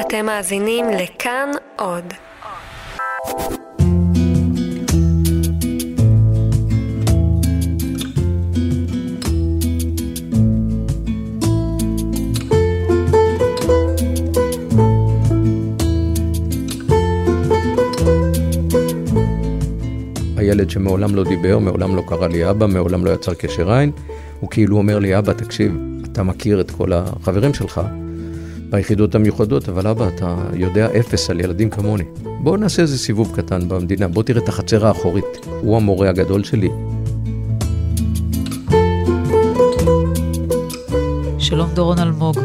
אתם 0.00 0.26
מאזינים 0.26 0.86
לכאן 0.90 1.50
עוד. 1.76 2.04
הילד 20.36 20.70
שמעולם 20.70 21.14
לא 21.14 21.24
דיבר, 21.24 21.58
מעולם 21.58 21.96
לא 21.96 22.02
קרא 22.08 22.28
לי 22.28 22.50
אבא, 22.50 22.66
מעולם 22.66 23.04
לא 23.04 23.10
יצר 23.10 23.34
קשר 23.34 23.72
עין, 23.72 23.90
הוא 24.40 24.50
כאילו 24.50 24.76
אומר 24.76 24.98
לי, 24.98 25.18
אבא, 25.18 25.32
תקשיב, 25.32 25.76
אתה 26.12 26.22
מכיר 26.22 26.60
את 26.60 26.70
כל 26.70 26.92
החברים 26.92 27.54
שלך 27.54 27.80
ביחידות 28.70 29.14
המיוחדות, 29.14 29.68
אבל 29.68 29.86
אבא, 29.86 30.08
אתה 30.08 30.36
יודע 30.54 30.88
אפס 31.00 31.30
על 31.30 31.40
ילדים 31.40 31.70
כמוני. 31.70 32.04
בוא 32.42 32.58
נעשה 32.58 32.82
איזה 32.82 32.98
סיבוב 32.98 33.36
קטן 33.36 33.68
במדינה, 33.68 34.08
בוא 34.08 34.22
תראה 34.22 34.42
את 34.42 34.48
החצר 34.48 34.86
האחורית. 34.86 35.24
הוא 35.60 35.76
המורה 35.76 36.08
הגדול 36.08 36.44
שלי. 36.44 36.68
שלום 41.38 41.70
דורון 41.74 41.98
אלמוג. 41.98 42.36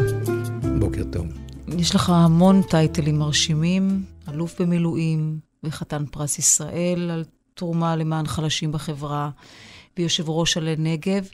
בוקר 0.78 1.02
טוב. 1.12 1.26
יש 1.78 1.94
לך 1.94 2.10
המון 2.10 2.62
טייטלים 2.70 3.18
מרשימים, 3.18 4.02
אלוף 4.28 4.60
במילואים 4.60 5.38
וחתן 5.64 6.04
פרס 6.10 6.38
ישראל 6.38 7.10
על 7.10 7.24
תרומה 7.54 7.96
למען 7.96 8.26
חלשים 8.26 8.72
בחברה, 8.72 9.30
ויושב 9.98 10.28
ראש 10.28 10.56
עלי 10.56 10.74
נגב. 10.78 11.28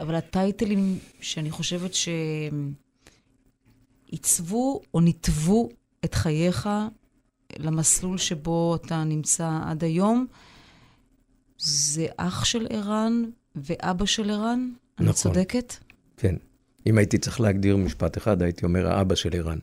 אבל 0.00 0.14
הטייטלים 0.14 0.98
שאני 1.20 1.50
חושבת 1.50 1.94
שעיצבו 4.12 4.80
או 4.94 5.00
ניתבו 5.00 5.68
את 6.04 6.14
חייך 6.14 6.68
למסלול 7.58 8.18
שבו 8.18 8.76
אתה 8.76 9.04
נמצא 9.04 9.58
עד 9.66 9.84
היום, 9.84 10.26
זה 11.58 12.06
אח 12.16 12.44
של 12.44 12.66
ערן 12.70 13.24
ואבא 13.56 14.06
של 14.06 14.30
ערן? 14.30 14.70
נכון. 14.94 15.06
אני 15.06 15.12
צודקת? 15.12 15.74
כן. 16.16 16.34
אם 16.86 16.98
הייתי 16.98 17.18
צריך 17.18 17.40
להגדיר 17.40 17.76
משפט 17.76 18.18
אחד, 18.18 18.42
הייתי 18.42 18.64
אומר 18.64 18.92
האבא 18.92 19.14
של 19.14 19.30
ערן. 19.32 19.58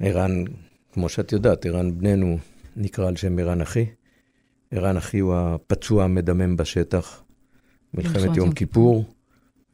ערן, 0.00 0.44
כמו 0.92 1.08
שאת 1.08 1.32
יודעת, 1.32 1.66
ערן 1.66 1.98
בננו 1.98 2.38
נקרא 2.76 3.08
על 3.08 3.16
שם 3.16 3.38
ערן 3.38 3.60
אחי. 3.60 3.86
ערן 4.70 4.96
אחי 4.96 5.18
הוא 5.18 5.34
הפצוע 5.34 6.04
המדמם 6.04 6.56
בשטח, 6.56 7.22
מלחמת 7.94 8.36
יום 8.36 8.52
כיפור, 8.52 9.04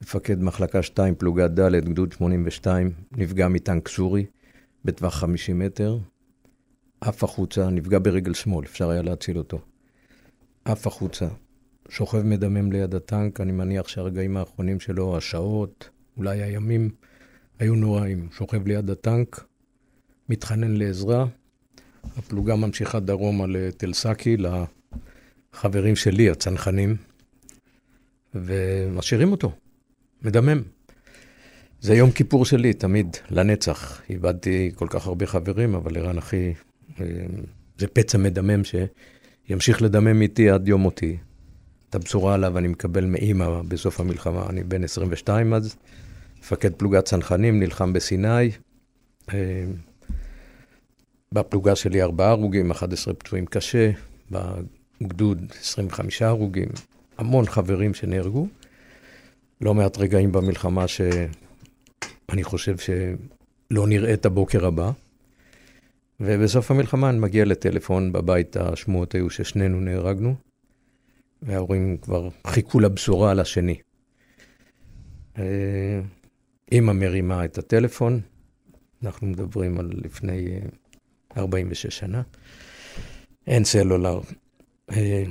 מפקד 0.03 0.43
מחלקה 0.43 0.83
2, 0.83 1.15
פלוגת 1.15 1.51
ד', 1.51 1.75
גדוד 1.75 2.13
82, 2.13 2.91
נפגע 3.13 3.49
מטנק 3.49 3.89
סורי 3.89 4.27
בטווח 4.85 5.15
50 5.15 5.59
מטר, 5.59 5.99
עף 7.01 7.25
החוצה, 7.25 7.71
נפגע 7.71 7.99
ברגל 7.99 8.35
שמאל, 8.35 8.65
אפשר 8.65 8.91
היה 8.91 9.03
להציל 9.03 9.39
אותו. 9.39 9.61
עף 10.65 10.87
החוצה, 10.87 11.29
שוכב 11.89 12.23
מדמם 12.23 12.73
ליד 12.73 12.95
הטנק, 12.95 13.41
אני 13.41 13.53
מניח 13.53 13.89
שהרגעים 13.89 14.37
האחרונים 14.37 14.81
שלו, 14.81 15.17
השעות, 15.17 15.89
אולי 16.17 16.43
הימים, 16.43 16.91
היו 17.59 17.75
נוראים. 17.75 18.29
שוכב 18.33 18.67
ליד 18.67 18.91
הטנק, 18.91 19.45
מתחנן 20.29 20.77
לעזרה, 20.77 21.27
הפלוגה 22.17 22.57
ממשיכה 22.57 23.01
דרומה 23.01 23.47
לתל 23.47 23.93
סאקי, 23.93 24.37
לחברים 25.55 25.97
שלי, 25.97 26.31
הצנחנים, 26.31 26.97
ומשאירים 28.35 29.33
אותו, 29.33 29.53
מדמם. 30.23 30.63
זה 31.81 31.95
יום 31.95 32.11
כיפור 32.11 32.45
שלי, 32.45 32.73
תמיד, 32.73 33.17
לנצח. 33.31 34.01
איבדתי 34.11 34.71
כל 34.75 34.87
כך 34.91 35.07
הרבה 35.07 35.27
חברים, 35.27 35.75
אבל 35.75 35.97
ערן 35.97 36.19
אחי, 36.19 36.53
אה, 37.01 37.07
זה 37.79 37.87
פצע 37.87 38.19
מדמם 38.19 38.63
שימשיך 38.65 39.83
לדמם 39.83 40.23
איתי 40.23 40.51
עד 40.51 40.69
יום 40.69 40.81
מותי. 40.81 41.17
את 41.91 41.95
הבשורה 41.95 42.35
עליו 42.35 42.59
אני 42.59 42.69
מקבל 42.69 43.05
מאימא 43.05 43.63
בסוף 43.69 44.01
המלחמה, 44.01 44.47
אני 44.49 44.63
בן 44.63 44.85
22 44.85 45.55
אז, 45.55 45.77
מפקד 46.41 46.75
פלוגת 46.75 47.05
צנחנים, 47.05 47.61
נלחם 47.61 47.93
בסיני. 47.93 48.51
אה, 49.35 49.65
בפלוגה 51.33 51.77
שלי 51.77 52.03
ארבעה 52.03 52.31
הרוגים, 52.31 52.71
11 52.71 53.15
פצועים 53.15 53.47
קשה, 53.47 53.91
בגדוד 54.31 55.53
25 55.61 56.23
הרוגים, 56.23 56.69
המון 57.19 57.47
חברים 57.47 57.95
שנהרגו. 57.95 58.49
לא 59.61 59.75
מעט 59.75 59.99
רגעים 59.99 60.33
במלחמה 60.33 60.89
שאני 60.89 62.45
חושב 62.45 62.77
שלא 62.79 63.87
נראה 63.87 64.15
את 64.15 64.27
הבוקר 64.27 64.67
הבא. 64.67 64.91
ובסוף 66.21 66.71
המלחמה 66.71 67.11
אני 67.11 67.19
מגיע 67.19 67.45
לטלפון 67.45 68.13
בבית, 68.13 68.57
השמועות 68.57 69.15
היו 69.15 69.31
ששנינו 69.31 69.81
נהרגנו, 69.81 70.35
וההורים 71.43 71.97
כבר 71.97 72.29
חיכו 72.47 72.81
לבשורה 72.81 73.31
על 73.31 73.41
השני. 73.41 73.81
אה, 75.39 76.01
אימא 76.73 76.93
מרימה 76.93 77.45
את 77.45 77.59
הטלפון, 77.59 78.21
אנחנו 79.03 79.27
מדברים 79.27 79.81
על 79.81 79.91
לפני 80.05 80.61
46 81.37 81.87
אה, 81.87 81.91
שנה, 81.91 82.23
אין 83.47 83.65
סלולר. 83.65 84.21
אה, 84.91 85.25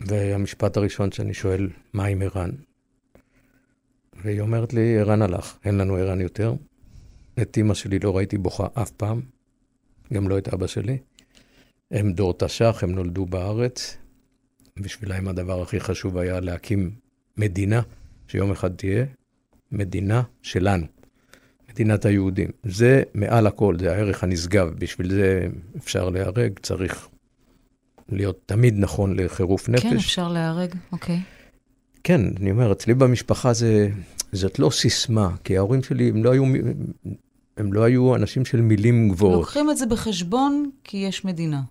והמשפט 0.00 0.76
הראשון 0.76 1.12
שאני 1.12 1.34
שואל, 1.34 1.68
מה 1.92 2.04
עם 2.04 2.22
ערן? 2.22 2.50
והיא 4.22 4.40
אומרת 4.40 4.72
לי, 4.72 4.98
ערן 4.98 5.22
הלך, 5.22 5.56
אין 5.64 5.78
לנו 5.78 5.96
ערן 5.96 6.20
יותר. 6.20 6.54
את 7.42 7.56
אימא 7.56 7.74
שלי 7.74 7.98
לא 7.98 8.16
ראיתי 8.16 8.38
בוכה 8.38 8.66
אף 8.74 8.90
פעם, 8.90 9.20
גם 10.12 10.28
לא 10.28 10.38
את 10.38 10.48
אבא 10.48 10.66
שלי. 10.66 10.98
הם 11.90 12.12
דור 12.12 12.34
תש"ח, 12.38 12.82
הם 12.82 12.92
נולדו 12.92 13.26
בארץ. 13.26 13.96
בשבילם 14.78 15.28
הדבר 15.28 15.62
הכי 15.62 15.80
חשוב 15.80 16.18
היה 16.18 16.40
להקים 16.40 16.90
מדינה, 17.36 17.82
שיום 18.28 18.50
אחד 18.50 18.74
תהיה 18.74 19.04
מדינה 19.72 20.22
שלנו, 20.42 20.86
מדינת 21.70 22.04
היהודים. 22.04 22.50
זה 22.62 23.02
מעל 23.14 23.46
הכל, 23.46 23.76
זה 23.78 23.92
הערך 23.92 24.24
הנשגב. 24.24 24.74
בשביל 24.78 25.10
זה 25.10 25.48
אפשר 25.76 26.08
להיהרג, 26.08 26.58
צריך 26.58 27.08
להיות 28.08 28.40
תמיד 28.46 28.74
נכון 28.78 29.16
לחירוף 29.16 29.68
נפש. 29.68 29.82
כן, 29.82 29.96
אפשר 29.96 30.28
להיהרג, 30.28 30.74
אוקיי. 30.92 31.20
כן, 32.04 32.20
אני 32.40 32.50
אומר, 32.50 32.72
אצלי 32.72 32.94
במשפחה 32.94 33.52
זה, 33.52 33.88
זאת 34.32 34.58
לא 34.58 34.70
סיסמה, 34.70 35.36
כי 35.44 35.56
ההורים 35.56 35.82
שלי, 35.82 36.08
הם 36.08 36.24
לא 36.24 36.30
היו, 36.30 36.44
הם 37.56 37.72
לא 37.72 37.82
היו 37.82 38.16
אנשים 38.16 38.44
של 38.44 38.60
מילים 38.60 39.08
גבוהות. 39.08 39.38
לוקחים 39.38 39.70
את 39.70 39.76
זה 39.76 39.86
בחשבון 39.86 40.70
כי 40.84 40.96
יש 40.96 41.24
מדינה. 41.24 41.62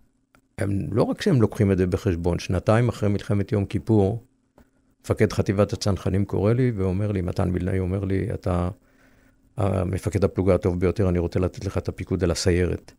הם, 0.57 0.88
לא 0.91 1.03
רק 1.03 1.22
שהם 1.22 1.41
לוקחים 1.41 1.72
את 1.72 1.78
זה 1.78 1.88
בחשבון, 1.88 2.39
שנתיים 2.39 2.89
אחרי 2.89 3.09
מלחמת 3.09 3.51
יום 3.51 3.66
כיפור, 3.66 4.23
מפקד 5.03 5.34
חטיבת 5.34 5.73
הצנחנים 5.73 6.25
קורא 6.25 6.53
לי 6.53 6.72
ואומר 6.75 7.12
לי, 7.12 7.22
מתן 7.22 7.50
וילנאי 7.53 7.79
אומר 7.79 8.06
לי, 8.06 8.28
אתה 8.34 8.69
מפקד 9.85 10.23
הפלוגה 10.23 10.56
הטוב 10.56 10.79
ביותר, 10.79 11.09
אני 11.09 11.19
רוצה 11.19 11.39
לתת 11.39 11.66
לך 11.66 11.78
את 11.78 11.89
הפיקוד 11.89 12.23
על 12.23 12.31
הסיירת. 12.31 12.91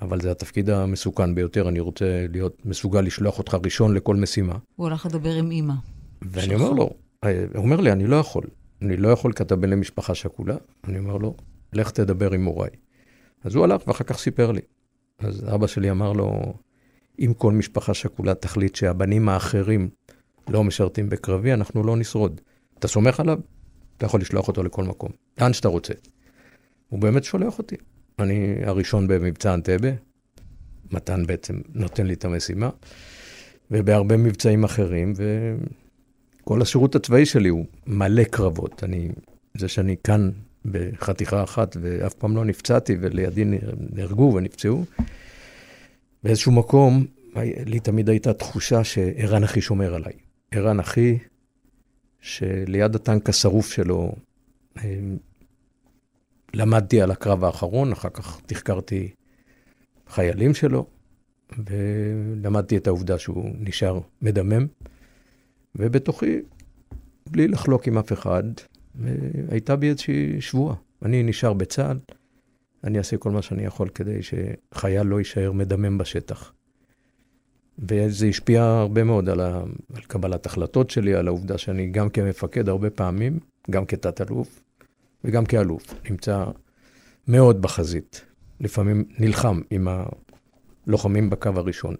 אבל 0.00 0.20
זה 0.20 0.30
התפקיד 0.30 0.70
המסוכן 0.70 1.34
ביותר, 1.34 1.68
אני 1.68 1.80
רוצה 1.80 2.26
להיות 2.32 2.66
מסוגל 2.66 3.00
לשלוח 3.00 3.38
אותך 3.38 3.56
ראשון 3.64 3.94
לכל 3.94 4.16
משימה. 4.16 4.54
הוא 4.76 4.86
הלך 4.86 5.06
לדבר 5.06 5.34
עם 5.34 5.50
אימא. 5.50 5.74
ואני 6.22 6.54
אומר 6.54 6.70
לו, 6.70 6.90
אה, 7.24 7.44
הוא 7.54 7.64
אומר 7.64 7.80
לי, 7.80 7.92
אני 7.92 8.06
לא 8.06 8.16
יכול. 8.16 8.44
אני 8.82 8.96
לא 8.96 9.08
יכול 9.08 9.32
כי 9.32 9.42
אתה 9.42 9.56
בן 9.56 9.70
למשפחה 9.70 10.14
שכולה. 10.14 10.56
אני 10.84 10.98
אומר 10.98 11.16
לו, 11.16 11.34
לך 11.72 11.90
תדבר 11.90 12.32
עם 12.32 12.44
הוריי. 12.44 12.70
אז 13.44 13.54
הוא 13.54 13.64
הלך 13.64 13.88
ואחר 13.88 14.04
כך 14.04 14.18
סיפר 14.18 14.52
לי. 14.52 14.60
אז 15.18 15.54
אבא 15.54 15.66
שלי 15.66 15.90
אמר 15.90 16.12
לו, 16.12 16.54
אם 17.18 17.32
כל 17.38 17.52
משפחה 17.52 17.94
שכולה 17.94 18.34
תחליט 18.34 18.74
שהבנים 18.74 19.28
האחרים 19.28 19.88
לא 20.48 20.64
משרתים 20.64 21.08
בקרבי, 21.08 21.52
אנחנו 21.52 21.82
לא 21.82 21.96
נשרוד. 21.96 22.40
אתה 22.78 22.88
סומך 22.88 23.20
עליו? 23.20 23.38
אתה 23.96 24.06
יכול 24.06 24.20
לשלוח 24.20 24.48
אותו 24.48 24.62
לכל 24.62 24.84
מקום, 24.84 25.10
לאן 25.40 25.52
שאתה 25.52 25.68
רוצה. 25.68 25.94
הוא 26.88 27.00
באמת 27.00 27.24
שולח 27.24 27.58
אותי. 27.58 27.76
אני 28.18 28.56
הראשון 28.64 29.08
במבצע 29.08 29.54
אנטבה, 29.54 29.88
מתן 30.90 31.26
בעצם 31.26 31.60
נותן 31.74 32.06
לי 32.06 32.14
את 32.14 32.24
המשימה, 32.24 32.70
ובהרבה 33.70 34.16
מבצעים 34.16 34.64
אחרים, 34.64 35.12
וכל 36.42 36.62
השירות 36.62 36.94
הצבאי 36.94 37.26
שלי 37.26 37.48
הוא 37.48 37.64
מלא 37.86 38.24
קרבות. 38.24 38.84
אני, 38.84 39.08
זה 39.56 39.68
שאני 39.68 39.96
כאן 40.04 40.30
בחתיכה 40.64 41.42
אחת 41.42 41.76
ואף 41.80 42.14
פעם 42.14 42.36
לא 42.36 42.44
נפצעתי, 42.44 42.96
ולידי 43.00 43.44
נהרגו 43.92 44.32
ונפצעו, 44.34 44.84
באיזשהו 46.24 46.52
מקום, 46.52 47.06
לי 47.66 47.80
תמיד 47.80 48.08
הייתה 48.08 48.32
תחושה 48.32 48.84
שערן 48.84 49.44
אחי 49.44 49.60
שומר 49.60 49.94
עליי. 49.94 50.12
ערן 50.50 50.80
אחי, 50.80 51.18
שליד 52.20 52.94
הטנק 52.94 53.28
השרוף 53.28 53.72
שלו, 53.72 54.12
למדתי 56.54 57.02
על 57.02 57.10
הקרב 57.10 57.44
האחרון, 57.44 57.92
אחר 57.92 58.08
כך 58.08 58.40
תחקרתי 58.46 59.08
חיילים 60.08 60.54
שלו, 60.54 60.86
ולמדתי 61.66 62.76
את 62.76 62.86
העובדה 62.86 63.18
שהוא 63.18 63.50
נשאר 63.58 64.00
מדמם, 64.22 64.66
ובתוכי, 65.76 66.40
בלי 67.30 67.48
לחלוק 67.48 67.86
עם 67.86 67.98
אף 67.98 68.12
אחד, 68.12 68.42
הייתה 69.48 69.76
בי 69.76 69.88
איזושהי 69.88 70.40
שבועה. 70.40 70.74
אני 71.02 71.22
נשאר 71.22 71.52
בצה"ל, 71.52 71.98
אני 72.84 72.98
אעשה 72.98 73.16
כל 73.16 73.30
מה 73.30 73.42
שאני 73.42 73.64
יכול 73.64 73.88
כדי 73.88 74.20
שחייל 74.22 75.06
לא 75.06 75.18
יישאר 75.18 75.52
מדמם 75.52 75.98
בשטח. 75.98 76.52
וזה 77.78 78.26
השפיע 78.26 78.62
הרבה 78.62 79.04
מאוד 79.04 79.28
על, 79.28 79.40
ה... 79.40 79.62
על 79.94 80.02
קבלת 80.02 80.46
החלטות 80.46 80.90
שלי, 80.90 81.14
על 81.14 81.28
העובדה 81.28 81.58
שאני 81.58 81.90
גם 81.90 82.10
כמפקד 82.10 82.68
הרבה 82.68 82.90
פעמים, 82.90 83.38
גם 83.70 83.86
כתת-אלוף 83.86 84.62
וגם 85.24 85.44
כאלוף, 85.44 85.94
נמצא 86.10 86.44
מאוד 87.28 87.62
בחזית. 87.62 88.24
לפעמים 88.60 89.04
נלחם 89.18 89.60
עם 89.70 89.88
הלוחמים 90.86 91.30
בקו 91.30 91.50
הראשון. 91.56 91.94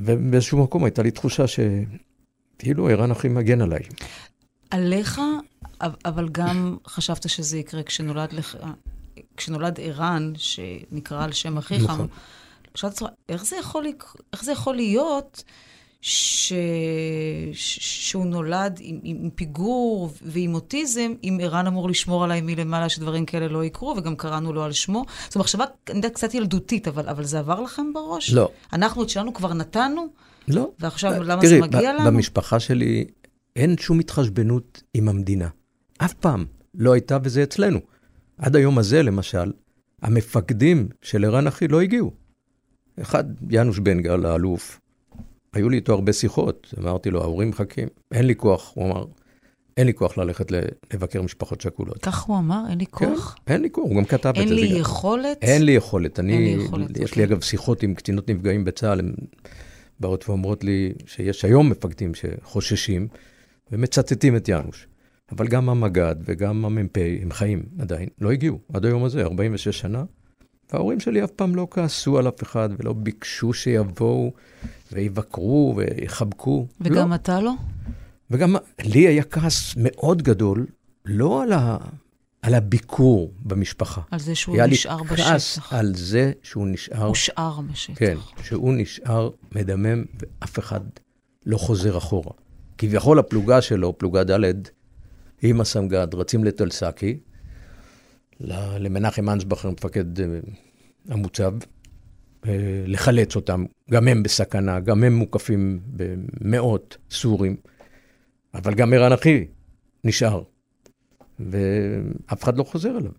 ובאיזשהו 0.00 0.62
מקום 0.62 0.84
הייתה 0.84 1.02
לי 1.02 1.10
תחושה 1.10 1.44
שכאילו 1.46 2.88
ערן 2.88 3.10
הכי 3.10 3.28
מגן 3.28 3.60
עליי. 3.60 3.82
עליך, 4.70 5.20
אבל 6.04 6.28
גם 6.28 6.76
חשבת 6.86 7.28
שזה 7.28 7.58
יקרה 7.58 7.82
כשנולד 7.82 8.32
לך, 8.32 8.56
כשנולד 9.36 9.80
ערן, 9.82 10.32
שנקרא 10.36 11.24
על 11.24 11.32
שם 11.32 11.58
אחיך. 11.58 11.82
נכון. 11.82 12.06
שאלתי 12.74 13.04
אותך, 13.04 13.14
איך 13.28 13.44
איך 14.32 14.44
זה 14.44 14.52
יכול 14.52 14.74
להיות 14.74 15.42
ש... 16.02 16.52
שהוא 17.52 18.26
נולד 18.26 18.78
עם, 18.80 19.00
עם 19.02 19.30
פיגור 19.34 20.10
ועם 20.22 20.54
אוטיזם, 20.54 21.12
אם 21.24 21.38
ערן 21.42 21.66
אמור 21.66 21.88
לשמור 21.88 22.24
עליי 22.24 22.40
מלמעלה 22.40 22.88
שדברים 22.88 23.26
כאלה 23.26 23.48
לא 23.48 23.64
יקרו, 23.64 23.94
וגם 23.96 24.16
קראנו 24.16 24.52
לו 24.52 24.64
על 24.64 24.72
שמו. 24.72 25.04
זו 25.30 25.40
מחשבה, 25.40 25.64
אני 25.88 25.96
יודעת, 25.96 26.12
קצת 26.12 26.34
ילדותית, 26.34 26.88
אבל, 26.88 27.08
אבל 27.08 27.24
זה 27.24 27.38
עבר 27.38 27.60
לכם 27.60 27.92
בראש? 27.92 28.32
לא. 28.32 28.50
אנחנו 28.72 29.02
את 29.02 29.08
שלנו 29.08 29.34
כבר 29.34 29.54
נתנו? 29.54 30.06
לא. 30.48 30.70
ועכשיו 30.78 31.10
לא. 31.12 31.24
למה 31.24 31.42
תראי, 31.42 31.48
זה 31.48 31.60
מגיע 31.60 31.92
לנו? 31.92 32.04
במשפחה 32.04 32.60
שלי 32.60 33.04
אין 33.56 33.76
שום 33.78 33.98
התחשבנות 33.98 34.82
עם 34.94 35.08
המדינה. 35.08 35.48
אף 35.98 36.14
פעם 36.14 36.44
לא 36.74 36.92
הייתה, 36.92 37.18
וזה 37.22 37.42
אצלנו. 37.42 37.78
עד 38.38 38.56
היום 38.56 38.78
הזה, 38.78 39.02
למשל, 39.02 39.52
המפקדים 40.02 40.88
של 41.02 41.24
ערן 41.24 41.46
אחי 41.46 41.68
לא 41.68 41.80
הגיעו. 41.80 42.12
אחד, 43.00 43.24
יאנוש 43.50 43.78
בן 43.78 44.00
גל, 44.00 44.26
האלוף, 44.26 44.80
היו 45.52 45.68
לי 45.68 45.76
איתו 45.76 45.92
הרבה 45.92 46.12
שיחות. 46.12 46.74
אמרתי 46.78 47.10
לו, 47.10 47.22
ההורים 47.22 47.48
מחכים, 47.48 47.88
אין 48.12 48.26
לי 48.26 48.34
כוח. 48.36 48.72
הוא 48.74 48.86
אמר, 48.86 49.04
אין 49.76 49.86
לי 49.86 49.94
כוח 49.94 50.18
ללכת 50.18 50.52
לבקר 50.94 51.22
משפחות 51.22 51.60
שכולות. 51.60 51.98
כך 51.98 52.22
הוא 52.22 52.38
אמר? 52.38 52.62
אין 52.70 52.78
לי 52.78 52.86
כן, 52.86 52.92
כוח? 52.92 53.36
כן, 53.46 53.52
אין 53.52 53.62
לי 53.62 53.70
כוח, 53.70 53.84
הוא 53.84 53.96
גם 53.96 54.04
כתב 54.04 54.28
את 54.28 54.34
זה. 54.34 54.40
אין 54.40 54.54
לי 54.54 54.78
יכולת? 54.78 55.38
אין 55.42 55.64
לי 55.64 55.72
יכולת. 55.72 56.20
אני, 56.20 56.32
אין 56.32 56.58
לי 56.58 56.64
יכולת, 56.64 56.96
יש 56.96 57.10
אוקיי. 57.10 57.26
לי 57.26 57.32
אגב 57.32 57.40
שיחות 57.40 57.82
עם 57.82 57.94
קצינות 57.94 58.30
נפגעים 58.30 58.64
בצה"ל, 58.64 58.98
הן 58.98 59.12
באות 60.00 60.28
ואומרות 60.28 60.64
לי 60.64 60.92
שיש 61.06 61.44
היום 61.44 61.70
מפקדים 61.70 62.12
שחוששים 62.14 63.08
ומצטטים 63.72 64.36
את 64.36 64.48
יאנוש. 64.48 64.86
אבל 65.32 65.48
גם 65.48 65.68
המג"ד 65.68 66.16
וגם 66.24 66.64
המ"פ, 66.64 66.96
הם 67.22 67.32
חיים 67.32 67.62
עדיין, 67.78 68.08
לא 68.20 68.30
הגיעו 68.30 68.58
עד 68.72 68.84
היום 68.84 69.04
הזה, 69.04 69.22
46 69.22 69.78
שנה. 69.80 70.04
וההורים 70.72 71.00
שלי 71.00 71.24
אף 71.24 71.30
פעם 71.30 71.54
לא 71.54 71.68
כעסו 71.70 72.18
על 72.18 72.28
אף 72.28 72.42
אחד 72.42 72.68
ולא 72.78 72.92
ביקשו 72.92 73.52
שיבואו 73.52 74.32
ויבקרו 74.92 75.74
ויחבקו. 75.76 76.66
וגם 76.80 77.10
לא. 77.10 77.14
אתה 77.14 77.40
לא? 77.40 77.52
וגם 78.30 78.56
לי 78.84 79.06
היה 79.08 79.24
כעס 79.24 79.74
מאוד 79.76 80.22
גדול, 80.22 80.66
לא 81.04 81.42
על, 81.42 81.52
ה... 81.52 81.76
על 82.42 82.54
הביקור 82.54 83.32
במשפחה. 83.42 84.00
על 84.10 84.18
זה 84.18 84.34
שהוא 84.34 84.56
נשאר 84.68 85.02
בשטח. 85.02 85.18
היה 85.18 85.28
לי 85.28 85.32
כעס 85.32 85.58
על 85.70 85.94
זה 85.94 86.32
שהוא 86.42 86.68
נשאר... 86.68 87.06
הושאר 87.06 87.60
בשטח. 87.60 87.98
כן, 87.98 88.16
שהוא 88.42 88.74
נשאר 88.76 89.30
מדמם 89.54 90.04
ואף 90.20 90.58
אחד 90.58 90.80
לא 91.46 91.58
חוזר 91.58 91.98
אחורה. 91.98 92.32
כביכול 92.78 93.18
הפלוגה 93.18 93.62
שלו, 93.62 93.98
פלוגה 93.98 94.24
ד', 94.24 94.52
עם 95.42 95.60
הסמג"ד, 95.60 96.14
רצים 96.14 96.44
לטלסקי, 96.44 97.18
למנחם 98.40 99.30
אנסבכר, 99.30 99.70
מפקד 99.70 100.20
אה, 100.20 100.26
המוצב, 101.08 101.52
אה, 102.46 102.82
לחלץ 102.86 103.36
אותם. 103.36 103.64
גם 103.90 104.08
הם 104.08 104.22
בסכנה, 104.22 104.80
גם 104.80 105.04
הם 105.04 105.14
מוקפים 105.14 105.80
במאות 105.86 106.96
סורים, 107.10 107.56
אבל 108.54 108.74
גם 108.74 108.92
ערן 108.92 109.12
אחי 109.12 109.46
נשאר, 110.04 110.42
ואף 111.40 112.44
אחד 112.44 112.58
לא 112.58 112.64
חוזר 112.64 112.98
אליו. 112.98 113.12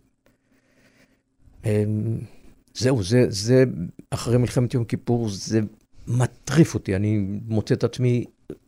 אה, 1.66 1.84
זהו, 2.74 3.04
זה, 3.04 3.26
זה, 3.30 3.64
אחרי 4.10 4.38
מלחמת 4.38 4.74
יום 4.74 4.84
כיפור, 4.84 5.30
זה 5.30 5.60
מטריף 6.08 6.74
אותי. 6.74 6.96
אני 6.96 7.18
מוצא 7.48 7.74
את 7.74 7.84
עצמי 7.84 8.26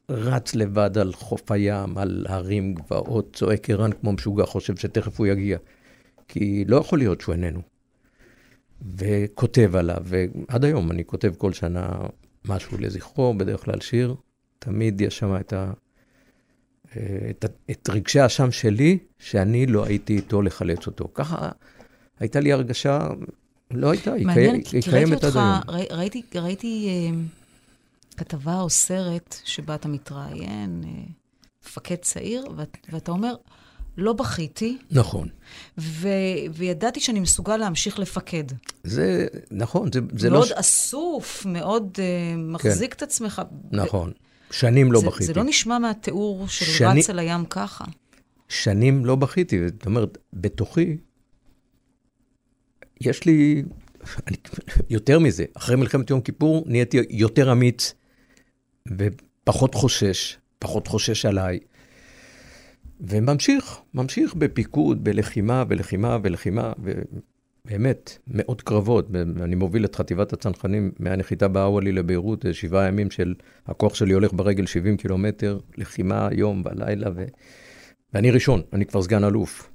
רץ 0.09 0.55
לבד 0.55 0.97
על 0.97 1.13
חוף 1.13 1.51
הים, 1.51 1.97
על 1.97 2.25
הרים, 2.29 2.73
גבעות, 2.73 3.33
צועק 3.33 3.69
ערן 3.69 3.91
כמו 3.91 4.11
משוגע, 4.11 4.45
חושב 4.45 4.75
שתכף 4.75 5.19
הוא 5.19 5.27
יגיע. 5.27 5.57
כי 6.33 6.65
לא 6.67 6.77
יכול 6.77 6.99
להיות 6.99 7.21
שהוא 7.21 7.33
איננו. 7.35 7.61
וכותב 8.95 9.75
עליו, 9.75 9.97
ועד 10.03 10.65
היום 10.65 10.91
אני 10.91 11.05
כותב 11.05 11.33
כל 11.37 11.53
שנה 11.53 11.89
משהו 12.45 12.77
לזכרו, 12.77 13.33
בדרך 13.33 13.63
כלל 13.63 13.81
שיר. 13.81 14.15
תמיד 14.59 15.01
יש 15.01 15.17
שם 15.17 15.35
את, 15.39 15.53
ה, 15.53 15.71
את, 17.29 17.45
את 17.71 17.89
רגשי 17.89 18.19
האשם 18.19 18.51
שלי, 18.51 18.97
שאני 19.19 19.65
לא 19.65 19.85
הייתי 19.85 20.15
איתו 20.15 20.41
לחלץ 20.41 20.87
אותו. 20.87 21.07
ככה 21.13 21.49
הייתה 22.19 22.39
לי 22.39 22.53
הרגשה, 22.53 23.07
לא 23.71 23.91
הייתה, 23.91 24.13
היא, 24.13 24.25
מעניין, 24.25 24.61
קי, 24.61 24.77
היא 24.77 24.83
קיימת 24.83 25.23
עד 25.23 25.37
היום. 25.37 25.59
ראי, 25.67 25.85
ראיתי, 25.91 26.21
ראיתי 26.35 26.87
אה, 26.87 27.19
כתבה 28.17 28.59
או 28.59 28.69
סרט 28.69 29.35
שבה 29.43 29.75
אתה 29.75 29.87
מתראיין, 29.87 30.83
אה, 30.85 31.03
מפקד 31.65 31.95
צעיר, 31.95 32.45
ואת, 32.57 32.77
ואתה 32.91 33.11
אומר, 33.11 33.35
לא 33.97 34.13
בכיתי. 34.13 34.77
נכון. 34.91 35.27
ו- 35.77 36.07
וידעתי 36.53 36.99
שאני 36.99 37.19
מסוגל 37.19 37.57
להמשיך 37.57 37.99
לפקד. 37.99 38.43
זה, 38.83 39.27
נכון, 39.51 39.89
זה, 39.93 39.99
זה 40.17 40.29
מאוד 40.29 40.41
לא... 40.41 40.47
מאוד 40.47 40.59
אסוף, 40.59 41.45
מאוד 41.45 41.91
uh, 41.95 42.37
מחזיק 42.37 42.93
כן. 42.93 42.97
את 42.97 43.01
עצמך. 43.01 43.41
נכון. 43.71 44.11
שנים 44.51 44.91
לא 44.91 44.99
זה, 44.99 45.07
בכיתי. 45.07 45.25
זה 45.25 45.33
לא 45.33 45.43
נשמע 45.43 45.79
מהתיאור 45.79 46.47
של 46.47 46.65
שני... 46.65 46.99
רץ 46.99 47.09
אל 47.09 47.19
הים 47.19 47.45
ככה. 47.45 47.85
שנים 48.49 49.05
לא 49.05 49.15
בכיתי, 49.15 49.67
זאת 49.67 49.85
אומרת, 49.85 50.17
בתוכי, 50.33 50.97
יש 53.01 53.25
לי, 53.25 53.63
אני, 54.27 54.37
יותר 54.89 55.19
מזה, 55.19 55.45
אחרי 55.53 55.75
מלחמת 55.75 56.09
יום 56.09 56.21
כיפור 56.21 56.63
נהייתי 56.67 56.97
יותר 57.09 57.51
אמיץ 57.51 57.93
ופחות 58.97 59.75
חושש, 59.75 60.37
פחות 60.59 60.87
חושש 60.87 61.25
עליי. 61.25 61.59
וממשיך, 63.03 63.79
ממשיך 63.93 64.35
בפיקוד, 64.35 65.03
בלחימה 65.03 65.63
ולחימה 65.67 66.17
ולחימה, 66.23 66.73
ובאמת, 67.65 68.17
מאות 68.27 68.61
קרבות. 68.61 69.07
אני 69.15 69.55
מוביל 69.55 69.85
את 69.85 69.95
חטיבת 69.95 70.33
הצנחנים 70.33 70.91
מהנחיתה 70.99 71.47
באוואלי 71.47 71.91
לביירות, 71.91 72.45
שבעה 72.51 72.87
ימים 72.87 73.11
של, 73.11 73.33
הכוח 73.67 73.95
שלי 73.95 74.13
הולך 74.13 74.33
ברגל 74.33 74.65
70 74.65 74.97
קילומטר, 74.97 75.59
לחימה 75.77 76.29
יום 76.31 76.63
ולילה, 76.65 77.09
ו... 77.15 77.25
ואני 78.13 78.31
ראשון, 78.31 78.61
אני 78.73 78.85
כבר 78.85 79.01
סגן 79.01 79.23
אלוף. 79.23 79.69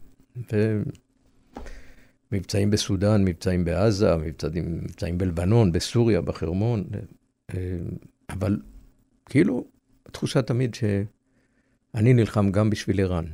ומבצעים 2.33 2.71
בסודאן, 2.71 3.25
מבצעים 3.25 3.65
בעזה, 3.65 4.17
מבצעים, 4.17 4.79
מבצעים 4.83 5.19
בלבנון, 5.19 5.73
בסוריה, 5.73 6.21
בחרמון, 6.21 6.85
אבל 8.31 8.61
כאילו, 9.27 9.65
התחושה 10.07 10.43
תמיד 10.43 10.75
ש... 10.75 10.85
אני 11.95 12.15
נלחם 12.15 12.51
גם 12.51 12.71
בשביל 12.71 13.01
ערן, 13.01 13.25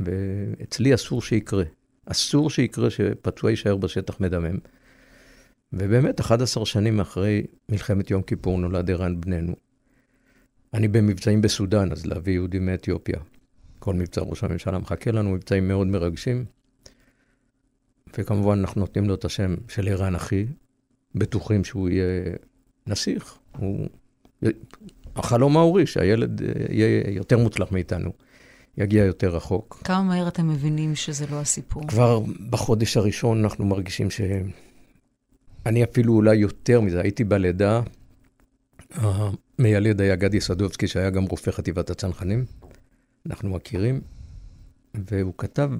ואצלי 0.00 0.94
אסור 0.94 1.22
שיקרה. 1.22 1.64
אסור 2.06 2.50
שיקרה 2.50 2.90
שפצוע 2.90 3.50
יישאר 3.50 3.76
בשטח 3.76 4.20
מדמם. 4.20 4.58
ובאמת, 5.72 6.20
11 6.20 6.66
שנים 6.66 7.00
אחרי 7.00 7.42
מלחמת 7.68 8.10
יום 8.10 8.22
כיפור 8.22 8.58
נולד 8.58 8.90
ערן 8.90 9.20
בננו. 9.20 9.54
אני 10.74 10.88
במבצעים 10.88 11.42
בסודאן, 11.42 11.92
אז 11.92 12.06
להביא 12.06 12.32
יהודים 12.32 12.66
מאתיופיה. 12.66 13.20
כל 13.78 13.94
מבצע 13.94 14.20
ראש 14.20 14.44
הממשלה 14.44 14.78
מחכה 14.78 15.10
לנו, 15.10 15.30
מבצעים 15.30 15.68
מאוד 15.68 15.86
מרגשים. 15.86 16.44
וכמובן, 18.18 18.58
אנחנו 18.58 18.80
נותנים 18.80 19.08
לו 19.08 19.14
את 19.14 19.24
השם 19.24 19.54
של 19.68 19.88
ערן 19.88 20.14
אחי, 20.14 20.46
בטוחים 21.14 21.64
שהוא 21.64 21.88
יהיה 21.88 22.32
נסיך. 22.86 23.38
הוא 23.58 23.88
החלום 25.16 25.56
ההורי, 25.56 25.86
שהילד 25.86 26.42
אה, 26.42 26.48
יהיה 26.70 27.10
יותר 27.10 27.38
מוצלח 27.38 27.72
מאיתנו, 27.72 28.10
יגיע 28.78 29.04
יותר 29.04 29.36
רחוק. 29.36 29.80
כמה 29.84 30.02
מהר 30.02 30.28
אתם 30.28 30.48
מבינים 30.48 30.94
שזה 30.94 31.26
לא 31.30 31.40
הסיפור? 31.40 31.88
כבר 31.88 32.20
בחודש 32.50 32.96
הראשון 32.96 33.38
אנחנו 33.44 33.64
מרגישים 33.64 34.10
ש... 34.10 34.20
אני 35.66 35.84
אפילו 35.84 36.14
אולי 36.14 36.36
יותר 36.36 36.80
מזה, 36.80 37.00
הייתי 37.00 37.24
בלידה, 37.24 37.80
המיילד 38.90 40.00
היה 40.00 40.16
גדי 40.16 40.40
סדובסקי, 40.40 40.86
שהיה 40.86 41.10
גם 41.10 41.24
רופא 41.24 41.50
חטיבת 41.50 41.90
הצנחנים, 41.90 42.44
אנחנו 43.26 43.50
מכירים, 43.50 44.00
והוא 44.94 45.34
כתב, 45.38 45.70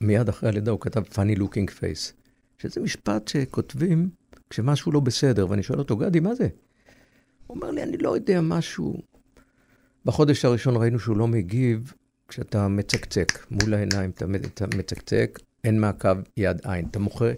מיד 0.00 0.28
אחרי 0.28 0.48
הלידה 0.48 0.70
הוא 0.70 0.80
כתב 0.80 1.02
funny 1.02 1.38
looking 1.38 1.70
face, 1.80 2.12
שזה 2.58 2.80
משפט 2.80 3.28
שכותבים 3.28 4.10
כשמשהו 4.50 4.92
לא 4.92 5.00
בסדר, 5.00 5.50
ואני 5.50 5.62
שואל 5.62 5.78
אותו, 5.78 5.96
גדי, 5.96 6.20
מה 6.20 6.34
זה? 6.34 6.48
הוא 7.48 7.56
אומר 7.56 7.70
לי, 7.70 7.82
אני 7.82 7.96
לא 7.96 8.14
יודע 8.14 8.40
משהו. 8.40 9.02
בחודש 10.04 10.44
הראשון 10.44 10.76
ראינו 10.76 10.98
שהוא 10.98 11.16
לא 11.16 11.26
מגיב, 11.26 11.92
כשאתה 12.28 12.68
מצקצק 12.68 13.46
מול 13.50 13.74
העיניים, 13.74 14.10
אתה, 14.10 14.24
אתה 14.54 14.76
מצקצק, 14.76 15.38
אין 15.64 15.80
מעקב 15.80 16.16
יד 16.36 16.60
עין. 16.64 16.86
אתה 16.90 16.98
מוחא, 16.98 17.32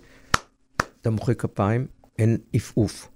אתה 1.00 1.10
מוחא 1.10 1.32
כפיים, 1.34 1.86
אין 2.18 2.38
עפעוף. 2.52 3.08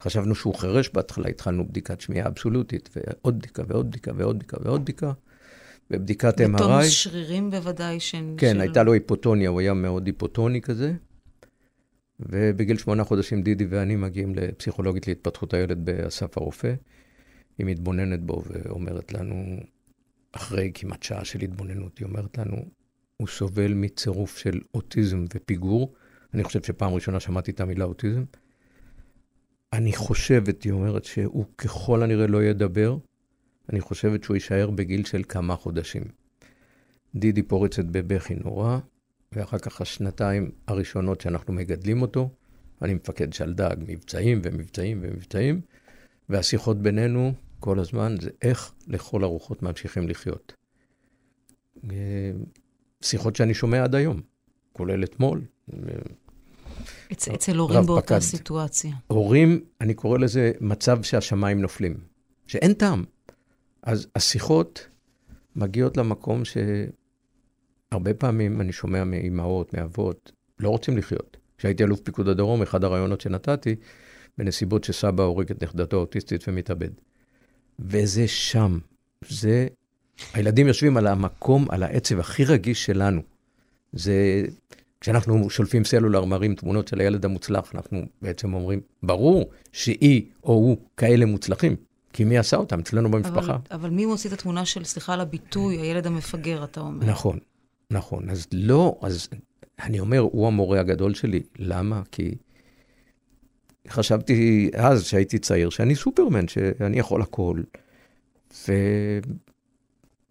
חשבנו 0.00 0.34
שהוא 0.34 0.54
חירש 0.54 0.88
בהתחלה, 0.88 1.28
התחלנו 1.28 1.68
בדיקת 1.68 2.00
שמיעה 2.00 2.28
אבסולוטית, 2.28 2.88
ועוד 2.96 3.38
בדיקה 3.38 3.62
ועוד 3.66 3.90
בדיקה 3.90 4.10
ועוד 4.16 4.36
בדיקה 4.36 4.56
ועוד 4.60 4.80
בדיקה. 4.82 5.12
ובדיקת 5.90 6.40
MRI... 6.40 6.54
בטונוס 6.54 6.86
שרירים 6.86 7.50
בוודאי. 7.50 8.00
ש... 8.00 8.14
כן, 8.36 8.54
של... 8.54 8.60
הייתה 8.60 8.82
לו 8.82 8.92
היפוטוניה, 8.92 9.50
הוא 9.50 9.60
היה 9.60 9.74
מאוד 9.74 10.06
היפוטוני 10.06 10.60
כזה. 10.60 10.92
ובגיל 12.28 12.78
שמונה 12.78 13.04
חודשים 13.04 13.42
דידי 13.42 13.66
ואני 13.68 13.96
מגיעים 13.96 14.34
לפסיכולוגית 14.34 15.08
להתפתחות 15.08 15.54
הילד 15.54 15.84
באסף 15.84 16.38
הרופא. 16.38 16.74
היא 17.58 17.66
מתבוננת 17.66 18.20
בו 18.20 18.42
ואומרת 18.46 19.12
לנו, 19.12 19.56
אחרי 20.32 20.70
כמעט 20.74 21.02
שעה 21.02 21.24
של 21.24 21.40
התבוננות, 21.40 21.98
היא 21.98 22.06
אומרת 22.06 22.38
לנו, 22.38 22.56
הוא 23.16 23.28
סובל 23.28 23.74
מצירוף 23.74 24.38
של 24.38 24.60
אוטיזם 24.74 25.24
ופיגור. 25.34 25.92
אני 26.34 26.44
חושב 26.44 26.62
שפעם 26.62 26.94
ראשונה 26.94 27.20
שמעתי 27.20 27.50
את 27.50 27.60
המילה 27.60 27.84
אוטיזם. 27.84 28.24
אני 29.72 29.92
חושבת, 29.92 30.62
היא 30.62 30.72
אומרת, 30.72 31.04
שהוא 31.04 31.44
ככל 31.58 32.02
הנראה 32.02 32.26
לא 32.26 32.44
ידבר. 32.44 32.96
אני 33.72 33.80
חושבת 33.80 34.24
שהוא 34.24 34.36
יישאר 34.36 34.70
בגיל 34.70 35.04
של 35.04 35.22
כמה 35.28 35.56
חודשים. 35.56 36.02
דידי 37.14 37.42
פורצת 37.42 37.84
בבכי 37.84 38.34
נורא, 38.34 38.78
ואחר 39.32 39.58
כך 39.58 39.80
השנתיים 39.80 40.50
הראשונות 40.68 41.20
שאנחנו 41.20 41.52
מגדלים 41.52 42.02
אותו, 42.02 42.30
אני 42.82 42.94
מפקד 42.94 43.32
שלדג, 43.32 43.76
מבצעים 43.78 44.40
ומבצעים 44.44 44.98
ומבצעים, 45.02 45.60
והשיחות 46.28 46.82
בינינו 46.82 47.32
כל 47.60 47.78
הזמן 47.78 48.16
זה 48.20 48.30
איך 48.42 48.72
לכל 48.86 49.24
הרוחות 49.24 49.62
ממשיכים 49.62 50.08
לחיות. 50.08 50.54
אה, 51.90 52.32
שיחות 53.02 53.36
שאני 53.36 53.54
שומע 53.54 53.84
עד 53.84 53.94
היום, 53.94 54.20
כולל 54.72 55.04
אתמול. 55.04 55.40
אצ, 57.12 57.28
אצל 57.28 57.56
הורים 57.56 57.86
באותה 57.86 58.06
פקד. 58.06 58.18
סיטואציה. 58.18 58.92
הורים, 59.06 59.64
אני 59.80 59.94
קורא 59.94 60.18
לזה 60.18 60.52
מצב 60.60 61.02
שהשמיים 61.02 61.60
נופלים, 61.60 61.96
שאין 62.46 62.72
טעם. 62.72 63.04
אז 63.82 64.06
השיחות 64.16 64.86
מגיעות 65.56 65.96
למקום 65.96 66.44
שהרבה 67.92 68.14
פעמים 68.14 68.60
אני 68.60 68.72
שומע 68.72 69.04
מאימהות, 69.04 69.74
מאבות, 69.74 70.32
לא 70.60 70.68
רוצים 70.68 70.98
לחיות. 70.98 71.36
כשהייתי 71.58 71.84
אלוף 71.84 72.00
פיקוד 72.00 72.28
הדרום, 72.28 72.62
אחד 72.62 72.84
הרעיונות 72.84 73.20
שנתתי, 73.20 73.74
בנסיבות 74.38 74.84
שסבא 74.84 75.22
הורג 75.22 75.50
את 75.50 75.62
נכדתו 75.62 75.96
האוטיסטית 75.96 76.44
ומתאבד. 76.48 76.90
וזה 77.78 78.28
שם. 78.28 78.78
זה... 79.28 79.66
הילדים 80.34 80.66
יושבים 80.66 80.96
על 80.96 81.06
המקום, 81.06 81.66
על 81.70 81.82
העצב 81.82 82.18
הכי 82.18 82.44
רגיש 82.44 82.84
שלנו. 82.84 83.20
זה... 83.92 84.44
כשאנחנו 85.00 85.50
שולפים 85.50 85.84
סלולר, 85.84 86.24
מראים 86.24 86.54
תמונות 86.54 86.88
של 86.88 87.00
הילד 87.00 87.24
המוצלח, 87.24 87.74
אנחנו 87.74 88.02
בעצם 88.22 88.54
אומרים, 88.54 88.80
ברור 89.02 89.50
שהיא 89.72 90.22
או 90.44 90.52
הוא 90.52 90.76
כאלה 90.96 91.26
מוצלחים, 91.26 91.76
כי 92.12 92.24
מי 92.24 92.38
עשה 92.38 92.56
אותם? 92.56 92.80
אצלנו 92.80 93.10
במשפחה. 93.10 93.54
אבל, 93.54 93.56
אבל 93.70 93.90
מי 93.90 94.06
מוציא 94.06 94.30
את 94.30 94.34
התמונה 94.34 94.64
של, 94.64 94.84
סליחה 94.84 95.14
על 95.14 95.20
הביטוי, 95.20 95.76
הילד 95.76 96.06
המפגר, 96.06 96.64
אתה 96.64 96.80
אומר. 96.80 97.06
נכון, 97.06 97.38
נכון. 97.92 98.30
אז 98.30 98.46
לא, 98.52 98.98
אז 99.02 99.28
אני 99.82 100.00
אומר, 100.00 100.18
הוא 100.18 100.46
המורה 100.46 100.80
הגדול 100.80 101.14
שלי. 101.14 101.42
למה? 101.58 102.02
כי 102.12 102.34
חשבתי 103.88 104.70
אז, 104.74 105.02
כשהייתי 105.02 105.38
צעיר, 105.38 105.70
שאני 105.70 105.94
סופרמן, 105.94 106.48
שאני 106.48 106.98
יכול 106.98 107.22
הכל. 107.22 107.60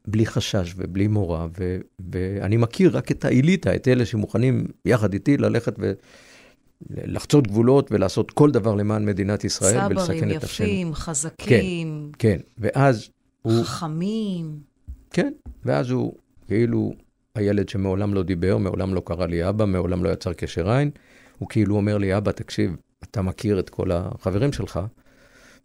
ובלי 0.08 0.26
חשש 0.26 0.74
ובלי 0.78 1.08
מורא, 1.08 1.48
ו... 1.58 1.78
ואני 2.12 2.58
מכיר 2.58 2.98
רק 2.98 3.12
את 3.12 3.26
האליטה, 3.26 3.76
את 3.76 3.88
אלה 3.88 4.06
שמוכנים 4.06 4.68
יחד 4.86 5.14
איתי 5.14 5.38
ללכת 5.38 5.76
ולחצות 6.90 7.48
גבולות 7.48 7.92
ולעשות 7.92 8.32
כל 8.32 8.52
דבר 8.52 8.76
למען 8.76 9.06
מדינת 9.06 9.44
ישראל 9.44 9.92
ולסכן 9.92 10.32
את 10.32 10.44
השם. 10.44 10.56
סברים, 10.56 10.72
יפים, 10.72 10.94
חזקים. 10.94 12.12
כן, 12.20 12.38
כן. 12.38 12.40
ואז 12.58 13.10
הוא... 13.42 13.64
חכמים. 13.64 14.60
כן, 15.12 15.32
ואז 15.66 15.90
הוא 15.90 16.14
כאילו 16.48 16.94
הילד 17.36 17.70
שמעולם 17.70 18.14
לא 18.14 18.24
דיבר, 18.24 18.58
מעולם 18.58 18.94
לא 18.94 19.02
קרא 19.06 19.26
לי 19.26 19.50
אבא, 19.50 19.66
מעולם 19.66 20.04
לא 20.04 20.10
יצר 20.10 20.34
קשר 20.34 20.70
עין. 20.70 20.92
הוא 21.38 21.50
כאילו 21.50 21.76
אומר 21.76 21.98
לי, 21.98 22.18
אבא, 22.18 22.32
תקשיב, 22.32 22.76
אתה 23.04 23.22
מכיר 23.22 23.60
את 23.60 23.70
כל 23.70 23.92
החברים 23.92 24.54
שלך 24.54 24.80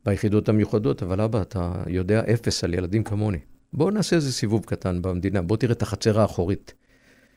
ביחידות 0.04 0.48
המיוחדות, 0.48 1.02
אבל 1.02 1.20
אבא, 1.20 1.42
אתה 1.42 1.72
יודע 1.86 2.22
אפס 2.32 2.64
על 2.64 2.74
ילדים 2.74 3.04
כמוני. 3.04 3.38
בוא 3.72 3.90
נעשה 3.90 4.16
איזה 4.16 4.32
סיבוב 4.32 4.64
קטן 4.64 5.02
במדינה, 5.02 5.42
בוא 5.42 5.56
תראה 5.56 5.72
את 5.72 5.82
החצר 5.82 6.20
האחורית. 6.20 6.74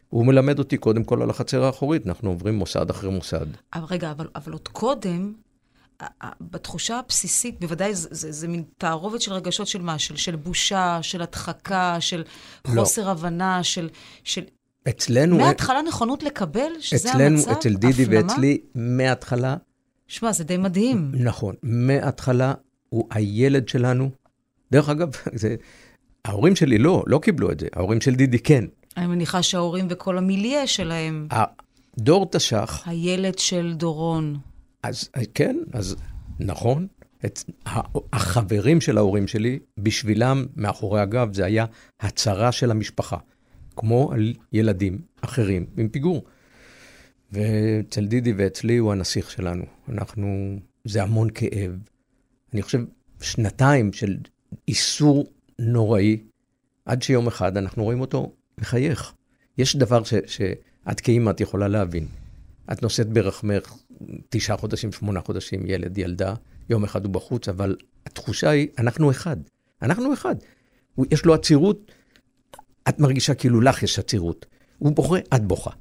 הוא 0.10 0.26
מלמד 0.26 0.60
אותי 0.60 0.78
קודם 0.78 1.04
כל 1.04 1.22
על 1.22 1.30
החצר 1.30 1.64
האחורית, 1.64 2.08
אנחנו 2.08 2.30
עוברים 2.30 2.56
מוסד 2.56 2.90
אחרי 2.90 3.10
מוסד. 3.10 3.46
אבל 3.74 3.86
רגע, 3.90 4.12
אבל, 4.12 4.28
אבל 4.36 4.52
עוד 4.52 4.68
קודם, 4.68 5.34
בתחושה 6.42 7.00
הבסיסית, 7.00 7.60
בוודאי 7.60 7.96
זה, 7.96 8.08
זה, 8.12 8.32
זה 8.32 8.48
מין 8.48 8.64
תערובת 8.78 9.22
של 9.22 9.34
רגשות 9.34 9.68
של 9.68 9.82
מה? 9.82 10.00
של, 10.00 10.16
של 10.16 10.36
בושה, 10.36 11.00
של 11.02 11.22
הדחקה, 11.22 11.98
של 12.00 12.24
לא. 12.68 12.82
חוסר 12.82 13.10
הבנה, 13.10 13.64
של, 13.64 13.90
של 14.24 14.42
אצלנו... 14.90 15.38
מההתחלה 15.38 15.82
נכונות 15.82 16.24
לקבל 16.24 16.72
שזה 16.80 17.10
אצלנו, 17.10 17.38
המצב? 17.38 17.52
אצל 17.52 17.76
דידי 17.76 18.04
הפנמה? 18.04 18.22
ואצלי, 18.22 18.58
מההתחלה... 18.76 19.56
שמע, 20.08 20.32
זה 20.32 20.44
די 20.44 20.58
מדהים. 20.58 21.12
נכון. 21.14 21.56
מההתחלה 21.64 22.54
הוא 22.90 23.08
הילד 23.12 23.70
שלנו. 23.70 24.10
דרך 24.72 24.90
אגב, 24.90 25.10
זה... 25.34 25.56
ההורים 26.26 26.56
שלי 26.56 26.78
לא, 26.78 27.04
לא 27.08 27.20
קיבלו 27.20 27.52
את 27.52 27.60
זה. 27.60 27.68
ההורים 27.76 28.02
של 28.02 28.16
דידי 28.16 28.40
כן. 28.40 28.66
אני 28.98 29.08
מניחה 29.08 29.44
שההורים 29.44 29.88
וכל 29.90 30.18
המיליה 30.18 30.68
שלהם... 30.68 31.28
דור 31.98 32.30
תש"ח... 32.32 32.84
הילד 32.86 33.40
של 33.40 33.74
דורון. 33.78 34.38
אז 34.84 35.10
כן, 35.34 35.58
אז 35.74 35.96
נכון. 36.40 36.88
את 37.26 37.40
החברים 38.14 38.82
של 38.82 38.98
ההורים 38.98 39.28
שלי, 39.28 39.60
בשבילם, 39.78 40.46
מאחורי 40.56 41.02
הגב, 41.02 41.34
זה 41.34 41.46
היה 41.46 41.66
הצהרה 42.00 42.52
של 42.52 42.72
המשפחה. 42.72 43.18
כמו 43.76 44.12
על 44.14 44.34
ילדים 44.54 45.02
אחרים 45.22 45.66
עם 45.78 45.90
פיגור. 45.90 46.24
ואצל 47.32 48.06
דידי 48.06 48.34
ואצלי 48.38 48.78
הוא 48.78 48.92
הנסיך 48.92 49.32
שלנו. 49.32 49.64
אנחנו, 49.90 50.60
זה 50.86 51.04
המון 51.04 51.30
כאב. 51.34 51.72
אני 52.54 52.62
חושב, 52.62 52.80
שנתיים 53.22 53.94
של 53.94 54.18
איסור 54.68 55.28
נוראי, 55.60 56.18
עד 56.86 57.02
שיום 57.02 57.28
אחד 57.28 57.58
אנחנו 57.58 57.84
רואים 57.84 58.02
אותו 58.02 58.32
מחייך. 58.58 59.14
יש 59.58 59.76
דבר 59.76 60.04
ש, 60.04 60.14
שאת 60.26 61.00
כאימא 61.00 61.30
את 61.30 61.42
יכולה 61.42 61.68
להבין. 61.68 62.08
את 62.72 62.84
נושאת 62.84 63.08
ברחמך 63.08 63.74
תשעה 64.30 64.58
חודשים, 64.58 64.92
שמונה 64.92 65.22
חודשים, 65.22 65.66
ילד, 65.66 65.98
ילדה, 65.98 66.34
יום 66.70 66.84
אחד 66.84 67.06
הוא 67.06 67.14
בחוץ, 67.14 67.50
אבל 67.50 67.76
התחושה 68.06 68.50
היא, 68.50 68.68
אנחנו 68.78 69.12
אחד. 69.12 69.38
אנחנו 69.82 70.14
אחד. 70.14 70.36
יש 71.12 71.26
לו 71.26 71.34
עצירות 71.34 71.92
את 72.90 73.00
מרגישה 73.00 73.34
כאילו 73.34 73.62
לך 73.62 73.84
יש 73.84 74.00
עצירות. 74.00 74.46
הוא 74.78 74.92
בוכה, 74.92 75.18
את 75.36 75.44
בוכה. 75.46 75.72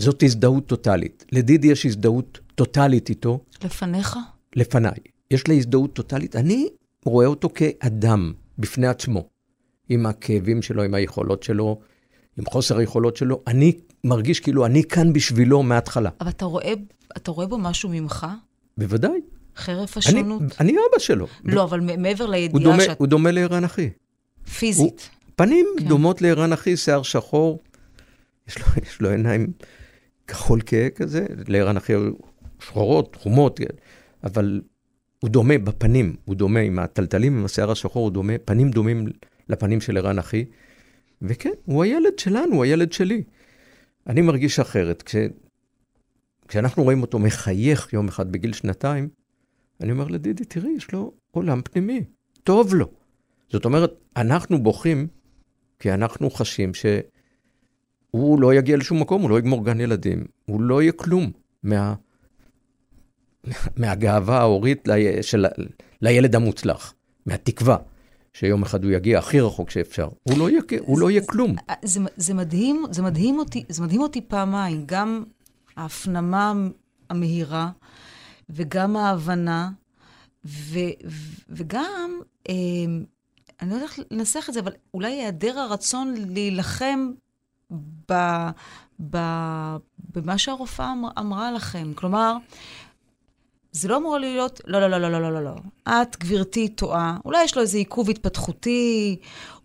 זאת 0.00 0.22
הזדהות 0.22 0.66
טוטאלית. 0.66 1.24
לדידי 1.32 1.68
יש 1.68 1.86
הזדהות 1.86 2.40
טוטאלית 2.54 3.08
איתו. 3.08 3.44
לפניך? 3.64 4.18
לפניי. 4.56 4.98
יש 5.30 5.48
לה 5.48 5.54
הזדהות 5.54 5.94
טוטאלית. 5.94 6.36
אני 6.36 6.68
רואה 7.04 7.26
אותו 7.26 7.48
כאדם 7.54 8.32
בפני 8.58 8.86
עצמו, 8.86 9.28
עם 9.88 10.06
הכאבים 10.06 10.62
שלו, 10.62 10.82
עם 10.82 10.94
היכולות 10.94 11.42
שלו, 11.42 11.80
עם 12.38 12.44
חוסר 12.44 12.78
היכולות 12.78 13.16
שלו. 13.16 13.42
אני 13.46 13.72
מרגיש 14.04 14.40
כאילו 14.40 14.66
אני 14.66 14.84
כאן 14.84 15.12
בשבילו 15.12 15.62
מההתחלה. 15.62 16.10
אבל 16.20 16.30
אתה 16.30 16.44
רואה, 16.44 16.72
אתה 17.16 17.30
רואה 17.30 17.46
בו 17.46 17.58
משהו 17.58 17.88
ממך? 17.88 18.26
בוודאי. 18.78 19.20
חרף 19.56 19.96
השונות? 19.96 20.42
אני, 20.42 20.50
אני 20.60 20.72
אבא 20.72 20.98
שלו. 20.98 21.26
לא, 21.44 21.64
אבל 21.64 21.80
מעבר 21.80 22.26
לידיעה 22.26 22.52
הוא 22.52 22.60
דומה, 22.60 22.82
שאת... 22.82 22.98
הוא 22.98 23.06
דומה 23.06 23.30
לערן 23.30 23.64
אחי. 23.64 23.90
פיזית. 24.58 24.90
הוא, 24.90 24.92
פנים 25.36 25.66
כן. 25.78 25.88
דומות 25.88 26.22
לערן 26.22 26.52
אחי, 26.52 26.76
שיער 26.76 27.02
שחור, 27.02 27.62
יש 28.48 28.58
לו, 28.58 28.64
יש 28.82 29.00
לו 29.00 29.10
עיניים 29.10 29.52
כחול 30.26 30.60
כהה 30.66 30.90
כזה, 30.90 31.26
לערן 31.48 31.76
אחי 31.76 31.92
שחורות, 32.64 33.16
חומות, 33.20 33.60
אבל 34.24 34.60
הוא 35.20 35.30
דומה 35.30 35.58
בפנים, 35.58 36.16
הוא 36.24 36.34
דומה 36.34 36.60
עם 36.60 36.78
הטלטלים, 36.78 37.38
עם 37.38 37.44
השיער 37.44 37.70
השחור, 37.70 38.02
הוא 38.02 38.12
דומה, 38.12 38.32
פנים 38.44 38.70
דומים 38.70 39.06
לפנים 39.48 39.80
של 39.80 39.96
ערן 39.96 40.18
אחי. 40.18 40.44
וכן, 41.22 41.52
הוא 41.64 41.84
הילד 41.84 42.18
שלנו, 42.18 42.54
הוא 42.54 42.64
הילד 42.64 42.92
שלי. 42.92 43.22
אני 44.06 44.20
מרגיש 44.20 44.60
אחרת. 44.60 45.02
כש... 45.02 45.16
כשאנחנו 46.48 46.82
רואים 46.82 47.02
אותו 47.02 47.18
מחייך 47.18 47.92
יום 47.92 48.08
אחד 48.08 48.32
בגיל 48.32 48.52
שנתיים, 48.52 49.08
אני 49.80 49.92
אומר 49.92 50.06
לדידי, 50.06 50.44
תראי, 50.44 50.70
יש 50.76 50.92
לו 50.92 51.12
עולם 51.30 51.60
פנימי, 51.62 52.04
טוב 52.44 52.74
לו. 52.74 52.86
זאת 53.48 53.64
אומרת, 53.64 53.92
אנחנו 54.16 54.62
בוכים 54.62 55.08
כי 55.78 55.92
אנחנו 55.92 56.30
חשים 56.30 56.74
שהוא 56.74 58.40
לא 58.40 58.54
יגיע 58.54 58.76
לשום 58.76 59.00
מקום, 59.00 59.22
הוא 59.22 59.30
לא 59.30 59.38
יגמור 59.38 59.64
גן 59.64 59.80
ילדים, 59.80 60.24
הוא 60.46 60.60
לא 60.62 60.82
יהיה 60.82 60.92
כלום 60.92 61.30
מה, 61.62 61.94
מהגאווה 63.76 64.38
ההורית 64.38 64.88
לי, 64.88 65.22
של, 65.22 65.46
לילד 66.00 66.34
המוצלח, 66.34 66.94
מהתקווה. 67.26 67.76
שיום 68.32 68.62
אחד 68.62 68.84
הוא 68.84 68.92
יגיע 68.92 69.18
הכי 69.18 69.40
רחוק 69.40 69.70
שאפשר. 69.70 70.08
הוא 70.22 70.38
לא 70.38 70.50
יהיה, 70.50 70.62
הוא 70.80 70.98
לא 70.98 71.10
יהיה 71.10 71.22
כלום. 71.26 71.56
זה, 71.84 72.00
זה, 72.16 72.34
מדהים, 72.34 72.84
זה, 72.90 73.02
מדהים 73.02 73.38
אותי, 73.38 73.64
זה 73.68 73.82
מדהים 73.82 74.00
אותי 74.00 74.20
פעמיים, 74.20 74.82
גם 74.86 75.24
ההפנמה 75.76 76.52
המהירה 77.10 77.70
וגם 78.50 78.96
ההבנה, 78.96 79.70
ו, 80.44 80.78
וגם, 81.48 82.20
אה, 82.48 82.54
אני 83.60 83.70
לא 83.70 83.74
יודעת 83.74 83.98
לנסח 84.10 84.48
את 84.48 84.54
זה, 84.54 84.60
אבל 84.60 84.72
אולי 84.94 85.12
היעדר 85.12 85.58
הרצון 85.58 86.14
להילחם 86.28 87.10
ב, 88.08 88.12
ב, 89.10 89.16
במה 90.14 90.38
שהרופאה 90.38 90.92
אמר, 90.92 91.08
אמרה 91.18 91.52
לכם. 91.52 91.92
כלומר, 91.94 92.36
זה 93.72 93.88
לא 93.88 93.96
אמור 93.96 94.18
להיות, 94.18 94.60
לא, 94.66 94.80
לא, 94.80 94.88
לא, 94.88 95.10
לא, 95.10 95.20
לא, 95.20 95.32
לא, 95.32 95.44
לא. 95.44 95.54
את, 95.88 96.16
גברתי, 96.18 96.68
טועה. 96.68 97.16
אולי 97.24 97.44
יש 97.44 97.56
לו 97.56 97.62
איזה 97.62 97.78
עיכוב 97.78 98.10
התפתחותי, 98.10 99.16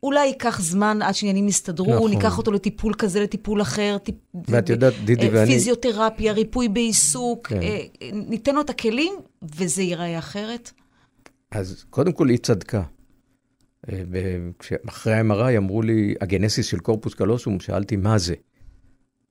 אולי 0.04 0.26
ייקח 0.26 0.62
זמן 0.62 1.02
עד 1.02 1.16
שעניינים 1.16 1.48
יסתדרו, 1.48 1.96
נכון. 1.96 2.12
ניקח 2.12 2.38
אותו 2.38 2.52
לטיפול 2.52 2.94
כזה, 2.94 3.20
לטיפול 3.20 3.62
אחר. 3.62 3.98
טיפ... 4.04 4.16
ואת 4.48 4.70
יודעת, 4.70 4.94
דידי 5.06 5.30
ואני... 5.30 5.52
פיזיותרפיה, 5.52 6.34
ריפוי 6.34 6.70
בעיסוק, 6.70 7.48
כן. 7.48 7.62
אה, 7.62 7.80
ניתן 8.14 8.56
לו 8.56 8.62
את 8.62 8.70
הכלים, 8.70 9.14
וזה 9.56 9.82
ייראה 9.82 10.20
אחרת. 10.20 10.72
אז 11.52 11.86
קודם 11.90 12.12
כל, 12.12 12.30
היא 12.30 12.38
צדקה. 12.38 12.84
אה, 13.90 14.04
אחרי 14.90 15.14
ה-MRI 15.14 15.58
אמרו 15.58 15.82
לי, 15.82 16.16
הגנסיס 16.22 16.66
של 16.66 16.80
קורפוס 16.80 17.14
קלוסום, 17.14 17.60
שאלתי, 17.60 17.96
מה 17.96 18.18
זה? 18.18 18.34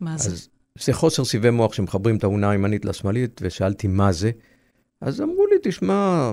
מה 0.00 0.18
זה? 0.18 0.30
אז 0.30 0.48
זה 0.80 0.92
חוסר 0.92 1.24
סיבי 1.24 1.50
מוח 1.50 1.72
שמחברים 1.72 2.16
את 2.16 2.24
האונה 2.24 2.50
הימנית 2.50 2.84
לשמאלית, 2.84 3.40
ושאלתי, 3.44 3.86
מה 3.86 4.12
זה? 4.12 4.30
אז 5.00 5.20
אמרו 5.20 5.46
לי, 5.46 5.56
תשמע, 5.62 6.32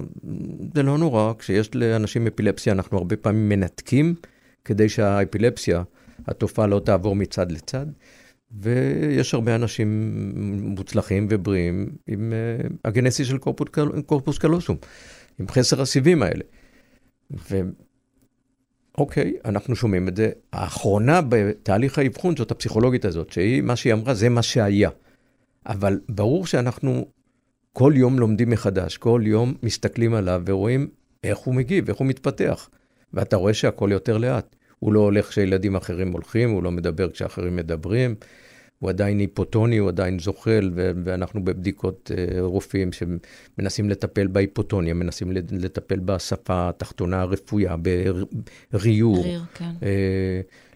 זה 0.76 0.84
לא 0.84 0.98
נורא, 0.98 1.34
כשיש 1.40 1.76
לאנשים 1.76 2.28
אפילפסיה, 2.28 2.74
אנחנו 2.74 2.98
הרבה 2.98 3.16
פעמים 3.16 3.50
מנתקים, 3.50 4.16
כדי 4.66 4.90
שהאפילפסיה, 4.90 5.84
התופעה 6.28 6.68
לא 6.68 6.80
תעבור 6.80 7.16
מצד 7.16 7.52
לצד. 7.52 7.86
ויש 8.62 9.34
הרבה 9.34 9.56
אנשים 9.56 10.12
מוצלחים 10.62 11.28
ובריאים 11.30 11.90
עם 12.08 12.34
uh, 12.34 12.74
הגנסיס 12.86 13.28
של 13.28 13.38
קורפוס, 13.38 13.68
קורפוס 14.06 14.38
קלוסום, 14.38 14.78
עם 15.40 15.48
חסר 15.48 15.82
הסיבים 15.82 16.24
האלה. 16.24 16.44
ואוקיי, 18.98 19.34
אנחנו 19.46 19.76
שומעים 19.76 20.08
את 20.08 20.16
זה. 20.16 20.32
האחרונה 20.54 21.22
בתהליך 21.30 21.98
האבחון 21.98 22.36
זאת 22.38 22.52
הפסיכולוגית 22.52 23.06
הזאת, 23.06 23.30
שהיא, 23.30 23.62
מה 23.62 23.76
שהיא 23.76 23.94
אמרה, 23.94 24.14
זה 24.14 24.30
מה 24.30 24.42
שהיה. 24.42 24.90
אבל 25.66 26.00
ברור 26.10 26.46
שאנחנו 26.46 27.06
כל 27.74 27.94
יום 27.96 28.20
לומדים 28.20 28.50
מחדש, 28.50 28.98
כל 28.98 29.22
יום 29.26 29.54
מסתכלים 29.64 30.14
עליו 30.14 30.42
ורואים 30.46 30.88
איך 31.24 31.38
הוא 31.38 31.56
מגיב, 31.56 31.90
איך 31.90 31.98
הוא 31.98 32.08
מתפתח. 32.08 32.70
ואתה 33.14 33.36
רואה 33.36 33.54
שהכל 33.54 33.90
יותר 33.92 34.18
לאט. 34.18 34.56
הוא 34.80 34.94
לא 34.94 35.00
הולך 35.00 35.30
כשילדים 35.30 35.76
אחרים 35.76 36.12
הולכים, 36.12 36.50
הוא 36.50 36.64
לא 36.64 36.72
מדבר 36.72 37.10
כשאחרים 37.10 37.56
מדברים, 37.56 38.16
הוא 38.80 38.90
עדיין 38.90 39.20
היפוטוני, 39.20 39.78
הוא 39.78 39.90
עדיין 39.90 40.20
זוחל, 40.20 40.72
ו- 40.76 40.92
ואנחנו 41.04 41.46
בבדיקות 41.46 42.12
uh, 42.14 42.40
רופאים 42.40 42.90
שמנסים 42.92 43.90
לטפל 43.90 44.28
בהיפוטוניה, 44.28 44.94
מנסים 44.94 45.32
לטפל 45.52 46.00
בשפה 46.00 46.70
התחתונה 46.70 47.22
הרפויה, 47.22 47.76
בריור. 48.74 49.24
ריר, 49.24 49.42
כן. 49.54 49.72
Uh, 49.80 49.84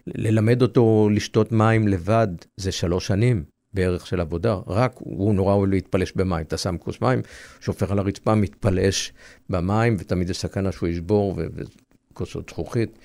ללמד 0.08 0.62
אותו 0.62 1.10
לשתות 1.12 1.51
מים 1.51 1.88
לבד 1.88 2.27
זה 2.58 2.72
שלוש 2.72 3.08
שנים. 3.08 3.56
בערך 3.74 4.07
של 4.07 4.19
עבודה, 4.19 4.59
רק 4.67 4.93
הוא 4.95 5.36
נורא 5.36 5.53
אוהב 5.53 5.69
להתפלש 5.69 6.13
במים. 6.15 6.45
אתה 6.45 6.57
שם 6.57 6.77
כוס 6.77 7.01
מים, 7.01 7.21
שופך 7.59 7.91
על 7.91 8.00
הרצפה, 8.00 8.36
מתפלש 8.36 9.13
במים, 9.50 9.95
ותמיד 10.00 10.29
יש 10.29 10.38
סכנה 10.38 10.71
שהוא 10.71 10.89
ישבור, 10.89 11.39
וכוסות 12.13 12.50
זכוכית. 12.50 13.00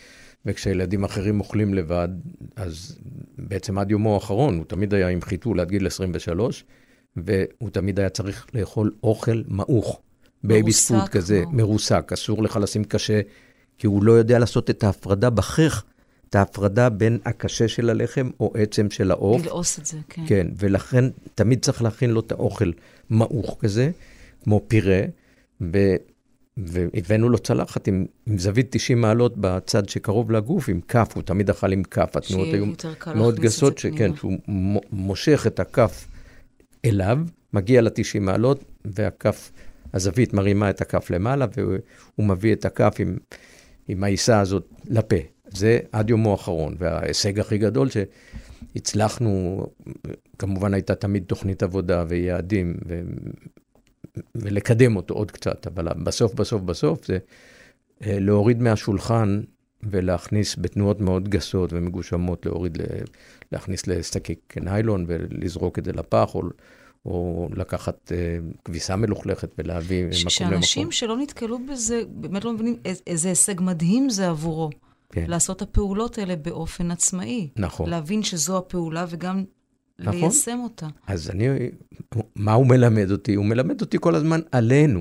וכשילדים 0.47 1.05
אחרים 1.05 1.41
אוכלים 1.41 1.75
לבד, 1.75 2.09
אז 2.57 2.99
בעצם 3.39 3.79
עד 3.79 3.91
יומו 3.91 4.15
האחרון, 4.15 4.59
הוא 4.59 4.65
תמיד 4.65 4.95
היה 4.95 5.09
עם 5.09 5.21
חיתול 5.21 5.61
עד 5.61 5.69
גיל 5.69 5.87
23, 5.87 6.65
והוא 7.17 7.71
תמיד 7.71 8.01
היה 8.01 8.09
צריך 8.09 8.47
לאכול 8.55 8.93
אוכל 9.03 9.43
מעוך. 9.49 10.01
baby 10.45 10.73
food 10.73 11.09
כזה, 11.09 11.45
מרוסק, 11.51 12.13
אסור 12.13 12.43
לך 12.43 12.57
לשים 12.57 12.85
קשה, 12.85 13.21
כי 13.79 13.87
הוא 13.87 14.05
לא 14.05 14.13
יודע 14.13 14.39
לעשות 14.39 14.71
את 14.71 14.85
ההפרדה 14.85 15.31
בחך 15.31 15.85
את 16.33 16.37
ההפרדה 16.37 16.89
בין 16.89 17.19
הקשה 17.25 17.69
של 17.69 17.91
הלחם 17.91 18.31
או 18.41 18.53
עצם 18.55 18.91
של 18.91 19.11
העוף. 19.11 19.43
ללעוס 19.43 19.79
את 19.79 19.87
זה, 19.87 19.99
כן. 20.09 20.23
כן, 20.27 20.47
ולכן 20.59 21.05
תמיד 21.35 21.63
צריך 21.63 21.83
להכין 21.83 22.11
לו 22.11 22.21
את 22.21 22.33
האוכל 22.33 22.71
מעוך 23.11 23.57
כזה, 23.61 23.91
כמו 24.45 24.61
פירה, 24.69 25.01
ו... 25.61 25.79
והבאנו 26.57 27.29
לו 27.29 27.39
צלחת 27.39 27.89
עם, 27.89 28.07
עם 28.27 28.39
זווית 28.39 28.67
90 28.71 29.01
מעלות 29.01 29.37
בצד 29.37 29.89
שקרוב 29.89 30.31
לגוף, 30.31 30.69
עם 30.69 30.81
כף, 30.89 31.13
הוא 31.15 31.23
תמיד 31.23 31.51
אכל 31.51 31.73
עם 31.73 31.83
כף, 31.83 32.17
התנועות 32.17 32.49
היו 32.55 32.67
מאוד 33.15 33.41
גסות, 33.41 33.79
שכן, 33.79 34.17
שהוא 34.17 34.33
מושך 34.93 35.47
את 35.47 35.61
הכף 35.61 36.09
אליו, 36.85 37.19
מגיע 37.53 37.81
ל-90 37.81 38.21
מעלות, 38.21 38.65
והכף, 38.85 39.53
הזווית 39.95 40.33
מרימה 40.33 40.71
את 40.71 40.81
הכף 40.81 41.11
למעלה, 41.11 41.47
והוא 41.57 42.27
מביא 42.27 42.53
את 42.53 42.65
הכף 42.65 42.97
עם, 42.99 43.17
עם 43.89 44.05
העיסה 44.05 44.41
הזאת 44.41 44.69
לפה. 44.89 45.17
זה 45.57 45.79
עד 45.93 46.11
יומו 46.11 46.31
האחרון, 46.31 46.75
וההישג 46.79 47.41
הכי 47.41 47.59
גדול 47.59 47.89
שהצלחנו, 47.91 49.63
כמובן 50.39 50.75
הייתה 50.75 50.95
תמיד 50.95 51.25
תוכנית 51.27 51.63
עבודה 51.63 52.05
ויעדים, 52.09 52.77
ו... 52.89 53.01
ולקדם 54.35 54.97
אותו 54.97 55.15
עוד 55.15 55.31
קצת, 55.31 55.67
אבל 55.67 55.89
בסוף, 55.89 56.35
בסוף, 56.35 56.63
בסוף 56.63 57.07
זה 57.07 57.19
אה, 58.07 58.19
להוריד 58.21 58.63
מהשולחן 58.63 59.41
ולהכניס 59.83 60.57
בתנועות 60.59 61.01
מאוד 61.01 61.29
גסות 61.29 61.73
ומגושמות, 61.73 62.47
להוריד, 62.47 62.79
להכניס 63.53 63.87
לשקי 63.87 64.35
ניילון 64.61 65.05
ולזרוק 65.09 65.79
את 65.79 65.85
זה 65.85 65.93
לפח, 65.93 66.35
או, 66.35 66.43
או 67.07 67.49
לקחת 67.57 68.13
uh, 68.13 68.57
כביסה 68.65 68.97
מלוכלכת 68.97 69.49
ולהביא 69.59 70.05
מקום 70.05 70.15
למקום. 70.17 70.31
שאנשים 70.31 70.93
שלא 70.93 71.17
נתקלו 71.17 71.59
בזה, 71.67 72.03
באמת 72.09 72.45
לא 72.45 72.53
מבינים 72.53 72.77
איזה 73.07 73.29
הישג 73.29 73.61
מדהים 73.61 74.11
זה 74.11 74.29
עבורו. 74.29 74.71
כן. 75.13 75.25
לעשות 75.29 75.57
את 75.57 75.63
הפעולות 75.63 76.19
האלה 76.19 76.37
באופן 76.37 76.91
עצמאי. 76.91 77.49
נכון. 77.57 77.91
להבין 77.91 78.23
שזו 78.23 78.59
הפעולה 78.59 79.05
וגם 79.09 79.45
נכון. 79.99 80.21
ליישם 80.21 80.59
אותה. 80.65 80.87
אז 81.07 81.31
אני, 81.31 81.47
מה 82.37 82.53
הוא 82.53 82.67
מלמד 82.67 83.11
אותי? 83.11 83.35
הוא 83.35 83.45
מלמד 83.45 83.81
אותי 83.81 83.97
כל 84.01 84.15
הזמן 84.15 84.41
עלינו. 84.53 85.01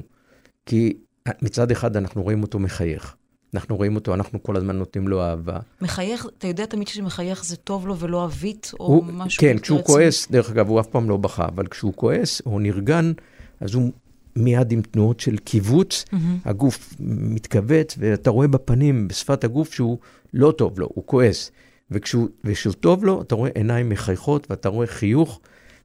כי 0.65 0.97
מצד 1.41 1.71
אחד 1.71 1.97
אנחנו 1.97 2.23
רואים 2.23 2.41
אותו 2.41 2.59
מחייך. 2.59 3.15
אנחנו 3.53 3.77
רואים 3.77 3.95
אותו, 3.95 4.13
אנחנו 4.13 4.43
כל 4.43 4.57
הזמן 4.57 4.77
נותנים 4.77 5.07
לו 5.07 5.21
אהבה. 5.21 5.59
מחייך, 5.81 6.27
אתה 6.37 6.47
יודע 6.47 6.65
תמיד 6.65 6.87
שמחייך 6.87 7.45
זה 7.45 7.55
טוב 7.55 7.87
לו 7.87 7.97
ולא 7.97 8.23
עווית, 8.23 8.71
או 8.79 8.85
הוא, 8.85 9.03
משהו 9.05 9.41
כן, 9.41 9.59
כשהוא 9.59 9.83
כועס, 9.83 10.31
דרך 10.31 10.49
אגב, 10.49 10.69
הוא 10.69 10.79
אף 10.79 10.87
פעם 10.87 11.09
לא 11.09 11.17
בכה, 11.17 11.45
אבל 11.45 11.67
כשהוא 11.67 11.93
כועס 11.95 12.41
או 12.45 12.59
נרגן, 12.59 13.11
אז 13.59 13.73
הוא 13.73 13.91
מיד 14.35 14.71
עם 14.71 14.81
תנועות 14.81 15.19
של 15.19 15.37
קיבוץ, 15.37 16.05
mm-hmm. 16.05 16.15
הגוף 16.45 16.95
מתכווץ, 16.99 17.95
ואתה 17.99 18.29
רואה 18.29 18.47
בפנים, 18.47 19.07
בשפת 19.07 19.43
הגוף, 19.43 19.73
שהוא 19.73 19.97
לא 20.33 20.53
טוב 20.57 20.79
לו, 20.79 20.89
הוא 20.93 21.03
כועס. 21.07 21.51
וכשהוא, 21.91 22.27
וכשהוא 22.43 22.73
טוב 22.73 23.05
לו, 23.05 23.21
אתה 23.21 23.35
רואה 23.35 23.49
עיניים 23.55 23.89
מחייכות, 23.89 24.47
ואתה 24.49 24.69
רואה 24.69 24.87
חיוך, 24.87 25.39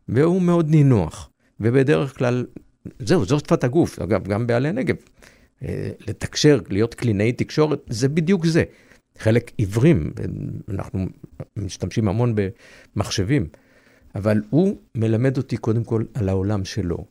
והוא 0.08 0.42
מאוד 0.42 0.70
נינוח. 0.70 1.30
ובדרך 1.60 2.18
כלל, 2.18 2.46
זהו, 2.98 3.24
זו 3.24 3.38
שפת 3.38 3.64
הגוף. 3.64 3.98
אגב, 3.98 4.24
גם 4.28 4.46
בעלי 4.46 4.68
הנגב. 4.68 4.96
אה, 5.62 5.90
לתקשר, 6.08 6.60
להיות 6.68 6.94
קלינאי 6.94 7.32
תקשורת, 7.32 7.80
זה 7.88 8.08
בדיוק 8.08 8.46
זה. 8.46 8.64
חלק 9.18 9.52
עיוורים, 9.56 10.12
אנחנו 10.68 11.06
משתמשים 11.56 12.08
המון 12.08 12.34
במחשבים, 12.96 13.46
אבל 14.14 14.42
הוא 14.50 14.76
מלמד 14.94 15.36
אותי 15.36 15.56
קודם 15.56 15.84
כל 15.84 16.04
על 16.14 16.28
העולם 16.28 16.64
שלו. 16.64 17.04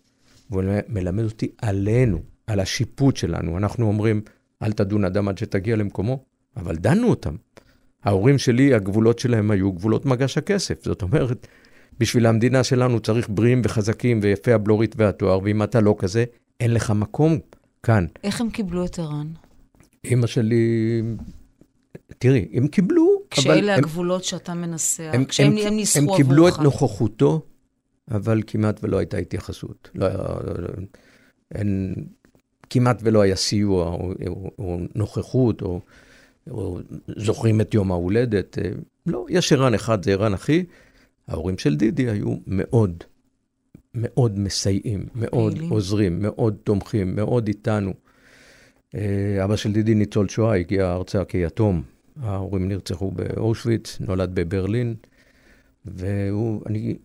והוא 0.50 0.64
מלמד 0.88 1.24
אותי 1.24 1.48
עלינו, 1.62 2.20
על 2.48 2.60
השיפוט 2.60 3.18
שלנו. 3.18 3.58
אנחנו 3.58 3.88
אומרים, 3.88 4.22
אל 4.62 4.72
תדון 4.72 5.06
אדם 5.06 5.28
עד 5.28 5.38
שתגיע 5.38 5.76
למקומו, 5.76 6.24
אבל 6.58 6.76
דנו 6.76 7.10
אותם. 7.10 7.36
ההורים 8.04 8.38
שלי, 8.38 8.74
הגבולות 8.74 9.20
שלהם 9.20 9.52
היו 9.52 9.72
גבולות 9.72 10.06
מגש 10.06 10.38
הכסף. 10.38 10.84
זאת 10.84 11.02
אומרת, 11.02 11.48
בשביל 12.00 12.26
המדינה 12.26 12.64
שלנו 12.64 13.00
צריך 13.00 13.30
בריאים 13.30 13.62
וחזקים 13.64 14.20
ויפי 14.24 14.52
הבלורית 14.52 14.96
והתואר, 14.98 15.40
ואם 15.44 15.64
אתה 15.64 15.82
לא 15.82 15.96
כזה, 15.98 16.26
אין 16.60 16.74
לך 16.74 16.92
מקום 16.92 17.40
כאן. 17.84 18.06
איך 18.24 18.42
הם 18.42 18.50
קיבלו 18.50 18.86
את 18.86 19.00
ערן? 19.00 19.28
אימא 20.06 20.28
שלי, 20.28 21.02
תראי, 22.18 22.48
הם 22.54 22.68
קיבלו, 22.68 23.22
כשאלה 23.32 23.74
הם, 23.74 23.80
הגבולות 23.80 24.24
שאתה 24.24 24.54
מנסה, 24.54 25.12
הם, 25.14 25.26
כשהם 25.26 25.52
הם, 25.52 25.68
הם 25.68 25.76
ניסחו 25.76 26.00
עבורך. 26.00 26.20
הם 26.20 26.26
קיבלו 26.26 26.48
את 26.48 26.60
נוכחותו, 26.60 27.42
אבל 28.12 28.42
כמעט 28.48 28.80
ולא 28.84 28.98
הייתה 28.98 29.18
התייחסות. 29.18 29.90
לא 29.96 30.06
היה, 30.06 30.18
אין, 31.56 31.96
כמעט 32.70 33.00
ולא 33.04 33.22
היה 33.22 33.36
סיוע 33.36 33.86
או, 33.86 34.14
או, 34.28 34.52
או 34.60 34.80
נוכחות, 34.96 35.62
או, 35.62 35.82
או 36.52 36.80
זוכרים 37.08 37.62
את 37.62 37.74
יום 37.74 37.92
ההולדת. 37.92 38.58
אה, 38.60 38.72
לא, 39.06 39.26
יש 39.30 39.54
ערן 39.54 39.74
אחד, 39.74 40.04
זה 40.04 40.12
ערן 40.12 40.34
אחי. 40.34 40.66
ההורים 41.28 41.58
של 41.58 41.76
דידי 41.76 42.10
היו 42.10 42.36
מאוד, 42.48 43.04
מאוד 43.96 44.40
מסייעים, 44.40 45.06
מאוד 45.16 45.54
פעילים. 45.54 45.72
עוזרים, 45.72 46.22
מאוד 46.22 46.56
תומכים, 46.64 47.16
מאוד 47.16 47.48
איתנו. 47.48 47.94
אה, 48.96 49.44
אבא 49.44 49.56
של 49.56 49.72
דידי 49.72 49.96
ניצול 49.96 50.30
שואה, 50.30 50.56
הגיע 50.56 50.94
ארצה 50.94 51.26
כיתום. 51.26 51.82
ההורים 52.22 52.68
נרצחו 52.68 53.12
באושוויץ, 53.12 53.98
נולד 54.00 54.36
בברלין, 54.36 54.96
והוא, 55.86 56.62
אני, 56.66 56.96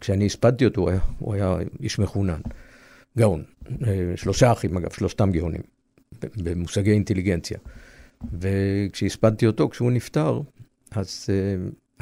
כשאני 0.00 0.26
הספדתי 0.26 0.64
אותו, 0.64 0.80
הוא 0.80 0.90
היה, 0.90 1.00
הוא 1.18 1.34
היה 1.34 1.56
איש 1.80 1.98
מחונן, 1.98 2.40
גאון. 3.18 3.44
אה, 3.86 4.12
שלושה 4.16 4.52
אחים, 4.52 4.76
אגב, 4.76 4.92
שלושתם 4.92 5.30
גאונים, 5.32 5.60
במושגי 6.36 6.90
אינטליגנציה. 6.90 7.58
וכשהספדתי 8.32 9.46
אותו, 9.46 9.68
כשהוא 9.68 9.92
נפטר, 9.92 10.40
אז 10.90 11.26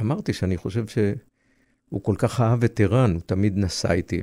אמרתי 0.00 0.32
שאני 0.32 0.56
חושב 0.56 0.86
שהוא 0.86 2.02
כל 2.02 2.14
כך 2.18 2.40
אהב 2.40 2.64
את 2.64 2.80
ערן, 2.80 3.12
הוא 3.12 3.20
תמיד 3.26 3.58
נסע 3.58 3.92
איתי 3.92 4.20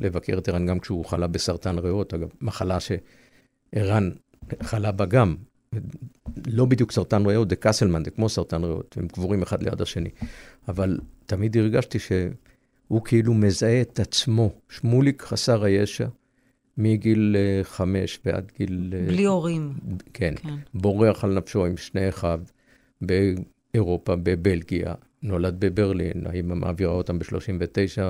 לבקר 0.00 0.38
את 0.38 0.48
ערן, 0.48 0.66
גם 0.66 0.80
כשהוא 0.80 1.04
חלה 1.04 1.26
בסרטן 1.26 1.78
ריאות, 1.78 2.14
אגב, 2.14 2.28
מחלה 2.40 2.78
שערן 2.80 4.10
חלה 4.62 4.92
בה 4.92 5.06
גם. 5.06 5.36
לא 6.46 6.64
בדיוק 6.64 6.92
סרטן 6.92 7.26
ריאות, 7.26 7.50
זה 7.50 7.56
קסלמן, 7.56 8.04
זה 8.04 8.10
כמו 8.10 8.28
סרטן 8.28 8.64
ריאות, 8.64 8.96
הם 9.00 9.08
קבורים 9.08 9.42
אחד 9.42 9.62
ליד 9.62 9.82
השני. 9.82 10.10
אבל 10.68 10.98
תמיד 11.26 11.56
הרגשתי 11.56 11.98
שהוא 12.88 13.04
כאילו 13.04 13.34
מזהה 13.34 13.80
את 13.80 14.00
עצמו, 14.00 14.50
שמוליק 14.68 15.22
חסר 15.22 15.64
הישע, 15.64 16.06
מגיל 16.78 17.36
אה, 17.36 17.64
חמש 17.64 18.20
ועד 18.24 18.52
גיל... 18.58 18.92
אה, 18.92 19.08
בלי 19.08 19.24
הורים. 19.24 19.72
כן, 20.14 20.34
כן, 20.36 20.54
בורח 20.74 21.24
על 21.24 21.34
נפשו 21.34 21.66
עם 21.66 21.76
שני 21.76 22.08
אחיו 22.08 22.40
באירופה, 23.00 24.16
בבלגיה, 24.16 24.94
נולד 25.22 25.60
בברלין, 25.60 26.26
האמא 26.26 26.54
מעבירה 26.54 26.92
אותם 26.92 27.18
ב-39 27.18 28.02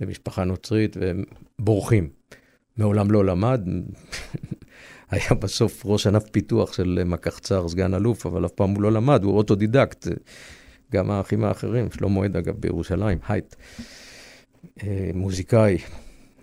למשפחה 0.00 0.44
נוצרית, 0.44 0.96
והם 0.96 1.24
בורחים. 1.58 2.08
מעולם 2.76 3.10
לא 3.10 3.24
למד, 3.24 3.60
היה 5.10 5.30
בסוף 5.40 5.82
ראש 5.86 6.06
ענף 6.06 6.28
פיתוח 6.30 6.72
של 6.72 7.02
מקחצר, 7.06 7.68
סגן 7.68 7.94
אלוף, 7.94 8.26
אבל 8.26 8.46
אף 8.46 8.52
פעם 8.52 8.70
הוא 8.70 8.82
לא 8.82 8.92
למד, 8.92 9.24
הוא 9.24 9.36
אוטודידקט. 9.36 10.08
גם 10.92 11.10
האחים 11.10 11.44
האחרים, 11.44 11.90
שלמה 11.90 12.24
עד 12.24 12.36
אגב 12.36 12.54
בירושלים, 12.60 13.18
הייט, 13.28 13.54
אה, 13.80 13.84
מוזיקאי, 15.14 15.78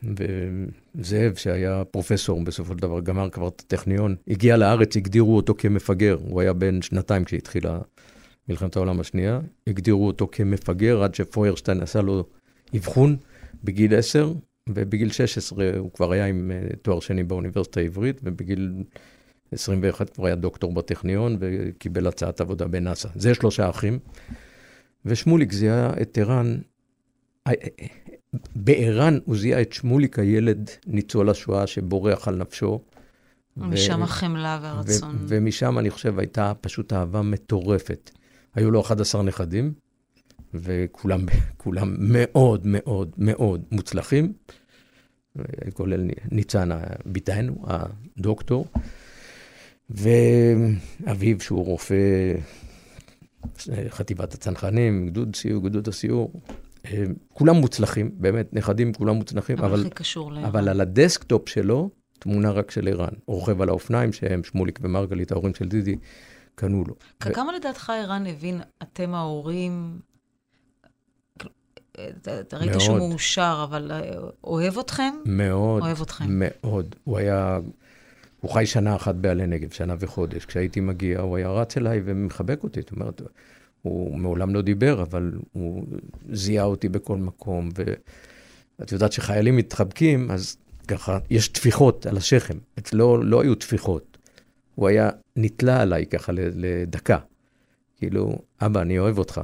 וזאב, 0.04 1.36
שהיה 1.36 1.84
פרופסור 1.92 2.44
בסופו 2.44 2.74
של 2.74 2.80
דבר, 2.80 3.00
גמר 3.00 3.30
כבר 3.30 3.48
את 3.48 3.60
הטכניון, 3.66 4.16
הגיע 4.28 4.58
לארץ, 4.58 4.98
הגדירו 4.98 5.36
אותו 5.36 5.56
כמפגר, 5.58 6.18
הוא 6.22 6.42
היה 6.42 6.54
בן 6.54 6.82
שנתיים 6.82 7.24
כשהתחילה 7.24 7.80
מלחמת 8.50 8.76
העולם 8.76 9.00
השנייה, 9.00 9.40
הגדירו 9.68 10.08
אותו 10.08 10.28
כמפגר 10.32 11.04
עד 11.04 11.16
שפוירשטיין 11.16 11.82
עשה 11.82 12.02
לו 12.02 12.24
אבחון 12.76 13.18
בגיל 13.64 13.96
10, 13.96 14.34
ובגיל 14.70 15.12
16 15.12 15.70
הוא 15.78 15.92
כבר 15.92 16.12
היה 16.12 16.26
עם 16.26 16.52
אה, 16.52 16.76
תואר 16.82 17.00
שני 17.00 17.24
באוניברסיטה 17.24 17.80
העברית, 17.80 18.22
ובגיל 18.24 18.84
21 19.52 20.10
כבר 20.10 20.26
היה 20.26 20.36
דוקטור 20.36 20.74
בטכניון 20.74 21.38
וקיבל 21.40 22.08
הצעת 22.08 22.42
עבודה 22.42 22.68
בנאסא. 22.68 23.10
זה 23.16 23.34
שלושה 23.34 23.70
אחים. 23.70 24.00
ושמוליק 25.06 25.52
זיהה 25.52 25.90
את 26.02 26.18
ערן, 26.18 26.58
אה, 27.48 27.52
אה, 27.64 27.86
בערן 28.56 29.20
הוא 29.26 29.38
זיהה 29.38 29.62
את 29.62 29.74
שמוליק 29.74 30.20
הילד 30.20 30.70
ניצול 30.88 31.30
השואה 31.30 31.68
שבורח 31.68 32.28
על 32.28 32.36
נפשו. 32.36 32.80
ומשם 33.58 34.02
ו- 34.02 34.04
החמלה 34.04 34.60
והרצון. 34.62 35.16
ו- 35.16 35.26
ומשם, 35.28 35.80
אני 35.80 35.90
חושב, 35.90 36.20
הייתה 36.20 36.54
פשוט 36.62 36.94
אהבה 36.94 37.22
מטורפת. 37.22 38.12
היו 38.56 38.72
לו 38.72 38.82
11 38.82 39.24
נכדים, 39.24 39.74
וכולם 40.54 41.26
כולם 41.58 41.96
מאוד 42.00 42.62
מאוד 42.66 43.12
מאוד 43.18 43.64
מוצלחים, 43.72 44.34
כולל 45.74 46.10
ניצן 46.32 46.70
ביתנו, 47.06 47.66
הדוקטור, 47.68 48.68
ואביו 49.90 51.40
שהוא 51.40 51.66
רופא 51.66 52.34
חטיבת 53.90 54.34
הצנחנים, 54.34 55.08
גדוד 55.08 55.36
סיור, 55.36 55.64
גדוד 55.64 55.88
הסיור, 55.88 56.42
כולם 57.34 57.56
מוצלחים, 57.56 58.12
באמת, 58.14 58.54
נכדים 58.54 58.94
כולם 58.94 59.16
מוצלחים, 59.16 59.58
אבל, 59.58 59.80
אבל, 59.80 59.90
קשור 59.90 60.46
אבל 60.46 60.70
על 60.70 60.82
הדסקטופ 60.82 61.50
שלו, 61.50 61.90
תמונה 62.20 62.52
רק 62.52 62.72
של 62.72 62.88
ערן. 62.88 63.14
רוכב 63.28 63.62
על 63.62 63.70
האופניים, 63.70 64.14
שהם 64.14 64.44
שמוליק 64.44 64.80
ומרגלית, 64.82 65.32
ההורים 65.32 65.56
של 65.56 65.68
דידי, 65.68 65.96
קנו 66.56 66.84
לו. 66.88 66.96
כמה 67.20 67.52
ו... 67.52 67.56
לדעתך 67.56 67.90
ערן 67.90 68.28
הבין, 68.28 68.62
אתם 68.84 69.14
ההורים, 69.14 70.00
אתה 71.92 72.58
ראית 72.58 72.72
שהוא 72.80 72.98
מאושר, 72.98 73.66
אבל 73.70 73.92
אה, 73.92 74.12
אוהב 74.44 74.78
אתכם? 74.78 75.14
מאוד. 75.26 75.84
אוהב 75.84 76.02
אתכם. 76.02 76.26
מאוד. 76.30 76.96
הוא 77.04 77.18
היה, 77.18 77.60
הוא 78.42 78.52
חי 78.52 78.66
שנה 78.66 78.96
אחת 78.96 79.16
בעלי 79.16 79.48
נגב, 79.48 79.72
שנה 79.72 79.96
וחודש. 80.00 80.46
כשהייתי 80.46 80.80
מגיע, 80.80 81.20
הוא 81.20 81.38
היה 81.38 81.50
רץ 81.50 81.78
אליי 81.78 82.02
ומחבק 82.06 82.64
אותי. 82.64 82.82
זאת 82.82 82.92
אומרת, 82.92 83.22
הוא 83.84 84.18
מעולם 84.18 84.54
לא 84.56 84.62
דיבר, 84.62 85.02
אבל 85.02 85.32
הוא 85.52 85.86
זיהה 86.32 86.66
אותי 86.66 86.90
בכל 86.90 87.18
מקום. 87.18 87.70
ואת 88.80 88.92
יודעת 88.92 89.12
שחיילים 89.12 89.58
מתחבקים, 89.58 90.32
אז 90.32 90.58
ככה, 90.88 91.18
יש 91.30 91.48
טפיחות 91.48 92.06
על 92.06 92.18
השכם. 92.18 92.58
אצלו 92.80 93.24
לא 93.24 93.42
היו 93.42 93.56
טפיחות. 93.56 94.18
הוא 94.76 94.88
היה 94.88 95.10
נתלה 95.36 95.82
עליי 95.82 96.06
ככה 96.06 96.32
לדקה. 96.36 97.18
כאילו, 97.98 98.36
אבא, 98.62 98.82
אני 98.82 99.00
אוהב 99.00 99.18
אותך. 99.18 99.42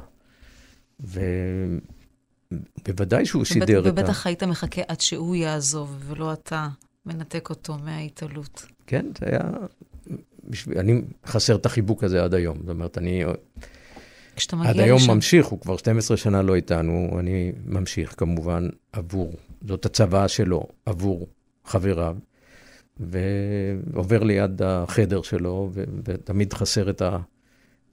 ובוודאי 2.88 3.25
שהוא 3.25 3.45
שידר 3.45 3.80
את 3.80 3.86
ה... 3.86 3.89
ובטח 3.89 4.28
היית 4.28 4.43
מחכה 4.43 4.82
עד 4.88 5.02
שהוא 5.02 5.36
יעזוב, 5.36 6.04
ולא 6.08 6.34
אתה 6.34 6.67
מנתק 7.06 7.49
אותו 7.49 7.78
מההתעלות. 7.84 8.65
כן, 8.88 9.06
זה 9.19 9.25
היה... 9.25 9.41
אני 10.80 11.02
חסר 11.25 11.56
את 11.56 11.65
החיבוק 11.65 12.04
הזה 12.04 12.23
עד 12.23 12.34
היום. 12.34 12.58
זאת 12.58 12.69
אומרת, 12.69 12.97
אני... 12.97 13.23
כשאתה 14.50 14.62
מגיע 14.62 14.72
לשם... 14.72 14.80
עד 14.80 14.86
היום 14.86 15.02
ממשיך, 15.16 15.46
הוא 15.46 15.60
כבר 15.60 15.78
12 15.78 16.18
שנה 16.18 16.42
לא 16.42 16.56
איתנו, 16.56 17.18
אני 17.20 17.52
ממשיך 17.66 18.16
כמובן 18.18 18.68
עבור, 18.94 19.34
זאת 19.68 19.86
הצוואה 19.86 20.28
שלו, 20.28 20.68
עבור 20.86 21.28
חבריו. 21.66 22.18
ועובר 23.00 24.24
ליד 24.24 24.62
החדר 24.62 25.22
שלו, 25.22 25.70
ו- 25.74 25.84
ותמיד 26.04 26.54
חסר 26.54 26.90
את 26.90 27.02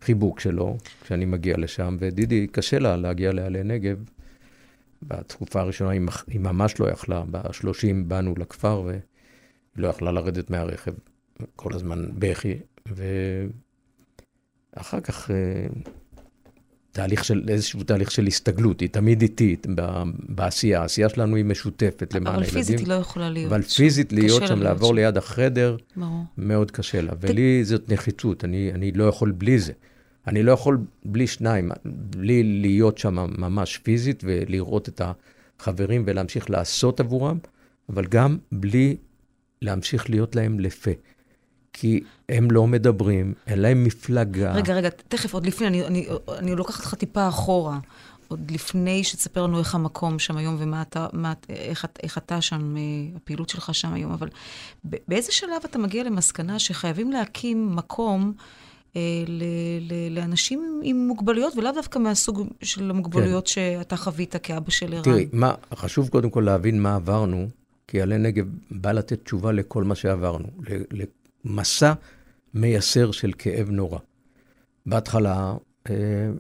החיבוק 0.03 0.41
שלו 0.41 0.77
כשאני 1.01 1.25
מגיע 1.25 1.57
לשם, 1.57 1.97
ודידי, 2.01 2.47
קשה 2.47 2.79
לה 2.79 2.97
להגיע 2.97 3.33
לעלי 3.33 3.63
נגב. 3.63 4.05
בתקופה 5.03 5.61
הראשונה 5.61 5.91
היא, 5.91 6.01
היא 6.27 6.41
ממש 6.41 6.81
לא 6.81 6.91
יכלה, 6.91 7.23
בשלושים 7.31 8.09
באנו 8.09 8.35
לכפר 8.39 8.83
והיא 8.87 9.01
לא 9.77 9.89
יכלה 9.89 10.13
לרדת 10.13 10.51
מהרכב, 10.51 10.93
כל 11.57 11.75
הזמן 11.75 12.07
בכי, 12.19 12.55
ואחר 14.77 15.01
כך 15.01 15.31
אה, 15.31 15.67
תהליך 16.97 17.25
של, 17.25 17.43
איזשהו 17.49 17.83
תהליך 17.83 18.11
של 18.11 18.27
הסתגלות, 18.27 18.81
היא 18.81 18.89
תמיד 18.89 19.23
איטית 19.23 19.67
בעשייה, 20.29 20.81
העשייה 20.81 21.09
שלנו 21.09 21.37
היא 21.37 21.45
משותפת 21.45 22.15
למען 22.15 22.35
הילדים. 22.35 22.51
אבל 22.51 22.59
פיזית 22.59 22.79
היא 22.79 22.89
לא 22.89 22.95
יכולה 22.95 23.31
להיות 23.31 23.53
אבל. 23.53 23.63
פיזית 23.63 24.13
להיות 24.13 24.47
שם, 24.47 24.63
לעבור 24.63 24.89
שם. 24.89 24.95
ליד 24.95 25.17
החדר, 25.17 25.77
ברור. 25.97 26.25
מאוד 26.39 26.71
קשה 26.71 27.01
לה. 27.01 27.13
ולי 27.21 27.63
ת... 27.63 27.67
זאת 27.67 27.93
נחיצות, 27.93 28.45
אני, 28.45 28.73
אני 28.75 28.93
לא 28.93 29.05
יכול 29.05 29.31
בלי 29.31 29.59
זה. 29.59 29.73
אני 30.27 30.43
לא 30.43 30.53
יכול 30.53 30.79
בלי 31.05 31.27
שניים, 31.27 31.71
בלי 31.85 32.43
להיות 32.43 32.99
שם 32.99 33.27
ממש 33.39 33.79
פיזית 33.79 34.23
ולראות 34.27 34.89
את 34.89 35.03
החברים 35.61 36.03
ולהמשיך 36.07 36.51
לעשות 36.51 37.01
עבורם, 37.01 37.39
אבל 37.89 38.07
גם 38.07 38.39
בלי 38.53 38.97
להמשיך 39.63 40.11
להיות 40.11 40.37
להם 40.37 40.61
לפה. 40.61 40.91
כי 41.79 42.01
הם 42.29 42.51
לא 42.51 42.67
מדברים, 42.67 43.35
אין 43.47 43.59
להם 43.59 43.85
מפלגה. 43.85 44.53
רגע, 44.53 44.75
רגע, 44.75 44.89
תכף, 45.09 45.35
עוד 45.35 45.47
לפני, 45.47 45.67
אני, 45.67 45.87
אני, 45.87 46.07
אני 46.39 46.55
לוקחת 46.55 46.85
אותך 46.85 46.95
טיפה 46.95 47.29
אחורה. 47.29 47.79
עוד 48.29 48.51
לפני 48.51 49.05
שתספר 49.05 49.43
לנו 49.43 49.59
איך 49.59 49.75
המקום 49.75 50.19
שם 50.19 50.37
היום 50.37 50.57
ומה 50.59 50.83
אתה, 50.83 51.07
מה, 51.13 51.33
איך, 51.49 51.87
איך 52.03 52.19
אתה 52.19 52.41
שם, 52.41 52.77
אה, 52.77 52.83
הפעילות 53.17 53.49
שלך 53.49 53.75
שם 53.75 53.93
היום, 53.93 54.13
אבל 54.13 54.29
באיזה 54.85 55.33
שלב 55.33 55.63
אתה 55.65 55.79
מגיע 55.79 56.05
למסקנה 56.05 56.59
שחייבים 56.59 57.13
להקים 57.13 57.77
מקום 57.77 58.33
אה, 58.97 59.01
ל, 59.27 59.43
ל, 59.81 60.15
לאנשים 60.15 60.81
עם 60.83 60.97
מוגבלויות, 60.97 61.57
ולאו 61.57 61.73
דווקא 61.73 61.99
מהסוג 61.99 62.47
של 62.63 62.91
המוגבלויות 62.91 63.45
כן. 63.47 63.53
שאתה 63.53 63.97
חווית 63.97 64.37
כאבא 64.37 64.71
של 64.71 64.93
ערן? 64.93 65.03
תראי, 65.03 65.29
מה, 65.33 65.55
חשוב 65.75 66.09
קודם 66.09 66.31
כל 66.31 66.41
להבין 66.41 66.83
מה 66.83 66.95
עברנו, 66.95 67.49
כי 67.89 68.01
עלי 68.03 68.19
נגב 68.19 68.47
בא 68.71 68.93
לתת 68.93 69.25
תשובה 69.25 69.53
לכל 69.53 69.85
מה 69.85 69.95
שעברנו, 69.95 70.47
מסע 71.47 71.93
מייסר 72.55 73.11
של 73.11 73.33
כאב 73.39 73.71
נורא. 73.71 73.99
בהתחלה, 74.87 75.55
אה, 75.91 75.95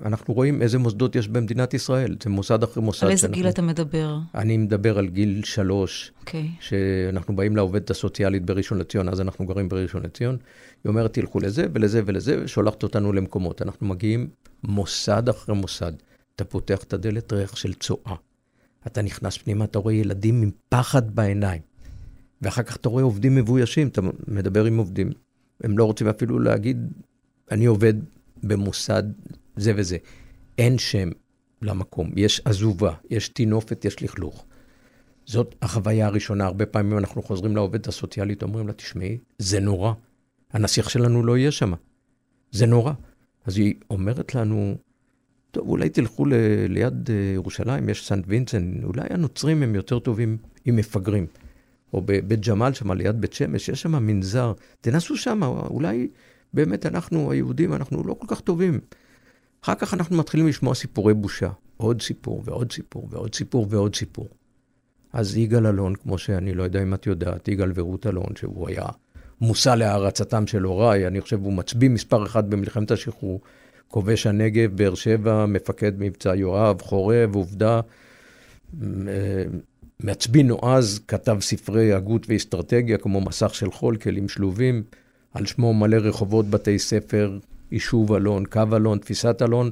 אנחנו 0.04 0.34
רואים 0.34 0.62
איזה 0.62 0.78
מוסדות 0.78 1.16
יש 1.16 1.28
במדינת 1.28 1.74
ישראל, 1.74 2.16
זה 2.22 2.30
מוסד 2.30 2.62
אחרי 2.62 2.82
מוסד. 2.82 3.06
על 3.06 3.12
איזה 3.12 3.20
שאנחנו... 3.20 3.36
גיל 3.36 3.48
אתה 3.48 3.62
מדבר? 3.62 4.18
אני 4.34 4.56
מדבר 4.56 4.98
על 4.98 5.08
גיל 5.08 5.44
שלוש, 5.44 6.12
okay. 6.14 6.20
אוקיי. 6.20 6.48
שאנחנו 6.60 7.36
באים 7.36 7.56
לעובדת 7.56 7.90
הסוציאלית 7.90 8.46
בראשון 8.46 8.78
לציון, 8.78 9.08
אז 9.08 9.20
אנחנו 9.20 9.46
גרים 9.46 9.68
בראשון 9.68 10.02
לציון. 10.02 10.36
היא 10.84 10.90
אומרת, 10.90 11.12
תלכו 11.12 11.40
לזה 11.40 11.66
ולזה 11.72 12.02
ולזה, 12.06 12.42
ושולחת 12.44 12.82
אותנו 12.82 13.12
למקומות. 13.12 13.62
אנחנו 13.62 13.86
מגיעים 13.86 14.28
מוסד 14.64 15.28
אחרי 15.28 15.54
מוסד. 15.54 15.92
אתה 16.36 16.44
פותח 16.44 16.82
את 16.82 16.92
הדלת, 16.92 17.32
ריח 17.32 17.56
של 17.56 17.74
צואה. 17.74 18.14
אתה 18.86 19.02
נכנס 19.02 19.36
פנימה, 19.38 19.64
אתה 19.64 19.78
רואה 19.78 19.94
ילדים 19.94 20.42
עם 20.42 20.50
פחד 20.68 21.14
בעיניים. 21.14 21.62
ואחר 22.42 22.62
כך 22.62 22.77
אתה 22.77 22.88
רואה 22.88 23.03
עובדים 23.03 23.35
מבוישים, 23.35 23.88
אתה 23.88 24.01
מדבר 24.29 24.64
עם 24.64 24.79
עובדים 24.79 25.11
הם 25.64 25.79
לא 25.79 25.85
רוצים 25.85 26.09
אפילו 26.09 26.38
להגיד, 26.38 26.92
אני 27.51 27.66
עובד 27.66 27.94
במוסד 28.42 29.03
זה 29.57 29.72
וזה. 29.77 29.96
אין 30.59 30.79
שם 30.79 31.09
למקום, 31.62 32.11
יש 32.16 32.40
עזובה, 32.44 32.94
יש 33.11 33.29
טינופת, 33.29 33.85
יש 33.85 34.03
לכלוך. 34.03 34.44
זאת 35.27 35.55
החוויה 35.62 36.07
הראשונה. 36.07 36.44
הרבה 36.44 36.66
פעמים 36.66 36.99
אנחנו 36.99 37.22
חוזרים 37.22 37.57
לעובדת 37.57 37.87
הסוציאלית, 37.87 38.42
אומרים 38.42 38.66
לה, 38.66 38.72
תשמעי, 38.72 39.18
זה 39.38 39.61
נורא. 39.61 39.92
הנסיך 40.53 40.90
שלנו 40.90 41.25
לא 41.25 41.38
יהיה 41.38 41.51
שם. 41.51 41.72
זה 42.51 42.66
נורא. 42.66 42.92
אז 43.44 43.57
היא 43.57 43.75
אומרת 43.90 44.35
לנו, 44.35 44.77
טוב, 45.51 45.68
אולי 45.68 45.88
תלכו 45.88 46.25
ל- 46.27 46.35
ליד 46.68 47.11
אה, 47.11 47.33
ירושלים, 47.35 47.88
יש 47.88 48.07
סנט 48.07 48.25
וינצן, 48.29 48.72
אולי 48.85 49.03
הנוצרים 49.11 49.62
הם 49.62 49.75
יותר 49.75 49.99
טובים 49.99 50.37
עם 50.64 50.77
מפגרים. 50.77 51.27
או 51.96 52.02
בבית 52.04 52.48
ג'מאל 52.48 52.72
שם, 52.72 52.92
ליד 52.92 53.20
בית 53.20 53.32
שמש, 53.32 53.68
יש 53.68 53.82
שם 53.82 54.06
מנזר, 54.06 54.52
תנסו 54.80 55.16
שם, 55.16 55.42
אולי 55.42 56.09
באמת 56.54 56.87
אנחנו, 56.87 57.32
היהודים, 57.32 57.72
אנחנו 57.72 58.02
לא 58.06 58.14
כל 58.14 58.26
כך 58.28 58.40
טובים. 58.40 58.80
אחר 59.61 59.74
כך 59.74 59.94
אנחנו 59.94 60.16
מתחילים 60.16 60.48
לשמוע 60.48 60.74
סיפורי 60.74 61.14
בושה. 61.14 61.50
עוד 61.76 62.02
סיפור 62.02 62.42
ועוד 62.44 62.72
סיפור 62.72 63.09
ועוד 63.11 63.35
סיפור 63.35 63.66
ועוד 63.70 63.94
סיפור. 63.94 64.28
אז 65.12 65.37
יגאל 65.37 65.66
אלון, 65.66 65.94
כמו 65.94 66.18
שאני 66.18 66.54
לא 66.54 66.62
יודע 66.62 66.82
אם 66.82 66.94
את 66.94 67.06
יודעת, 67.06 67.48
יגאל 67.48 67.72
ורות 67.74 68.06
אלון, 68.06 68.37
שהוא 68.37 68.68
היה 68.68 68.87
מושא 69.40 69.68
להערצתם 69.68 70.46
של 70.46 70.62
הוריי, 70.62 71.06
אני 71.06 71.20
חושב 71.20 71.42
הוא 71.42 71.52
מצביא 71.52 71.90
מספר 71.90 72.26
אחת 72.26 72.44
במלחמת 72.44 72.90
השחרור, 72.90 73.40
כובש 73.88 74.26
הנגב, 74.26 74.76
באר 74.76 74.94
שבע, 74.94 75.46
מפקד 75.46 75.92
מבצע 75.98 76.35
יואב, 76.35 76.82
חורב, 76.82 77.35
עובדה. 77.35 77.80
מצביא 80.00 80.44
נועז 80.44 81.00
כתב 81.09 81.38
ספרי 81.40 81.92
הגות 81.92 82.26
ואסטרטגיה, 82.28 82.98
כמו 82.98 83.20
מסך 83.20 83.54
של 83.54 83.70
חול, 83.70 83.96
כלים 83.96 84.28
שלובים, 84.28 84.82
על 85.35 85.46
שמו 85.46 85.74
מלא 85.74 85.96
רחובות, 85.96 86.46
בתי 86.46 86.78
ספר, 86.78 87.38
יישוב 87.70 88.12
אלון, 88.12 88.44
קו 88.46 88.62
אלון, 88.76 88.98
תפיסת 88.98 89.42
אלון. 89.42 89.70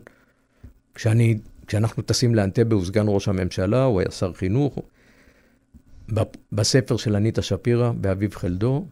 כשאני, 0.94 1.38
כשאנחנו 1.66 2.02
טסים 2.02 2.34
לאנטבה, 2.34 2.76
הוא 2.76 2.84
סגן 2.84 3.04
ראש 3.08 3.28
הממשלה, 3.28 3.84
הוא 3.84 4.00
היה 4.00 4.10
שר 4.10 4.32
חינוך. 4.32 4.78
בספר 6.52 6.96
של 6.96 7.16
אניטה 7.16 7.42
שפירא, 7.42 7.92
באביב 7.92 8.34
חלדו, 8.34 8.87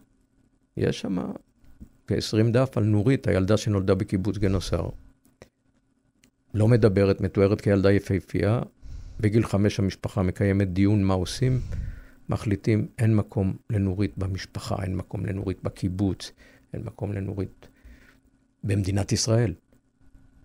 יש 0.77 0.99
שם 0.99 1.17
כ-20 2.07 2.51
דף 2.51 2.77
על 2.77 2.83
נורית, 2.83 3.27
הילדה 3.27 3.57
שנולדה 3.57 3.95
בקיבוץ 3.95 4.37
גנוסר. 4.37 4.89
לא 6.53 6.67
מדברת, 6.67 7.21
מתוארת 7.21 7.61
כילדה 7.61 7.91
יפהפייה. 7.91 8.61
בגיל 9.19 9.45
חמש 9.45 9.79
המשפחה 9.79 10.23
מקיימת 10.23 10.73
דיון 10.73 11.03
מה 11.03 11.13
עושים. 11.13 11.59
מחליטים, 12.29 12.87
אין 12.99 13.15
מקום 13.15 13.53
לנורית 13.69 14.17
במשפחה, 14.17 14.75
אין 14.83 14.95
מקום 14.95 15.25
לנורית 15.25 15.63
בקיבוץ, 15.63 16.31
אין 16.73 16.83
מקום 16.83 17.13
לנורית 17.13 17.67
במדינת 18.63 19.11
ישראל. 19.11 19.53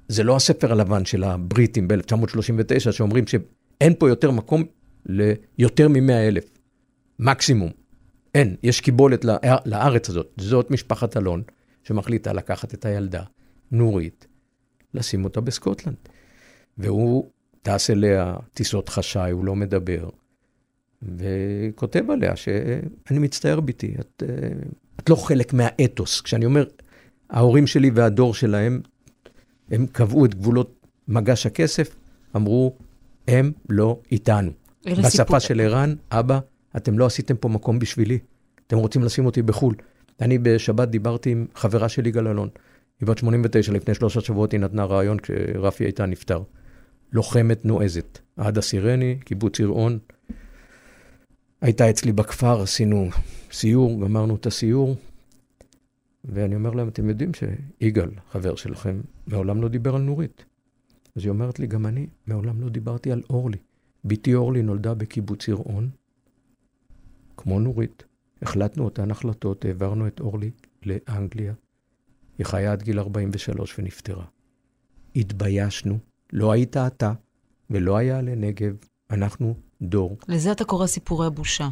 זה 0.08 0.22
לא 0.22 0.36
הספר 0.36 0.72
הלבן 0.72 1.04
של 1.04 1.24
הבריטים 1.24 1.88
ב-1939, 1.88 2.92
שאומרים 2.92 3.26
שאין 3.26 3.94
פה 3.98 4.08
יותר 4.08 4.30
מקום 4.30 4.64
ליותר 5.06 5.88
מ-100 5.88 6.12
אלף. 6.12 6.58
מקסימום. 7.18 7.70
אין, 8.34 8.56
יש 8.62 8.80
קיבולת 8.80 9.24
לארץ 9.66 10.08
הזאת. 10.08 10.32
זאת 10.36 10.70
משפחת 10.70 11.16
אלון, 11.16 11.42
שמחליטה 11.84 12.32
לקחת 12.32 12.74
את 12.74 12.84
הילדה, 12.84 13.22
נורית, 13.72 14.26
לשים 14.94 15.24
אותה 15.24 15.40
בסקוטלנד. 15.40 15.96
והוא 16.78 17.30
טס 17.68 17.90
אליה 17.90 18.36
טיסות 18.54 18.88
חשאי, 18.88 19.30
הוא 19.30 19.44
לא 19.44 19.56
מדבר, 19.56 20.08
וכותב 21.02 22.10
עליה 22.10 22.36
שאני 22.36 23.18
מצטער 23.18 23.60
ביתי, 23.60 23.94
את, 24.00 24.22
את 25.00 25.10
לא 25.10 25.16
חלק 25.16 25.52
מהאתוס. 25.52 26.20
כשאני 26.20 26.44
אומר, 26.44 26.64
ההורים 27.30 27.66
שלי 27.66 27.90
והדור 27.94 28.34
שלהם, 28.34 28.80
הם 29.70 29.86
קבעו 29.86 30.24
את 30.24 30.34
גבולות 30.34 30.86
מגש 31.08 31.46
הכסף, 31.46 31.96
אמרו, 32.36 32.76
הם 33.28 33.52
לא 33.68 34.00
איתנו. 34.12 34.50
בשפה 34.86 35.10
סיפור... 35.10 35.38
של 35.38 35.60
ערן, 35.60 35.94
אבא, 36.10 36.38
אתם 36.76 36.98
לא 36.98 37.06
עשיתם 37.06 37.36
פה 37.36 37.48
מקום 37.48 37.78
בשבילי, 37.78 38.18
אתם 38.66 38.76
רוצים 38.76 39.02
לשים 39.02 39.26
אותי 39.26 39.42
בחו"ל. 39.42 39.74
אני 40.20 40.38
בשבת 40.38 40.88
דיברתי 40.88 41.30
עם 41.30 41.46
חברה 41.54 41.88
של 41.88 42.06
יגאל 42.06 42.28
אלון, 42.28 42.48
היא 43.00 43.06
בת 43.06 43.18
89, 43.18 43.72
לפני 43.72 43.94
שלושה 43.94 44.20
שבועות 44.20 44.52
היא 44.52 44.60
נתנה 44.60 44.84
רעיון 44.84 45.18
כשרפי 45.18 45.84
הייתה 45.84 46.06
נפטר. 46.06 46.42
לוחמת 47.12 47.64
נועזת, 47.64 48.18
עדה 48.36 48.60
סירני, 48.60 49.18
קיבוץ 49.24 49.60
יראון. 49.60 49.98
הייתה 51.60 51.90
אצלי 51.90 52.12
בכפר, 52.12 52.62
עשינו 52.62 53.08
סיור, 53.52 54.00
גמרנו 54.00 54.36
את 54.36 54.46
הסיור, 54.46 54.96
ואני 56.24 56.54
אומר 56.54 56.70
להם, 56.70 56.88
אתם 56.88 57.08
יודעים 57.08 57.30
שיגאל, 57.34 58.10
חבר 58.30 58.56
שלכם, 58.56 59.00
מעולם 59.26 59.62
לא 59.62 59.68
דיבר 59.68 59.94
על 59.94 60.02
נורית. 60.02 60.44
אז 61.16 61.22
היא 61.22 61.30
אומרת 61.30 61.58
לי, 61.58 61.66
גם 61.66 61.86
אני 61.86 62.06
מעולם 62.26 62.60
לא 62.60 62.68
דיברתי 62.68 63.12
על 63.12 63.22
אורלי. 63.30 63.58
בתי 64.04 64.34
אורלי 64.34 64.62
נולדה 64.62 64.94
בקיבוץ 64.94 65.48
יראון, 65.48 65.90
כמו 67.36 67.60
נורית. 67.60 68.04
החלטנו 68.42 68.84
אותן 68.84 69.10
החלטות, 69.10 69.64
העברנו 69.64 70.06
את 70.06 70.20
אורלי 70.20 70.50
לאנגליה. 70.86 71.54
היא 72.38 72.46
חיה 72.46 72.72
עד 72.72 72.82
גיל 72.82 72.98
43 72.98 73.78
ונפטרה. 73.78 74.24
התביישנו, 75.16 75.98
לא 76.32 76.52
היית 76.52 76.76
אתה 76.76 77.12
ולא 77.70 77.96
היה 77.96 78.20
לנגב, 78.20 78.72
אנחנו 79.10 79.54
דור. 79.82 80.18
לזה 80.28 80.52
אתה 80.52 80.64
קורא 80.64 80.86
סיפורי 80.86 81.30
בושה. 81.30 81.68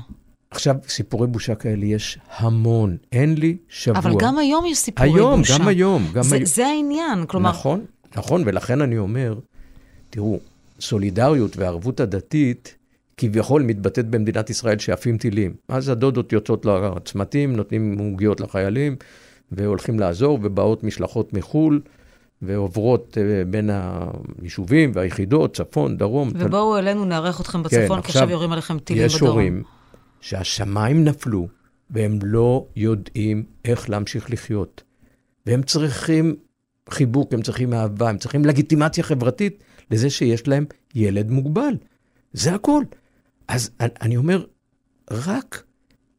עכשיו, 0.51 0.77
סיפורי 0.89 1.27
בושה 1.27 1.55
כאלה 1.55 1.85
יש 1.85 2.19
המון, 2.37 2.97
אין 3.13 3.35
לי 3.35 3.57
שבוע. 3.69 3.99
אבל 3.99 4.13
גם 4.19 4.39
היום 4.39 4.67
יש 4.67 4.79
סיפורי 4.79 5.09
היום, 5.09 5.41
בושה. 5.41 5.55
היום, 5.55 5.63
גם 5.63 5.69
היום. 5.69 6.13
גם 6.15 6.23
זה, 6.23 6.37
היום. 6.37 6.47
זה 6.47 6.67
העניין, 6.67 7.27
כלומר... 7.27 7.51
נכון, 7.51 7.85
נכון, 8.17 8.43
ולכן 8.47 8.81
אני 8.81 8.99
אומר, 8.99 9.35
תראו, 10.11 10.39
סולידריות 10.81 11.57
וערבות 11.57 12.01
הדתית 12.01 12.77
כביכול 13.17 13.63
מתבטאת 13.63 14.07
במדינת 14.09 14.51
ישראל 14.51 14.79
שעפים 14.79 15.19
טילים. 15.19 15.55
אז 15.69 15.89
הדודות 15.89 16.33
יוצאות 16.33 16.67
לצמתים, 16.67 17.57
נותנים 17.57 17.99
עוגיות 17.99 18.41
לחיילים, 18.41 18.97
והולכים 19.53 20.01
לעזור, 20.01 20.39
ובאות 20.43 20.85
משלחות 20.85 21.33
מחו"ל, 21.33 21.81
ועוברות 22.43 23.19
אה, 23.21 23.45
בין 23.45 23.71
היישובים 24.41 24.93
והיחידות, 24.95 25.57
צפון, 25.57 25.97
דרום. 25.97 26.31
ובואו 26.35 26.73
תל... 26.73 26.79
אלינו, 26.79 27.05
נארח 27.05 27.41
אתכם 27.41 27.63
בצפון, 27.63 27.97
כן, 27.97 28.03
כי 28.03 28.09
עכשיו 28.09 28.31
יורים 28.31 28.53
עליכם 28.53 28.79
טילים 28.79 29.05
בדרום. 29.05 29.17
יש 29.17 29.21
הורים 29.21 29.63
שהשמיים 30.21 31.05
נפלו, 31.05 31.49
והם 31.91 32.19
לא 32.23 32.67
יודעים 32.77 33.45
איך 33.65 33.91
להמשיך 33.91 34.31
לחיות. 34.31 34.83
והם 35.47 35.63
צריכים 35.63 36.37
חיבוק, 36.91 37.35
הם 37.35 37.43
צריכים 37.43 37.75
אהבה, 37.75 38.09
הם 38.09 38.19
צריכים 38.19 38.45
לגיטימציה 38.45 39.05
חברתית 39.05 39.65
לזה 39.91 40.11
שיש 40.11 40.49
להם 40.49 40.65
ילד 40.95 41.31
מוגבל. 41.31 41.75
זה 42.33 42.55
הכל. 42.55 42.83
אז 43.49 43.71
אני 43.81 44.17
אומר, 44.17 44.45
רק 45.11 45.63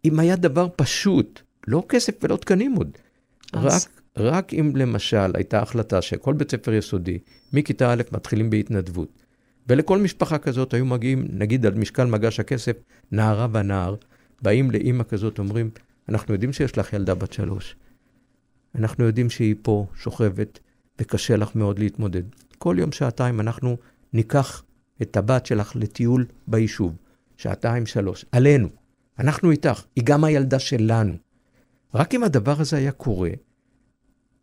אם 0.05 0.19
היה 0.19 0.35
דבר 0.35 0.67
פשוט, 0.75 1.41
לא 1.67 1.83
כסף 1.89 2.13
ולא 2.23 2.37
תקנים 2.37 2.75
עוד, 2.75 2.97
אז... 3.53 3.65
רק, 3.65 3.91
רק 4.17 4.53
אם 4.53 4.71
למשל 4.75 5.31
הייתה 5.33 5.61
החלטה 5.61 6.01
שכל 6.01 6.33
בית 6.33 6.51
ספר 6.51 6.73
יסודי, 6.73 7.19
מכיתה 7.53 7.93
א' 7.93 8.01
מתחילים 8.11 8.49
בהתנדבות, 8.49 9.23
ולכל 9.69 9.97
משפחה 9.97 10.37
כזאת 10.37 10.73
היו 10.73 10.85
מגיעים, 10.85 11.27
נגיד 11.31 11.65
על 11.65 11.73
משקל 11.73 12.05
מגש 12.05 12.39
הכסף, 12.39 12.77
נערה 13.11 13.47
ונער, 13.51 13.95
באים 14.41 14.71
לאימא 14.71 15.03
כזאת, 15.03 15.39
אומרים, 15.39 15.69
אנחנו 16.09 16.33
יודעים 16.33 16.53
שיש 16.53 16.77
לך 16.77 16.93
ילדה 16.93 17.15
בת 17.15 17.33
שלוש. 17.33 17.75
אנחנו 18.75 19.05
יודעים 19.05 19.29
שהיא 19.29 19.55
פה 19.61 19.87
שוכבת, 19.95 20.59
וקשה 21.01 21.37
לך 21.37 21.55
מאוד 21.55 21.79
להתמודד. 21.79 22.23
כל 22.57 22.75
יום 22.79 22.91
שעתיים 22.91 23.39
אנחנו 23.39 23.77
ניקח 24.13 24.63
את 25.01 25.17
הבת 25.17 25.45
שלך 25.45 25.71
לטיול 25.75 26.25
ביישוב. 26.47 26.95
שעתיים, 27.37 27.85
שלוש. 27.85 28.25
עלינו. 28.31 28.67
אנחנו 29.19 29.51
איתך. 29.51 29.83
היא 29.95 30.03
גם 30.03 30.23
הילדה 30.23 30.59
שלנו. 30.59 31.13
רק 31.93 32.15
אם 32.15 32.23
הדבר 32.23 32.55
הזה 32.59 32.77
היה 32.77 32.91
קורה, 32.91 33.29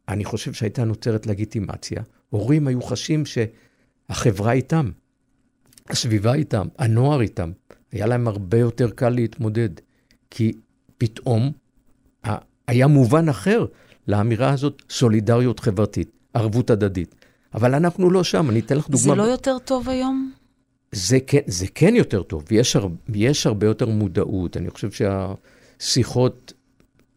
אני 0.09 0.25
חושב 0.25 0.53
שהייתה 0.53 0.85
נוצרת 0.85 1.27
לגיטימציה. 1.27 2.03
הורים 2.31 2.67
היו 2.67 2.83
חשים 2.83 3.23
שהחברה 3.27 4.53
איתם, 4.53 4.91
הסביבה 5.89 6.35
איתם, 6.35 6.67
הנוער 6.79 7.21
איתם. 7.21 7.51
היה 7.93 8.07
להם 8.07 8.29
הרבה 8.29 8.59
יותר 8.59 8.91
קל 8.91 9.09
להתמודד. 9.09 9.69
כי 10.31 10.53
פתאום 10.99 11.53
היה 12.69 12.87
מובן 12.87 13.29
אחר 13.29 13.67
לאמירה 14.09 14.51
הזאת, 14.51 14.83
סולידריות 14.91 15.61
חברתית, 15.61 16.11
ערבות 16.35 16.71
הדדית. 16.71 17.15
אבל 17.55 17.75
אנחנו 17.75 18.11
לא 18.11 18.25
שם, 18.25 18.51
אני 18.51 18.61
אתן 18.61 18.77
לך 18.77 18.89
דוגמה. 18.89 19.15
זה 19.15 19.15
לא 19.15 19.23
יותר 19.23 19.59
טוב 19.59 19.89
היום? 19.89 20.33
זה 20.93 21.19
כן, 21.27 21.41
זה 21.47 21.67
כן 21.75 21.97
יותר 21.97 22.23
טוב, 22.23 22.45
יש, 22.51 22.77
הר, 22.77 22.87
יש 23.15 23.47
הרבה 23.47 23.67
יותר 23.67 23.87
מודעות. 23.87 24.57
אני 24.57 24.71
חושב 24.71 24.89
שהשיחות, 24.91 26.53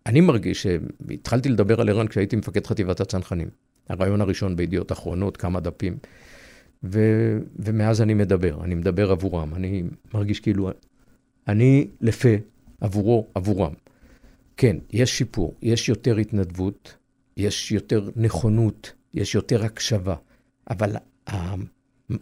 אני 0.07 0.21
מרגיש 0.21 0.63
שהתחלתי 0.63 1.49
לדבר 1.49 1.81
על 1.81 1.89
ערן 1.89 2.07
כשהייתי 2.07 2.35
מפקד 2.35 2.67
חטיבת 2.67 2.99
הצנחנים. 2.99 3.49
הרעיון 3.89 4.21
הראשון 4.21 4.55
בידיעות 4.55 4.91
אחרונות, 4.91 5.37
כמה 5.37 5.59
דפים. 5.59 5.97
ו, 6.83 6.99
ומאז 7.59 8.01
אני 8.01 8.13
מדבר, 8.13 8.63
אני 8.63 8.75
מדבר 8.75 9.11
עבורם. 9.11 9.55
אני 9.55 9.83
מרגיש 10.13 10.39
כאילו, 10.39 10.69
אני 11.47 11.87
לפה 12.01 12.29
עבורו, 12.81 13.27
עבורם. 13.35 13.73
כן, 14.57 14.77
יש 14.93 15.17
שיפור, 15.17 15.55
יש 15.61 15.89
יותר 15.89 16.17
התנדבות, 16.17 16.95
יש 17.37 17.71
יותר 17.71 18.09
נכונות, 18.15 18.93
יש 19.13 19.35
יותר 19.35 19.63
הקשבה, 19.63 20.15
אבל 20.69 20.95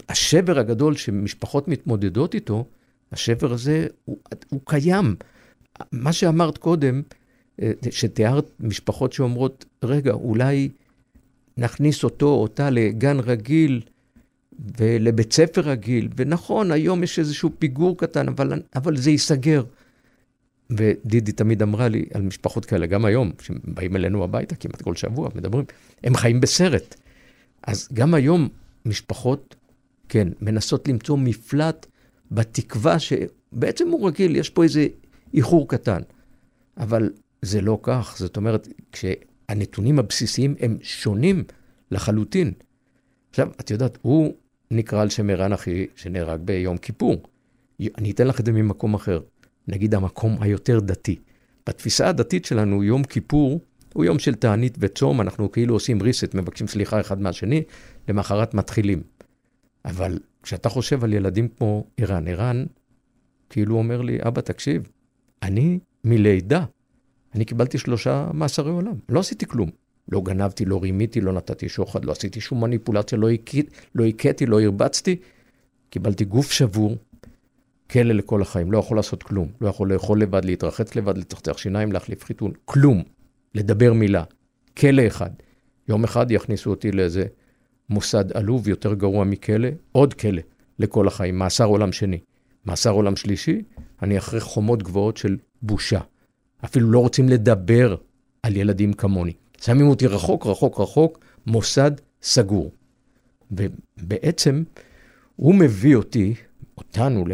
השבר 0.10 0.60
הגדול 0.60 0.95
שמשפחות 0.95 1.67
מתמודדות 1.67 2.36
איתו, 2.36 2.65
השבר 3.12 3.54
הזה 3.54 3.88
הוא, 4.06 4.17
הוא 4.50 4.62
קיים. 4.65 5.15
מה 5.91 6.13
שאמרת 6.13 6.58
קודם, 6.58 7.02
שתיארת 7.89 8.52
משפחות 8.60 9.13
שאומרות, 9.13 9.65
רגע, 9.84 10.12
אולי 10.12 10.70
נכניס 11.58 12.04
אותו, 12.04 12.26
אותה 12.26 12.70
לגן 12.70 13.20
רגיל 13.20 13.82
ולבית 14.80 15.34
ספר 15.34 15.62
רגיל, 15.62 16.10
ונכון, 16.15 16.72
היום 16.72 17.04
יש 17.04 17.20
איזשהו 17.20 17.50
פיגור 17.60 17.98
קטן, 17.98 18.28
אבל, 18.28 18.62
אבל 18.76 18.98
זה 18.98 19.12
ייסגר. 19.12 19.63
ודידי 20.70 21.32
תמיד 21.32 21.62
אמרה 21.62 21.88
לי 21.88 22.06
על 22.13 22.22
משפחות 22.22 22.65
כאלה, 22.65 22.86
גם 22.86 23.06
היום, 23.06 23.32
שבאים 23.41 23.96
אלינו 23.96 24.24
הביתה 24.24 24.56
כמעט 24.56 24.82
כל 24.82 24.96
שבוע, 24.96 25.30
מדברים, 25.36 25.65
הם 26.04 26.15
חיים 26.15 26.41
בסרט. 26.41 26.96
אז 27.68 27.89
גם 27.94 28.13
היום 28.13 28.50
משפחות, 28.86 29.56
כן, 30.10 30.28
מנסות 30.41 30.88
למצוא 30.88 31.18
מפלט 31.18 31.86
בתקווה 32.32 32.98
שבעצם 33.00 33.89
הוא 33.89 34.08
רגיל, 34.08 34.36
יש 34.36 34.50
פה 34.50 34.63
איזה 34.63 34.88
איחור 35.34 35.68
קטן. 35.68 36.02
אבל 36.78 37.10
זה 37.41 37.62
לא 37.62 37.80
כך, 37.82 38.15
זאת 38.19 38.38
אומרת, 38.38 38.67
כשהנתונים 38.91 40.00
הבסיסיים 40.00 40.56
הם 40.60 40.78
שונים 40.82 41.43
לחלוטין. 41.91 42.52
עכשיו, 43.30 43.50
את 43.60 43.71
יודעת, 43.71 43.98
הוא 44.02 44.34
נקרא 44.71 45.02
על 45.02 45.10
שם 45.10 45.30
ערן 45.30 45.54
אחי, 45.54 45.88
שנהרג 45.95 46.41
ביום 46.41 46.78
כיפור. 46.78 47.24
אני 47.98 48.12
אתן 48.12 48.28
לך 48.28 48.39
את 48.39 48.45
זה 48.45 48.52
ממקום 48.52 48.93
אחר. 48.93 49.19
נגיד 49.67 49.95
המקום 49.95 50.38
היותר 50.41 50.80
דתי. 50.80 51.19
בתפיסה 51.67 52.10
הדתית 52.10 52.45
שלנו, 52.45 52.84
יום 52.84 53.04
כיפור 53.04 53.60
הוא 53.93 54.06
יום 54.06 54.19
של 54.19 54.36
תענית 54.36 54.78
וצום, 54.80 55.21
אנחנו 55.21 55.52
כאילו 55.52 55.76
עושים 55.76 56.02
reset, 56.02 56.38
מבקשים 56.38 56.67
סליחה 56.67 57.00
אחד 57.00 57.21
מהשני, 57.21 57.63
למחרת 58.08 58.54
מתחילים. 58.54 59.04
אבל 59.86 60.19
כשאתה 60.43 60.69
חושב 60.69 61.04
על 61.04 61.13
ילדים 61.13 61.48
כמו 61.48 61.88
ערן, 61.98 62.28
ערן 62.28 62.65
כאילו 63.50 63.78
אומר 63.78 64.02
לי, 64.02 64.17
אבא, 64.28 64.41
תקשיב, 64.41 64.89
אני 65.43 65.80
מלידה, 66.04 66.65
אני 67.36 67.45
קיבלתי 67.45 67.78
שלושה 67.78 68.28
מאסרי 68.34 68.71
עולם, 68.71 68.93
לא 69.10 69.19
עשיתי 69.19 69.45
כלום. 69.45 69.69
לא 70.12 70.21
גנבתי, 70.21 70.65
לא 70.65 70.80
רימיתי, 70.84 71.21
לא 71.21 71.34
נתתי 71.34 71.69
שוחד, 71.69 72.06
לא 72.06 72.12
עשיתי 72.12 72.41
שום 72.41 72.62
מניפולציה, 72.62 73.17
לא, 73.17 73.30
לא 73.95 74.06
הכיתי, 74.06 74.45
לא 74.45 74.62
הרבצתי. 74.62 75.15
קיבלתי 75.89 76.26
גוף 76.26 76.52
שבור, 76.52 76.98
כלא 77.91 78.13
לכל 78.13 78.41
החיים, 78.41 78.71
לא 78.71 78.78
יכול 78.78 78.98
לעשות 78.98 79.24
כלום. 79.24 79.50
לא 79.62 79.67
יכול 79.67 79.93
לאכול 79.93 80.21
לבד, 80.21 80.45
להתרחץ 80.45 80.95
לבד, 80.95 81.17
לצחצח 81.17 81.58
שיניים, 81.58 81.91
להחליף 81.91 82.24
חיתון, 82.24 82.52
כלום. 82.65 83.04
לדבר 83.56 83.93
מילה. 83.93 84.24
כלא 84.78 85.08
אחד. 85.08 85.30
יום 85.88 86.04
אחד 86.04 86.32
יכניסו 86.32 86.69
אותי 86.69 86.91
לאיזה 86.91 87.26
מוסד 87.89 88.32
עלוב 88.32 88.67
יותר 88.67 88.93
גרוע 88.93 89.26
מכלא, 89.26 89.69
עוד 89.91 90.13
כלא 90.13 90.41
לכל 90.80 91.08
החיים, 91.08 91.39
מאסר 91.39 91.65
עולם 91.65 91.91
שני. 91.91 92.19
מאסר 92.65 92.91
עולם 92.91 93.15
שלישי, 93.15 93.62
אני 94.02 94.17
אחרי 94.17 94.39
חומות 94.39 94.84
גבוהות 94.84 95.17
של 95.17 95.38
בושה. 95.62 96.00
אפילו 96.65 96.91
לא 96.91 97.00
רוצים 97.00 97.30
לדבר 97.30 97.96
על 98.44 98.56
ילדים 98.56 98.94
כמוני. 98.94 99.34
שמים 99.62 99.88
אותי 99.88 100.08
רחוק, 100.08 100.46
רחוק, 100.46 100.80
רחוק, 100.80 101.20
מוסד 101.48 101.91
סגור. 102.22 102.72
ובעצם 103.52 104.63
הוא 105.36 105.56
מביא 105.56 105.96
אותי 105.96 106.36
אותנו 106.78 107.26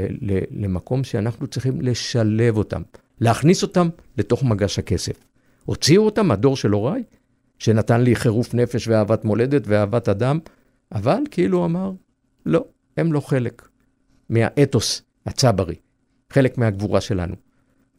למקום 0.51 1.03
שאנחנו 1.03 1.47
צריכים 1.47 1.81
לשלב 1.81 2.57
אותם, 2.57 2.81
להכניס 3.21 3.63
אותם 3.63 3.89
לתוך 4.17 4.43
מגש 4.43 4.79
הכסף. 4.79 5.23
הוציאו 5.65 6.05
אותם 6.05 6.27
מהדור 6.27 6.55
של 6.55 6.71
הוריי, 6.71 7.03
שנתן 7.59 8.01
לי 8.01 8.15
חירוף 8.15 8.53
נפש 8.53 8.87
ואהבת 8.87 9.25
מולדת 9.25 9.63
ואהבת 9.65 10.09
אדם, 10.09 10.39
אבל 10.91 11.19
כאילו 11.31 11.65
אמר, 11.65 11.91
לא, 12.45 12.65
הם 12.97 13.13
לא 13.13 13.19
חלק 13.19 13.67
מהאתוס 14.29 15.01
הצברי, 15.25 15.75
חלק 16.29 16.57
מהגבורה 16.57 17.01
שלנו. 17.01 17.35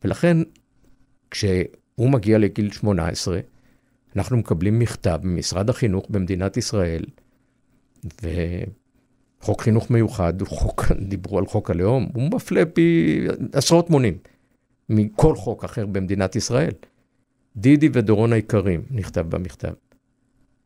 ולכן, 0.05 0.37
כשהוא 1.33 2.11
מגיע 2.11 2.39
לגיל 2.39 2.71
18, 2.71 3.41
אנחנו 4.17 4.37
מקבלים 4.37 4.79
מכתב 4.79 5.21
ממשרד 5.23 5.71
החינוך 5.71 6.07
במדינת 6.11 6.57
ישראל, 6.57 7.05
ו... 8.23 8.29
חוק 9.43 9.63
חינוך 9.63 9.91
מיוחד, 9.91 10.43
חוק, 10.43 10.85
דיברו 11.09 11.39
על 11.39 11.47
חוק 11.47 11.71
הלאום, 11.71 12.09
הוא 12.15 12.31
מפלה 12.35 12.67
פי 12.67 13.19
עשרות 13.53 13.91
מונים 13.91 14.19
מכל 14.89 15.37
חוק 15.37 15.65
אחר 15.65 15.87
במדינת 15.87 16.37
ישראל. 16.37 16.73
דידי 17.57 17.89
ודורון 17.93 18.33
היקרים, 18.33 18.83
נכתב 18.91 19.27
במכתב. 19.29 19.73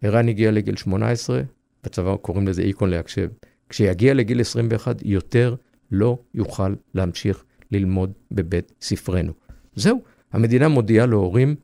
ערן 0.03 0.29
הגיע 0.29 0.51
לגיל 0.51 0.77
18, 0.77 1.41
בצבא 1.85 2.17
קוראים 2.17 2.49
לזה 2.49 2.63
איקון 2.63 2.91
להקשב. 2.91 3.29
כשיגיע 3.69 4.15
לגיל 4.15 4.41
21, 4.41 5.03
יותר 5.05 5.55
לא 5.91 6.19
יוכל 6.35 6.75
להמשיך 6.95 7.45
ללמוד 7.71 8.13
בבית 8.31 8.73
ספרנו. 8.81 9.33
זהו, 9.75 10.03
המדינה 10.37 10.69
מודיעה 10.69 11.07
להורים, 11.07 11.55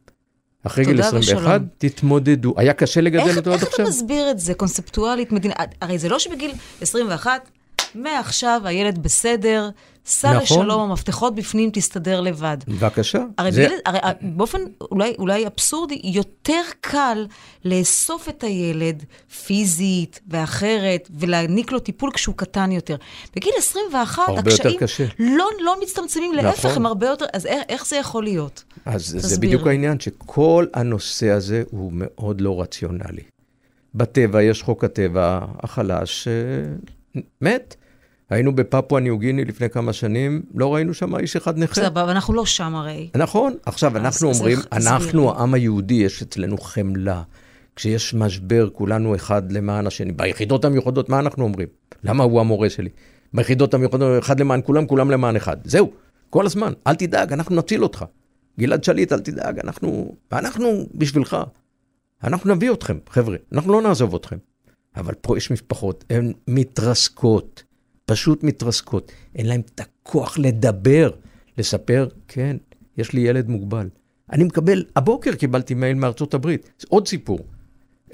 אחרי 0.67 0.85
גיל 0.85 1.01
21, 1.01 1.41
ושלום. 1.41 1.67
תתמודדו. 1.79 2.55
היה 2.57 2.73
קשה 2.73 3.01
לגדל 3.01 3.37
אותו 3.37 3.53
עד 3.53 3.63
עכשיו? 3.63 3.69
איך 3.69 3.75
אתה 3.75 3.83
מסביר 3.83 4.31
את 4.31 4.39
זה 4.39 4.55
קונספטואלית? 4.55 5.33
מדינה, 5.33 5.55
הרי 5.81 5.99
זה 5.99 6.09
לא 6.09 6.19
שבגיל 6.19 6.53
21, 6.81 7.51
מעכשיו 7.95 8.61
הילד 8.65 9.03
בסדר, 9.03 9.71
סע 10.07 10.33
נכון. 10.33 10.43
לשלום, 10.43 10.91
המפתחות 10.91 11.35
בפנים, 11.35 11.71
תסתדר 11.73 12.21
לבד. 12.21 12.57
בבקשה. 12.69 13.25
הרי, 13.39 13.53
זה... 13.53 13.69
בילד, 13.69 13.81
הרי 13.87 13.99
באופן 14.23 14.59
אולי, 14.91 15.15
אולי 15.19 15.47
אבסורדי, 15.47 16.01
יותר 16.05 16.63
קל 16.81 17.27
לאסוף 17.65 18.29
את 18.29 18.45
הילד 18.45 19.05
פיזית 19.47 20.21
ואחרת, 20.29 21.09
ולהעניק 21.19 21.73
לו 21.73 21.79
טיפול 21.79 22.11
כשהוא 22.15 22.35
קטן 22.37 22.73
יותר. 22.73 22.97
בגיל 23.37 23.53
21, 23.59 24.23
הקשיים 24.39 24.79
לא, 25.19 25.47
לא 25.61 25.77
מצטמצמים, 25.83 26.33
נכון. 26.33 26.45
להפך, 26.45 26.77
הם 26.77 26.87
הרבה 26.87 27.07
יותר... 27.07 27.25
אז 27.33 27.47
איך, 27.47 27.63
איך 27.69 27.87
זה 27.87 27.97
יכול 27.97 28.25
להיות? 28.25 28.65
אז 28.85 29.03
תסביר. 29.03 29.21
זה 29.21 29.41
בדיוק 29.41 29.67
העניין, 29.67 30.01
שכל 30.01 30.67
הנושא 30.75 31.31
הזה 31.31 31.63
הוא 31.71 31.91
מאוד 31.95 32.41
לא 32.41 32.61
רציונלי. 32.61 33.23
בטבע 33.95 34.43
יש 34.43 34.63
חוק 34.63 34.85
הטבע 34.85 35.39
החלש, 35.63 36.29
אה, 36.29 37.23
מת. 37.41 37.77
היינו 38.33 38.55
בפפואה 38.55 39.01
ניו 39.01 39.19
גיני 39.19 39.45
לפני 39.45 39.71
כמה 39.71 39.93
שנים, 39.93 40.43
לא 40.55 40.75
ראינו 40.75 40.95
שם 40.95 41.17
איש 41.17 41.37
אחד 41.37 41.59
נכה. 41.59 41.73
בסדר, 41.73 41.87
אבל 41.87 42.11
אנחנו 42.11 42.35
לא 42.35 42.47
שם 42.47 42.75
הרי. 42.75 43.11
נכון. 43.17 43.55
עכשיו, 43.67 43.97
אנחנו 43.97 44.29
אומרים, 44.29 44.59
אנחנו, 44.73 45.31
העם 45.31 45.55
היהודי, 45.55 45.95
יש 45.95 46.23
אצלנו 46.23 46.59
חמלה. 46.59 47.23
כשיש 47.77 48.15
משבר, 48.15 48.69
כולנו 48.73 49.15
אחד 49.15 49.53
למען 49.53 49.87
השני. 49.87 50.13
ביחידות 50.13 50.65
המיוחדות, 50.65 51.09
מה 51.09 51.19
אנחנו 51.19 51.45
אומרים? 51.45 51.69
למה 52.05 52.25
הוא 52.25 52.41
המורה 52.41 52.71
שלי? 52.71 52.89
ביחידות 53.35 53.75
המיוחדות, 53.75 54.23
אחד 54.23 54.41
למען 54.41 54.61
כולם, 54.65 54.87
כולם 54.87 55.11
למען 55.11 55.37
אחד. 55.37 55.57
זהו, 55.65 55.91
כל 56.31 56.47
הזמן. 56.47 56.73
אל 56.87 56.95
תדאג, 56.95 57.33
אנחנו 57.33 57.57
נציל 57.57 57.83
אותך. 57.83 58.05
גלעד 58.61 58.85
שליט, 58.85 59.13
אל 59.13 59.21
תדאג, 59.21 59.59
אנחנו, 59.59 60.17
אנחנו 60.33 60.87
בשבילך. 60.95 61.37
אנחנו 62.25 62.55
נביא 62.55 62.73
אתכם, 62.73 62.99
חבר'ה, 63.09 63.37
אנחנו 63.53 63.73
לא 63.73 63.83
נעזוב 63.83 64.15
אתכם. 64.15 64.37
אבל 64.97 65.15
פה 65.21 65.37
יש 65.37 65.51
משפחות, 65.51 66.05
הן 66.11 66.33
מתרסקות. 66.49 67.63
פשוט 68.07 68.43
מתרסקות. 68.43 69.13
אין 69.35 69.47
להם 69.47 69.61
את 69.61 69.81
הכוח 69.81 70.39
לדבר, 70.39 71.11
לספר, 71.59 72.09
כן, 72.29 72.57
יש 72.99 73.13
לי 73.13 73.21
ילד 73.21 73.49
מוגבל. 73.49 73.89
אני 74.33 74.45
מקבל, 74.45 74.85
הבוקר 74.97 75.35
קיבלתי 75.35 75.75
מייל 75.75 75.95
מארצות 75.95 76.35
הברית, 76.35 76.85
עוד 76.89 77.09
סיפור. 77.09 77.39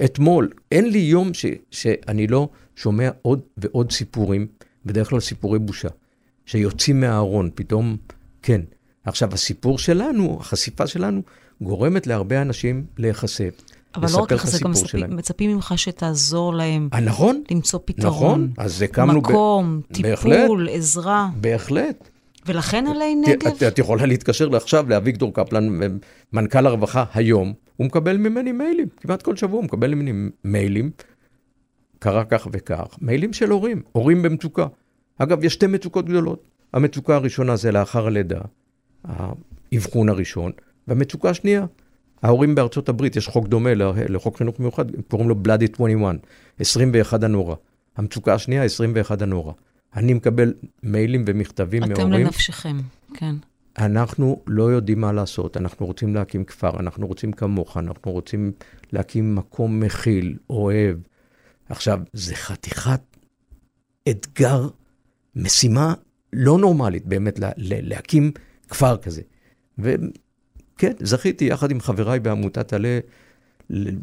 אתמול, 0.04 0.50
אין 0.72 0.90
לי 0.90 0.98
יום 0.98 1.34
ש, 1.34 1.46
שאני 1.70 2.26
לא 2.26 2.48
שומע 2.76 3.10
עוד 3.22 3.40
ועוד 3.56 3.92
סיפורים, 3.92 4.46
בדרך 4.86 5.10
כלל 5.10 5.20
סיפורי 5.20 5.58
בושה, 5.58 5.88
שיוצאים 6.46 7.00
מהארון, 7.00 7.50
פתאום, 7.54 7.96
כן. 8.42 8.60
עכשיו, 9.04 9.34
הסיפור 9.34 9.78
שלנו, 9.78 10.38
החשיפה 10.40 10.86
שלנו, 10.86 11.22
גורמת 11.60 12.06
להרבה 12.06 12.42
אנשים 12.42 12.86
להיחשף. 12.98 13.62
אבל 13.94 14.08
לא 14.12 14.18
רק 14.18 14.28
ככה, 14.28 14.46
זה 14.48 14.58
גם 14.64 14.70
מצפים, 14.70 15.16
מצפים 15.16 15.54
ממך 15.54 15.74
שתעזור 15.76 16.54
להם. 16.54 16.88
아, 16.94 17.00
נכון. 17.00 17.42
למצוא 17.50 17.80
פתרון. 17.84 18.40
נכון, 18.44 18.64
אז 18.64 18.82
הקמנו... 18.82 19.20
מקום, 19.20 19.80
ב... 19.90 19.94
טיפול, 19.94 20.10
בהחלט, 20.10 20.50
עזרה. 20.70 21.28
בהחלט. 21.36 22.08
ולכן 22.46 22.86
עלי 22.86 23.14
נגב? 23.14 23.48
את, 23.48 23.62
את 23.62 23.78
יכולה 23.78 24.06
להתקשר 24.06 24.56
עכשיו 24.56 24.88
לאביגדור 24.88 25.34
קפלן, 25.34 25.80
מנכ"ל 26.32 26.66
הרווחה 26.66 27.04
היום, 27.14 27.52
הוא 27.76 27.86
מקבל 27.86 28.16
ממני 28.16 28.52
מיילים, 28.52 28.88
כמעט 29.00 29.22
כל 29.22 29.36
שבוע 29.36 29.56
הוא 29.56 29.64
מקבל 29.64 29.94
ממני 29.94 30.30
מיילים, 30.44 30.90
קרה 31.98 32.24
כך 32.24 32.48
וכך, 32.52 32.86
מיילים 33.00 33.32
של 33.32 33.50
הורים, 33.50 33.82
הורים 33.92 34.22
במצוקה. 34.22 34.66
אגב, 35.18 35.44
יש 35.44 35.52
שתי 35.52 35.66
מצוקות 35.66 36.06
גדולות. 36.06 36.48
המצוקה 36.72 37.14
הראשונה 37.14 37.56
זה 37.56 37.72
לאחר 37.72 38.06
הלידה, 38.06 38.40
האבחון 39.04 40.08
הראשון, 40.08 40.52
והמצוקה 40.88 41.30
השנייה, 41.30 41.66
ההורים 42.22 42.54
בארצות 42.54 42.88
הברית, 42.88 43.16
יש 43.16 43.28
חוק 43.28 43.48
דומה 43.48 43.70
לחוק 44.08 44.36
חינוך 44.36 44.60
מיוחד, 44.60 44.84
קוראים 45.08 45.28
לו 45.28 45.34
Bloody 45.44 45.82
21, 45.82 46.16
21 46.58 47.22
הנורא. 47.22 47.54
המצוקה 47.96 48.34
השנייה, 48.34 48.64
21 48.64 49.22
הנורא. 49.22 49.52
אני 49.96 50.14
מקבל 50.14 50.54
מיילים 50.82 51.24
ומכתבים 51.26 51.84
אתם 51.84 51.92
מהורים. 51.92 52.12
אתם 52.12 52.22
לנפשכם, 52.22 52.76
כן. 53.14 53.34
אנחנו 53.78 54.42
לא 54.46 54.62
יודעים 54.62 55.00
מה 55.00 55.12
לעשות, 55.12 55.56
אנחנו 55.56 55.86
רוצים 55.86 56.14
להקים 56.14 56.44
כפר, 56.44 56.80
אנחנו 56.80 57.06
רוצים 57.06 57.32
כמוך, 57.32 57.76
אנחנו 57.76 58.12
רוצים 58.12 58.52
להקים 58.92 59.34
מקום 59.34 59.80
מכיל, 59.80 60.36
אוהב. 60.50 60.96
עכשיו, 61.68 62.00
זה 62.12 62.34
חתיכת 62.34 63.00
אתגר, 64.08 64.68
משימה 65.36 65.94
לא 66.32 66.58
נורמלית 66.58 67.06
באמת, 67.06 67.38
לה, 67.38 67.50
להקים 67.58 68.30
כפר 68.68 68.96
כזה. 68.96 69.22
וכן, 70.78 70.92
זכיתי 71.00 71.44
יחד 71.44 71.70
עם 71.70 71.80
חבריי 71.80 72.20
בעמותת 72.20 72.72
עלה 72.72 72.98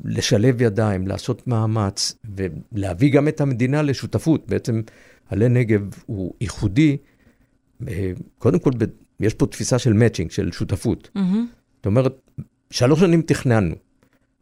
לשלב 0.05 0.61
ידיים, 0.61 1.07
לעשות 1.07 1.47
מאמץ 1.47 2.15
ולהביא 2.35 3.13
גם 3.13 3.27
את 3.27 3.41
המדינה 3.41 3.81
לשותפות. 3.81 4.47
בעצם 4.47 4.81
עלה 5.29 5.47
נגב 5.47 5.81
הוא 6.05 6.33
ייחודי. 6.41 6.97
אה, 7.87 8.11
קודם 8.37 8.59
כל, 8.59 8.71
יש 9.19 9.33
פה 9.33 9.45
תפיסה 9.45 9.79
של 9.79 9.93
מאצ'ינג, 9.93 10.31
של 10.31 10.51
שותפות. 10.51 11.09
Mm-hmm. 11.17 11.19
זאת 11.75 11.85
אומרת, 11.85 12.15
שלוש 12.71 12.99
שנים 12.99 13.21
תכננו, 13.21 13.75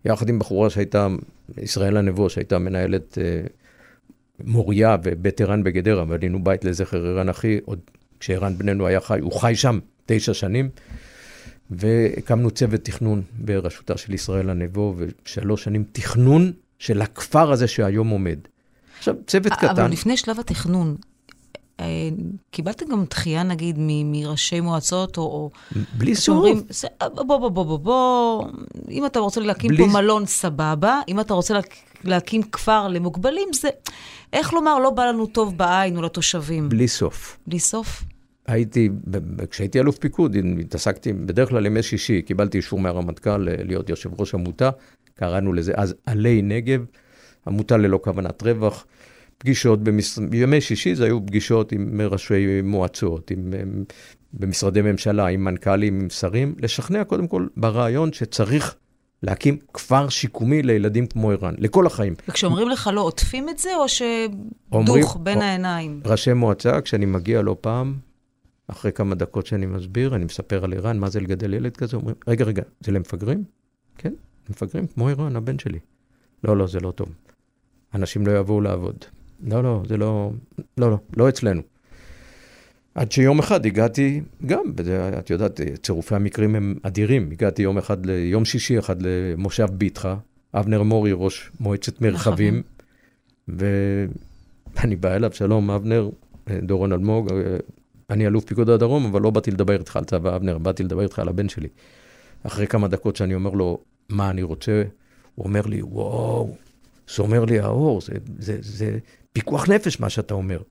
יחד 0.05 0.29
עם 0.29 0.39
בחורה 0.39 0.69
שהייתה, 0.69 1.07
ישראל 1.57 1.97
הנבו, 1.97 2.29
שהייתה 2.29 2.59
מנהלת 2.59 3.17
אה, 3.17 3.41
מוריה 4.43 4.97
ובית 5.03 5.41
ערן 5.41 5.63
בגדרה, 5.63 6.05
בנינו 6.05 6.43
בית 6.43 6.65
לזכר 6.65 7.07
ערן 7.07 7.29
אחי, 7.29 7.59
עוד 7.65 7.79
כשערן 8.19 8.57
בננו 8.57 8.87
היה 8.87 8.99
חי, 8.99 9.19
הוא 9.19 9.31
חי 9.31 9.55
שם 9.55 9.79
תשע 10.05 10.33
שנים. 10.33 10.69
והקמנו 11.71 12.51
צוות 12.51 12.81
תכנון 12.81 13.21
בראשותה 13.39 13.97
של 13.97 14.13
ישראל 14.13 14.49
הנבו, 14.49 14.95
ושלוש 14.97 15.63
שנים 15.63 15.83
תכנון 15.91 16.51
של 16.79 17.01
הכפר 17.01 17.51
הזה 17.51 17.67
שהיום 17.67 18.09
עומד. 18.09 18.39
עכשיו, 18.97 19.15
צוות 19.27 19.51
אבל 19.51 19.55
קטן... 19.55 19.81
אבל 19.81 19.91
לפני 19.91 20.17
שלב 20.17 20.39
התכנון, 20.39 20.95
אה, 21.79 21.85
קיבלתם 22.51 22.85
גם 22.91 23.05
דחייה, 23.09 23.43
נגיד, 23.43 23.75
מראשי 23.79 24.59
מועצות, 24.59 25.17
או... 25.17 25.49
בלי 25.97 26.15
סוף. 26.15 26.35
אומרים, 26.35 26.63
בוא, 27.15 27.23
בוא, 27.23 27.49
בוא, 27.49 27.63
בוא, 27.63 27.77
בוא, 27.77 28.45
אם 28.89 29.05
אתה 29.05 29.19
רוצה 29.19 29.41
להקים 29.41 29.69
בלי... 29.69 29.77
פה 29.77 29.91
מלון, 29.93 30.25
סבבה. 30.25 31.01
אם 31.07 31.19
אתה 31.19 31.33
רוצה 31.33 31.59
להקים 32.03 32.43
כפר 32.43 32.87
למוגבלים, 32.87 33.49
זה, 33.53 33.69
איך 34.33 34.53
לומר, 34.53 34.79
לא 34.79 34.89
בא 34.89 35.05
לנו 35.05 35.25
טוב 35.25 35.57
בעין 35.57 35.97
או 35.97 36.01
לתושבים. 36.01 36.69
בלי 36.69 36.87
סוף. 36.87 37.37
בלי 37.47 37.59
סוף? 37.59 38.03
הייתי, 38.47 38.89
כשהייתי 39.49 39.79
אלוף 39.79 39.97
פיקוד, 39.97 40.35
התעסקתי 40.59 41.13
בדרך 41.13 41.49
כלל 41.49 41.65
ימי 41.65 41.83
שישי, 41.83 42.21
קיבלתי 42.21 42.57
אישור 42.57 42.79
מהרמטכ"ל 42.79 43.37
להיות 43.37 43.89
יושב 43.89 44.19
ראש 44.19 44.33
עמותה, 44.33 44.69
קראנו 45.15 45.53
לזה 45.53 45.73
אז 45.75 45.95
עלי 46.05 46.41
נגב, 46.41 46.85
עמותה 47.47 47.77
ללא 47.77 47.99
כוונת 48.03 48.43
רווח. 48.43 48.85
פגישות, 49.37 49.83
במש... 49.83 50.19
בימי 50.19 50.61
שישי 50.61 50.95
זה 50.95 51.05
היו 51.05 51.25
פגישות 51.25 51.71
עם 51.71 52.01
ראשי 52.01 52.61
מועצות, 52.61 53.31
עם, 53.31 53.53
עם, 53.61 53.83
במשרדי 54.33 54.81
ממשלה, 54.81 55.27
עם 55.27 55.43
מנכ"לים, 55.43 55.99
עם 55.99 56.09
שרים, 56.09 56.55
לשכנע 56.59 57.03
קודם 57.03 57.27
כל 57.27 57.47
ברעיון 57.57 58.13
שצריך 58.13 58.75
להקים 59.23 59.57
כפר 59.73 60.09
שיקומי 60.09 60.61
לילדים 60.61 61.07
כמו 61.07 61.31
ערן, 61.31 61.53
לכל 61.57 61.87
החיים. 61.87 62.13
וכשאומרים 62.29 62.69
לך 62.69 62.89
לא 62.93 63.01
עוטפים 63.01 63.49
את 63.49 63.57
זה, 63.57 63.69
או 63.75 63.85
שדוך 63.89 65.17
בין 65.23 65.37
או, 65.37 65.43
העיניים? 65.43 66.01
ראשי 66.05 66.33
מועצה, 66.33 66.81
כשאני 66.81 67.05
מגיע 67.05 67.41
לא 67.41 67.55
פעם, 67.61 67.95
אחרי 68.67 68.91
כמה 68.91 69.15
דקות 69.15 69.45
שאני 69.45 69.65
מסביר, 69.65 70.15
אני 70.15 70.25
מספר 70.25 70.63
על 70.63 70.73
ערן, 70.73 70.99
מה 70.99 71.09
זה 71.09 71.19
לגדל 71.19 71.53
ילד 71.53 71.77
כזה, 71.77 71.97
אומרים, 71.97 72.15
רגע, 72.27 72.45
רגע, 72.45 72.63
זה 72.81 72.91
למפגרים? 72.91 73.43
כן, 73.97 74.13
למפגרים, 74.49 74.87
כמו 74.87 75.09
ערן, 75.09 75.35
הבן 75.35 75.59
שלי. 75.59 75.79
לא, 76.43 76.57
לא, 76.57 76.67
זה 76.67 76.79
לא 76.79 76.91
טוב. 76.91 77.09
אנשים 77.93 78.27
לא 78.27 78.39
יבואו 78.39 78.61
לעבוד. 78.61 78.95
לא, 79.43 79.63
לא, 79.63 79.83
זה 79.87 79.97
לא, 79.97 80.31
לא, 80.77 80.89
לא, 80.91 80.97
לא 81.17 81.29
אצלנו. 81.29 81.61
עד 82.95 83.11
שיום 83.11 83.39
אחד 83.39 83.65
הגעתי, 83.65 84.21
גם, 84.45 84.63
את 85.19 85.29
יודעת, 85.29 85.61
צירופי 85.81 86.15
המקרים 86.15 86.55
הם 86.55 86.75
אדירים. 86.83 87.29
הגעתי 87.31 87.61
יום 87.61 87.77
אחד, 87.77 87.97
יום 88.09 88.45
שישי 88.45 88.79
אחד 88.79 88.95
למושב 89.01 89.67
ביטחה, 89.71 90.15
אבנר 90.53 90.83
מורי, 90.83 91.11
ראש 91.15 91.51
מועצת 91.59 92.01
מרחבים, 92.01 92.63
ואני 93.47 94.95
בא 94.99 95.15
אליו, 95.15 95.31
שלום, 95.33 95.71
אבנר, 95.71 96.09
דורון 96.49 96.93
אלמוג, 96.93 97.29
אני 98.09 98.27
אלוף 98.27 98.45
פיקוד 98.45 98.69
הדרום, 98.69 99.05
אבל 99.05 99.21
לא 99.21 99.29
באתי 99.29 99.51
לדבר 99.51 99.79
איתך 99.79 99.95
על 99.97 100.03
צבא 100.03 100.35
אבנר, 100.35 100.57
באתי 100.57 100.83
לדבר 100.83 101.01
איתך 101.01 101.19
על 101.19 101.27
הבן 101.29 101.49
שלי. 101.49 101.67
אחרי 102.43 102.67
כמה 102.67 102.87
דקות 102.87 103.15
שאני 103.15 103.35
אומר 103.35 103.51
לו, 103.51 103.79
מה 104.09 104.29
אני 104.29 104.43
רוצה, 104.43 104.83
הוא 105.35 105.45
אומר 105.45 105.61
לי, 105.65 105.81
וואו, 105.81 106.55
זה 107.15 107.23
אומר 107.23 107.45
לי 107.45 107.59
האור, 107.59 108.01
זה, 108.01 108.13
זה, 108.39 108.57
זה 108.61 108.97
פיקוח 109.33 109.69
נפש 109.69 109.99
מה 109.99 110.09
שאתה 110.09 110.33
אומר. 110.33 110.61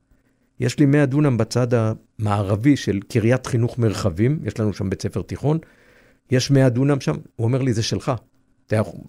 יש 0.59 0.79
לי 0.79 0.85
100 0.85 1.05
דונם 1.05 1.37
בצד 1.37 1.67
המערבי 1.73 2.77
של 2.77 2.99
קריית 3.07 3.47
חינוך 3.47 3.79
מרחבים, 3.79 4.39
יש 4.43 4.59
לנו 4.59 4.73
שם 4.73 4.89
בית 4.89 5.01
ספר 5.01 5.21
תיכון, 5.21 5.57
יש 6.31 6.51
100 6.51 6.69
דונם 6.69 7.01
שם, 7.01 7.15
הוא 7.35 7.45
אומר 7.45 7.61
לי, 7.61 7.73
זה 7.73 7.83
שלך. 7.83 8.11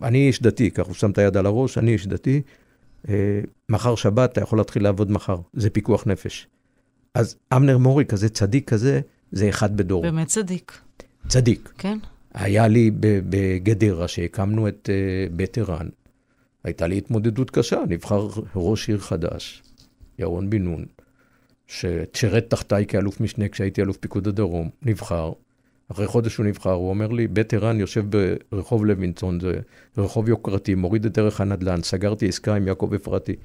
אני 0.02 0.26
איש 0.26 0.42
דתי, 0.42 0.70
ככה 0.70 0.86
הוא 0.86 0.94
שם 0.94 1.10
את 1.10 1.18
היד 1.18 1.36
על 1.36 1.46
הראש, 1.46 1.78
אני 1.78 1.92
איש 1.92 2.06
דתי, 2.06 2.42
אה, 3.08 3.40
מחר 3.68 3.94
שבת, 3.94 4.32
אתה 4.32 4.40
יכול 4.40 4.58
להתחיל 4.58 4.82
לעבוד 4.82 5.10
מחר, 5.10 5.36
זה 5.52 5.70
פיקוח 5.70 6.06
נפש. 6.06 6.46
אז 7.14 7.36
אמנר 7.56 7.78
מורי 7.78 8.04
כזה, 8.04 8.28
צדיק 8.28 8.68
כזה, 8.70 9.00
זה 9.32 9.48
אחד 9.48 9.76
בדור. 9.76 10.02
באמת 10.02 10.26
צדיק. 10.26 10.80
צדיק. 11.28 11.72
כן. 11.78 11.98
היה 12.34 12.68
לי 12.68 12.90
בגדרה, 13.00 14.08
שהקמנו 14.08 14.68
את 14.68 14.88
uh, 14.92 15.32
בית 15.32 15.58
ערן, 15.58 15.88
הייתה 16.64 16.86
לי 16.86 16.98
התמודדות 16.98 17.50
קשה, 17.50 17.82
נבחר 17.88 18.28
ראש 18.56 18.88
עיר 18.88 18.98
חדש, 18.98 19.62
ירון 20.18 20.50
בן 20.50 20.62
נון, 20.62 20.84
ששירת 21.66 22.50
תחתיי 22.50 22.86
כאלוף 22.86 23.20
משנה 23.20 23.48
כשהייתי 23.48 23.82
אלוף 23.82 23.96
פיקוד 23.96 24.28
הדרום, 24.28 24.70
נבחר. 24.82 25.32
אחרי 25.88 26.06
חודש 26.06 26.36
הוא 26.36 26.46
נבחר, 26.46 26.72
הוא 26.72 26.90
אומר 26.90 27.08
לי, 27.08 27.28
בית 27.28 27.54
ערן 27.54 27.80
יושב 27.80 28.04
ברחוב 28.52 28.84
לוינסון, 28.84 29.40
זה 29.40 29.60
רחוב 29.98 30.28
יוקרתי, 30.28 30.74
מוריד 30.74 31.04
את 31.06 31.12
דרך 31.12 31.40
הנדל"ן, 31.40 31.82
סגרתי 31.82 32.28
עסקה 32.28 32.54
עם 32.54 32.68
יעקב 32.68 32.90
אפרתי. 32.94 33.36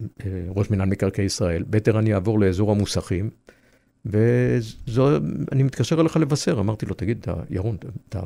אה, 0.00 0.44
ראש 0.48 0.70
מינהל 0.70 0.88
מקרקעי 0.88 1.24
ישראל, 1.24 1.62
בית 1.62 1.88
ערן 1.88 2.06
יעבור 2.06 2.40
לאזור 2.40 2.70
המוסכים, 2.70 3.30
ואני 4.04 5.62
מתקשר 5.62 6.00
אליך 6.00 6.16
לבשר. 6.16 6.60
אמרתי 6.60 6.86
לו, 6.86 6.94
תגיד, 6.94 7.18
אתה, 7.20 7.34
ירון, 7.50 7.76
אתה, 8.08 8.20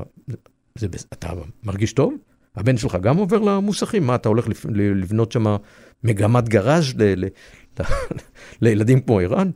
זה, 0.74 0.86
אתה 1.12 1.28
מרגיש 1.64 1.92
טוב? 1.92 2.14
הבן 2.56 2.76
שלך 2.76 2.98
גם 3.02 3.16
עובר 3.16 3.38
למוסכים? 3.38 4.06
מה, 4.06 4.14
אתה 4.14 4.28
הולך 4.28 4.48
לבנות 4.74 5.32
שם 5.32 5.56
מגמת 6.04 6.48
גראז' 6.48 6.94
ל, 6.96 7.24
ל, 7.24 7.26
לילדים 8.62 9.00
כמו 9.00 9.20
ערן? 9.20 9.50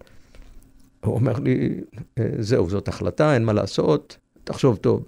הוא 1.04 1.14
אומר 1.14 1.38
לי, 1.38 1.80
אה, 2.18 2.28
זהו, 2.38 2.70
זאת 2.70 2.88
החלטה, 2.88 3.34
אין 3.34 3.44
מה 3.44 3.52
לעשות, 3.52 4.16
תחשוב 4.44 4.76
טוב. 4.76 5.04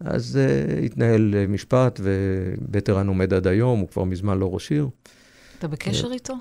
אז 0.00 0.38
uh, 0.38 0.84
התנהל 0.84 1.34
משפט, 1.48 2.00
ובית 2.02 2.88
ערן 2.88 3.08
עומד 3.08 3.34
עד 3.34 3.46
היום, 3.46 3.80
הוא 3.80 3.88
כבר 3.88 4.04
מזמן 4.04 4.38
לא 4.38 4.54
ראש 4.54 4.70
עיר. 4.70 4.88
אתה 5.60 5.68
בקשר 5.68 6.12
איתו? 6.12 6.34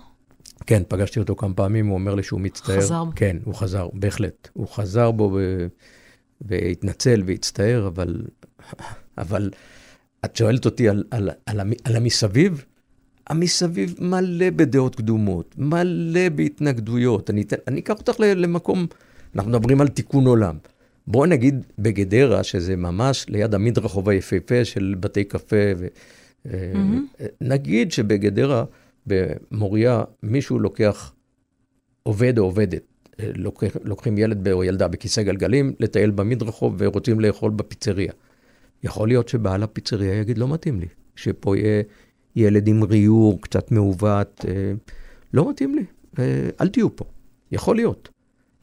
כן, 0.65 0.83
פגשתי 0.87 1.19
אותו 1.19 1.35
כמה 1.35 1.53
פעמים, 1.53 1.87
הוא 1.87 1.93
אומר 1.93 2.15
לי 2.15 2.23
שהוא 2.23 2.41
מצטער. 2.41 2.77
חזר 2.81 3.03
בו. 3.03 3.11
כן, 3.15 3.37
הוא 3.43 3.55
חזר, 3.55 3.87
בהחלט. 3.93 4.49
הוא 4.53 4.67
חזר 4.67 5.11
בו 5.11 5.31
ו... 5.35 5.67
והתנצל 6.41 7.23
והצטער, 7.25 7.87
אבל, 7.87 8.21
אבל 9.17 9.49
את 10.25 10.35
שואלת 10.35 10.65
אותי 10.65 10.89
על, 10.89 11.03
על, 11.11 11.29
על, 11.45 11.59
על 11.83 11.95
המסביב? 11.95 12.65
המסביב 13.27 13.95
מלא 13.99 14.49
בדעות 14.49 14.95
קדומות, 14.95 15.55
מלא 15.57 16.29
בהתנגדויות. 16.29 17.29
אני, 17.29 17.43
אני 17.67 17.79
אקח 17.79 17.97
אותך 17.99 18.19
למקום, 18.19 18.87
אנחנו 19.35 19.51
מדברים 19.51 19.81
על 19.81 19.87
תיקון 19.87 20.25
עולם. 20.25 20.57
בואו 21.07 21.25
נגיד 21.25 21.65
בגדרה, 21.79 22.43
שזה 22.43 22.75
ממש 22.75 23.25
ליד 23.29 23.53
המדרחוב 23.53 24.09
היפהפה 24.09 24.65
של 24.65 24.95
בתי 24.99 25.23
קפה, 25.23 25.55
ו, 25.77 25.87
mm-hmm. 26.45 26.49
נגיד 27.41 27.91
שבגדרה 27.91 28.63
במוריה 29.05 30.03
מישהו 30.23 30.59
לוקח 30.59 31.13
עובד 32.03 32.39
או 32.39 32.43
עובדת, 32.43 32.83
לוקח, 33.19 33.75
לוקחים 33.83 34.17
ילד 34.17 34.47
או 34.49 34.63
ילדה 34.63 34.87
בכיסא 34.87 35.23
גלגלים, 35.23 35.73
לטייל 35.79 36.11
במדרחוב 36.11 36.75
ורוצים 36.77 37.19
לאכול 37.19 37.51
בפיצריה. 37.51 38.11
יכול 38.83 39.07
להיות 39.07 39.29
שבעל 39.29 39.63
הפיצריה 39.63 40.13
יגיד, 40.13 40.37
לא 40.37 40.47
מתאים 40.47 40.79
לי, 40.79 40.87
שפה 41.15 41.57
יהיה 41.57 41.83
ילד 42.35 42.67
עם 42.67 42.83
ריור 42.83 43.41
קצת 43.41 43.71
מעוות, 43.71 44.45
אה, 44.47 44.73
לא 45.33 45.49
מתאים 45.49 45.75
לי, 45.75 45.85
אה, 46.19 46.49
אל 46.61 46.67
תהיו 46.67 46.95
פה. 46.95 47.05
יכול 47.51 47.75
להיות. 47.75 48.09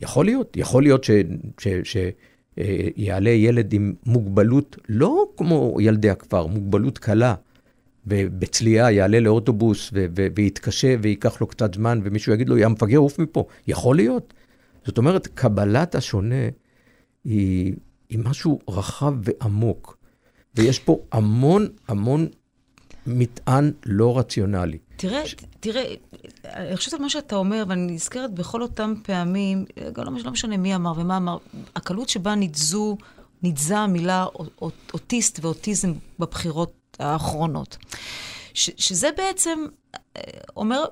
יכול 0.01 0.25
להיות. 0.25 0.57
יכול 0.57 0.83
להיות 0.83 1.07
שיעלה 1.85 3.31
אה, 3.31 3.35
ילד 3.35 3.73
עם 3.73 3.95
מוגבלות, 4.07 4.77
לא 4.89 5.27
כמו 5.37 5.77
ילדי 5.81 6.11
הכפר, 6.11 6.47
מוגבלות 6.47 6.99
קלה, 6.99 7.35
ובצליעה 8.07 8.93
יעלה 8.93 9.21
לאוטובוס 9.21 9.91
ויתקשה 10.35 10.95
וייקח 11.03 11.41
לו 11.41 11.47
קצת 11.47 11.75
זמן, 11.75 12.01
ומישהו 12.05 12.33
יגיד 12.33 12.49
לו, 12.49 12.59
יא 12.59 12.69
מפגר, 12.69 12.99
עוף 12.99 13.19
מפה. 13.19 13.47
יכול 13.67 13.97
להיות. 13.97 14.35
זאת 14.85 14.99
אומרת, 14.99 15.27
קבלת 15.27 15.95
השונה 15.95 16.49
היא, 17.25 17.75
היא 18.09 18.19
משהו 18.19 18.59
רחב 18.69 19.15
ועמוק, 19.23 19.97
ויש 20.55 20.79
פה 20.79 20.99
המון 21.13 21.67
המון 21.89 22.27
מטען 23.07 23.73
לא 23.87 24.19
רציונלי. 24.19 24.79
תראה, 24.97 25.27
ש... 25.27 25.35
תראה, 25.61 25.95
אני 26.45 26.77
חושבת 26.77 26.95
על 26.95 27.01
מה 27.01 27.11
שאתה 27.11 27.37
אומר, 27.37 27.65
ואני 27.69 27.93
נזכרת 27.93 28.35
בכל 28.35 28.63
אותם 28.63 28.95
פעמים, 29.03 29.65
גם 29.93 30.05
לא, 30.05 30.13
לא 30.25 30.31
משנה 30.31 30.57
מי 30.57 30.75
אמר 30.75 30.93
ומה 30.97 31.17
אמר, 31.17 31.39
הקלות 31.77 32.09
שבה 32.09 32.35
ניתזו, 32.35 32.97
ניתזה 33.43 33.79
המילה 33.79 34.27
אוטיסט 34.95 35.39
ואוטיזם 35.43 35.93
בבחירות 36.19 36.73
האחרונות. 36.99 37.77
ש, 38.55 38.71
שזה 38.77 39.09
בעצם 39.17 39.59
אה, 39.95 40.23
אומר 40.57 40.85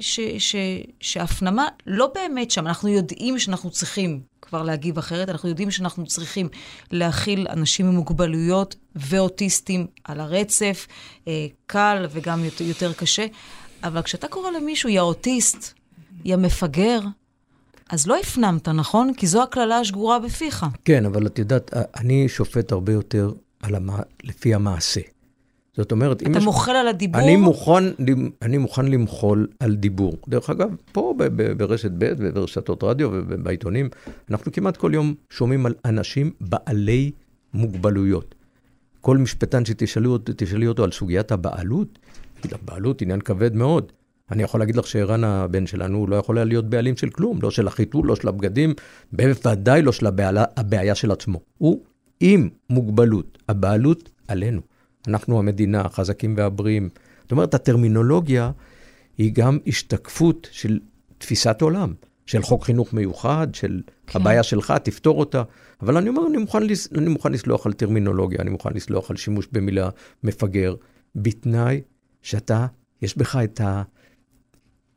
ש, 0.00 0.20
ש, 0.38 0.56
שהפנמה 1.00 1.66
לא 1.86 2.12
באמת 2.14 2.50
שם, 2.50 2.66
אנחנו 2.66 2.88
יודעים 2.88 3.38
שאנחנו 3.38 3.70
צריכים 3.70 4.20
כבר 4.42 4.62
להגיב 4.62 4.98
אחרת, 4.98 5.28
אנחנו 5.28 5.48
יודעים 5.48 5.70
שאנחנו 5.70 6.06
צריכים 6.06 6.48
להכיל 6.90 7.46
אנשים 7.50 7.86
עם 7.86 7.94
מוגבלויות 7.94 8.76
ואוטיסטים 8.96 9.86
על 10.04 10.20
הרצף, 10.20 10.86
אה, 11.28 11.46
קל 11.66 12.06
וגם 12.10 12.44
יותר, 12.44 12.64
יותר 12.64 12.92
קשה, 12.92 13.26
אבל 13.82 14.02
כשאתה 14.02 14.28
קורא 14.28 14.50
למישהו, 14.50 14.88
יא 14.88 15.00
אוטיסט, 15.00 15.72
יא 16.24 16.36
מפגר, 16.36 17.00
אז 17.90 18.06
לא 18.06 18.16
הפנמת, 18.20 18.68
נכון? 18.68 19.14
כי 19.14 19.26
זו 19.26 19.42
הקללה 19.42 19.78
השגורה 19.78 20.18
בפיך. 20.18 20.66
כן, 20.84 21.06
אבל 21.06 21.26
את 21.26 21.38
יודעת, 21.38 21.70
אני 21.96 22.28
שופט 22.28 22.72
הרבה 22.72 22.92
יותר 22.92 23.32
המ... 23.62 23.90
לפי 24.24 24.54
המעשה. 24.54 25.00
זאת 25.78 25.92
אומרת, 25.92 26.22
אם 26.22 26.30
יש... 26.30 26.36
אתה 26.36 26.44
מוחל 26.44 26.76
על 26.76 26.88
הדיבור? 26.88 27.20
אני 27.20 27.36
מוכן, 27.36 27.84
אני 28.42 28.58
מוכן 28.58 28.86
למחול 28.86 29.46
על 29.60 29.76
דיבור. 29.76 30.16
דרך 30.28 30.50
אגב, 30.50 30.70
פה 30.92 31.14
ברשת 31.56 31.90
ב' 31.98 32.12
וברשתות 32.18 32.84
רדיו 32.84 33.10
ובעיתונים, 33.12 33.88
אנחנו 34.30 34.52
כמעט 34.52 34.76
כל 34.76 34.90
יום 34.94 35.14
שומעים 35.30 35.66
על 35.66 35.74
אנשים 35.84 36.30
בעלי 36.40 37.10
מוגבלויות. 37.54 38.34
כל 39.00 39.18
משפטן 39.18 39.64
שתשאלי 39.64 40.66
אותו 40.66 40.84
על 40.84 40.92
סוגיית 40.92 41.32
הבעלות, 41.32 41.98
הבעלות 42.44 43.02
עניין 43.02 43.20
כבד 43.20 43.54
מאוד. 43.54 43.92
אני 44.30 44.42
יכול 44.42 44.60
להגיד 44.60 44.76
לך 44.76 44.86
שערן 44.86 45.24
הבן 45.24 45.66
שלנו 45.66 46.06
לא 46.06 46.16
יכול 46.16 46.38
היה 46.38 46.44
להיות 46.44 46.70
בעלים 46.70 46.96
של 46.96 47.10
כלום, 47.10 47.38
לא 47.42 47.50
של 47.50 47.66
החיתול, 47.66 48.06
לא 48.06 48.16
של 48.16 48.28
הבגדים, 48.28 48.74
בוודאי 49.12 49.82
לא 49.82 49.92
של 49.92 50.06
הבעיה, 50.06 50.44
הבעיה 50.56 50.94
של 50.94 51.10
עצמו. 51.10 51.40
הוא 51.58 51.80
עם 52.20 52.48
מוגבלות, 52.70 53.38
הבעלות 53.48 54.10
עלינו. 54.28 54.60
אנחנו 55.06 55.38
המדינה, 55.38 55.80
החזקים 55.80 56.34
והבריאים. 56.36 56.88
זאת 57.22 57.32
אומרת, 57.32 57.54
הטרמינולוגיה 57.54 58.50
היא 59.18 59.32
גם 59.34 59.58
השתקפות 59.66 60.48
של 60.50 60.78
תפיסת 61.18 61.62
עולם, 61.62 61.94
של 62.26 62.42
חוק 62.42 62.64
חינוך 62.64 62.92
מיוחד, 62.92 63.46
של 63.52 63.80
כן. 64.06 64.20
הבעיה 64.20 64.42
שלך, 64.42 64.74
תפתור 64.82 65.18
אותה. 65.18 65.42
אבל 65.82 65.96
אני 65.96 66.08
אומר, 66.08 66.26
אני 66.26 66.38
מוכן, 66.38 66.58
אני 66.94 67.08
מוכן 67.08 67.32
לסלוח 67.32 67.66
על 67.66 67.72
טרמינולוגיה, 67.72 68.38
אני 68.40 68.50
מוכן 68.50 68.70
לסלוח 68.74 69.10
על 69.10 69.16
שימוש 69.16 69.48
במילה 69.52 69.90
מפגר, 70.24 70.74
בתנאי 71.14 71.80
שאתה, 72.22 72.66
יש 73.02 73.18
בך 73.18 73.36
את, 73.44 73.60
ה, 73.60 73.82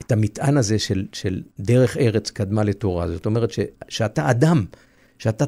את 0.02 0.12
המטען 0.12 0.58
הזה 0.58 0.80
של, 0.80 1.06
של 1.14 1.42
דרך 1.60 1.98
ארץ 1.98 2.30
קדמה 2.30 2.64
לתורה. 2.64 3.08
זאת 3.08 3.26
אומרת, 3.26 3.52
ש, 3.52 3.60
שאתה 3.90 4.32
אדם, 4.32 4.66
שאתה 5.18 5.46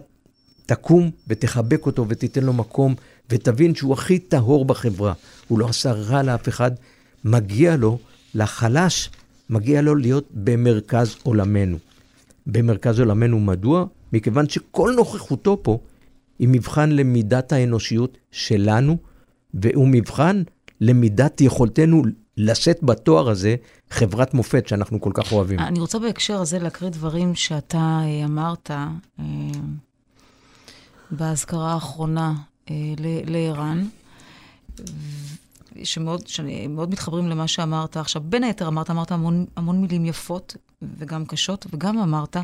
תקום 0.65 1.11
ותחבק 1.27 1.85
אותו 1.85 2.05
ותיתן 2.09 2.43
לו 2.43 2.53
מקום 2.53 2.95
ותבין 3.29 3.75
שהוא 3.75 3.93
הכי 3.93 4.19
טהור 4.19 4.65
בחברה. 4.65 5.13
הוא 5.47 5.59
לא 5.59 5.67
עשה 5.67 5.91
רע 5.91 6.23
לאף 6.23 6.49
אחד, 6.49 6.71
מגיע 7.23 7.75
לו, 7.75 7.97
לחלש, 8.35 9.09
מגיע 9.49 9.81
לו 9.81 9.95
להיות 9.95 10.27
במרכז 10.31 11.15
עולמנו. 11.23 11.77
במרכז 12.47 12.99
עולמנו 12.99 13.39
מדוע? 13.39 13.85
מכיוון 14.13 14.49
שכל 14.49 14.93
נוכחותו 14.95 15.59
פה 15.63 15.79
היא 16.39 16.47
מבחן 16.51 16.89
למידת 16.89 17.51
האנושיות 17.51 18.17
שלנו, 18.31 18.97
והוא 19.53 19.87
מבחן 19.87 20.43
למידת 20.81 21.41
יכולתנו 21.41 22.03
לשאת 22.37 22.83
בתואר 22.83 23.29
הזה 23.29 23.55
חברת 23.89 24.33
מופת 24.33 24.67
שאנחנו 24.67 25.01
כל 25.01 25.11
כך 25.13 25.31
אוהבים. 25.31 25.59
אני 25.59 25.79
רוצה 25.79 25.99
בהקשר 25.99 26.41
הזה 26.41 26.59
להקריא 26.59 26.89
דברים 26.89 27.35
שאתה 27.35 27.77
אה, 27.77 28.25
אמרת 28.25 28.71
אה, 28.71 29.25
באזכרה 31.11 31.73
האחרונה 31.73 32.33
לערן, 33.25 33.87
שמאוד, 35.83 36.27
שמאוד 36.27 36.91
מתחברים 36.91 37.27
למה 37.27 37.47
שאמרת 37.47 37.97
עכשיו. 37.97 38.21
בין 38.25 38.43
היתר 38.43 38.67
אמרת, 38.67 38.89
אמרת 38.89 39.11
המון, 39.11 39.45
המון 39.55 39.81
מילים 39.81 40.05
יפות 40.05 40.55
וגם 40.97 41.25
קשות, 41.25 41.67
וגם 41.71 41.97
אמרת, 41.97 42.37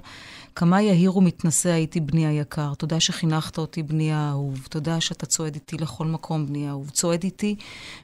כמה 0.60 0.82
יהיר 0.82 1.18
ומתנשא 1.18 1.70
הייתי 1.70 2.00
בני 2.00 2.28
היקר. 2.28 2.74
תודה 2.74 3.00
שחינכת 3.00 3.58
אותי 3.58 3.84
בני 3.84 4.12
האהוב. 4.12 4.68
תודה 4.70 5.02
שאתה 5.02 5.26
צועד 5.26 5.54
איתי 5.56 5.78
לכל 5.78 6.06
מקום, 6.06 6.46
בני 6.46 6.68
האהוב. 6.68 6.90
צועד 6.90 7.24
איתי 7.24 7.56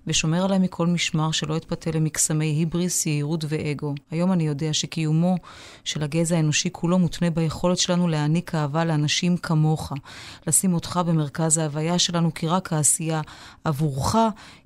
ושומר 0.08 0.46
עליי 0.46 0.60
מכל 0.60 0.88
משמר, 0.88 1.32
שלא 1.32 1.58
אתפתה 1.58 1.92
למקסמי 1.92 2.46
היבריס, 2.46 3.06
יהירות 3.06 3.46
ואגו. 3.48 3.96
היום 4.12 4.32
אני 4.32 4.48
יודע 4.48 4.74
שקיומו 4.74 5.36
של 5.84 6.04
הגזע 6.04 6.36
האנושי 6.36 6.70
כולו 6.72 7.00
מותנה 7.00 7.30
ביכולת 7.30 7.78
שלנו 7.78 8.08
להעניק 8.08 8.56
אהבה 8.56 8.86
לאנשים 8.86 9.38
כמוך. 9.38 9.94
לשים 10.48 10.74
אותך 10.74 11.00
במרכז 11.08 11.58
ההוויה 11.58 12.00
שלנו, 12.00 12.34
כי 12.34 12.48
רק 12.48 12.74
העשייה 12.74 13.22
עבורך 13.64 14.16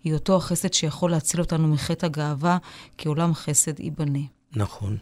היא 0.04 0.14
אותו 0.14 0.36
החסד 0.36 0.74
שיכול 0.74 1.12
להציל 1.12 1.40
אותנו 1.40 1.68
מחטא 1.68 2.06
הגאווה, 2.06 2.58
כי 2.98 3.08
עולם 3.08 3.34
חסד 3.34 3.80
ייבנה. 3.80 4.20
נכון. 4.56 4.98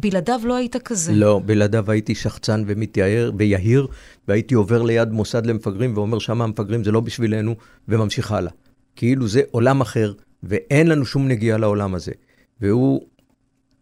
בלעדיו 0.00 0.40
לא 0.44 0.56
היית 0.56 0.76
כזה. 0.76 1.12
לא, 1.12 1.40
בלעדיו 1.46 1.90
הייתי 1.90 2.14
שחצן 2.14 2.62
ומתייער 2.66 3.32
ויהיר, 3.38 3.86
והייתי 4.28 4.54
עובר 4.54 4.82
ליד 4.82 5.12
מוסד 5.12 5.46
למפגרים 5.46 5.96
ואומר, 5.96 6.18
שם 6.18 6.42
המפגרים 6.42 6.84
זה 6.84 6.92
לא 6.92 7.00
בשבילנו, 7.00 7.54
וממשיך 7.88 8.32
הלאה. 8.32 8.52
כאילו 8.96 9.28
זה 9.28 9.42
עולם 9.50 9.80
אחר, 9.80 10.12
ואין 10.42 10.86
לנו 10.86 11.06
שום 11.06 11.28
נגיעה 11.28 11.58
לעולם 11.58 11.94
הזה. 11.94 12.12
והוא 12.60 13.06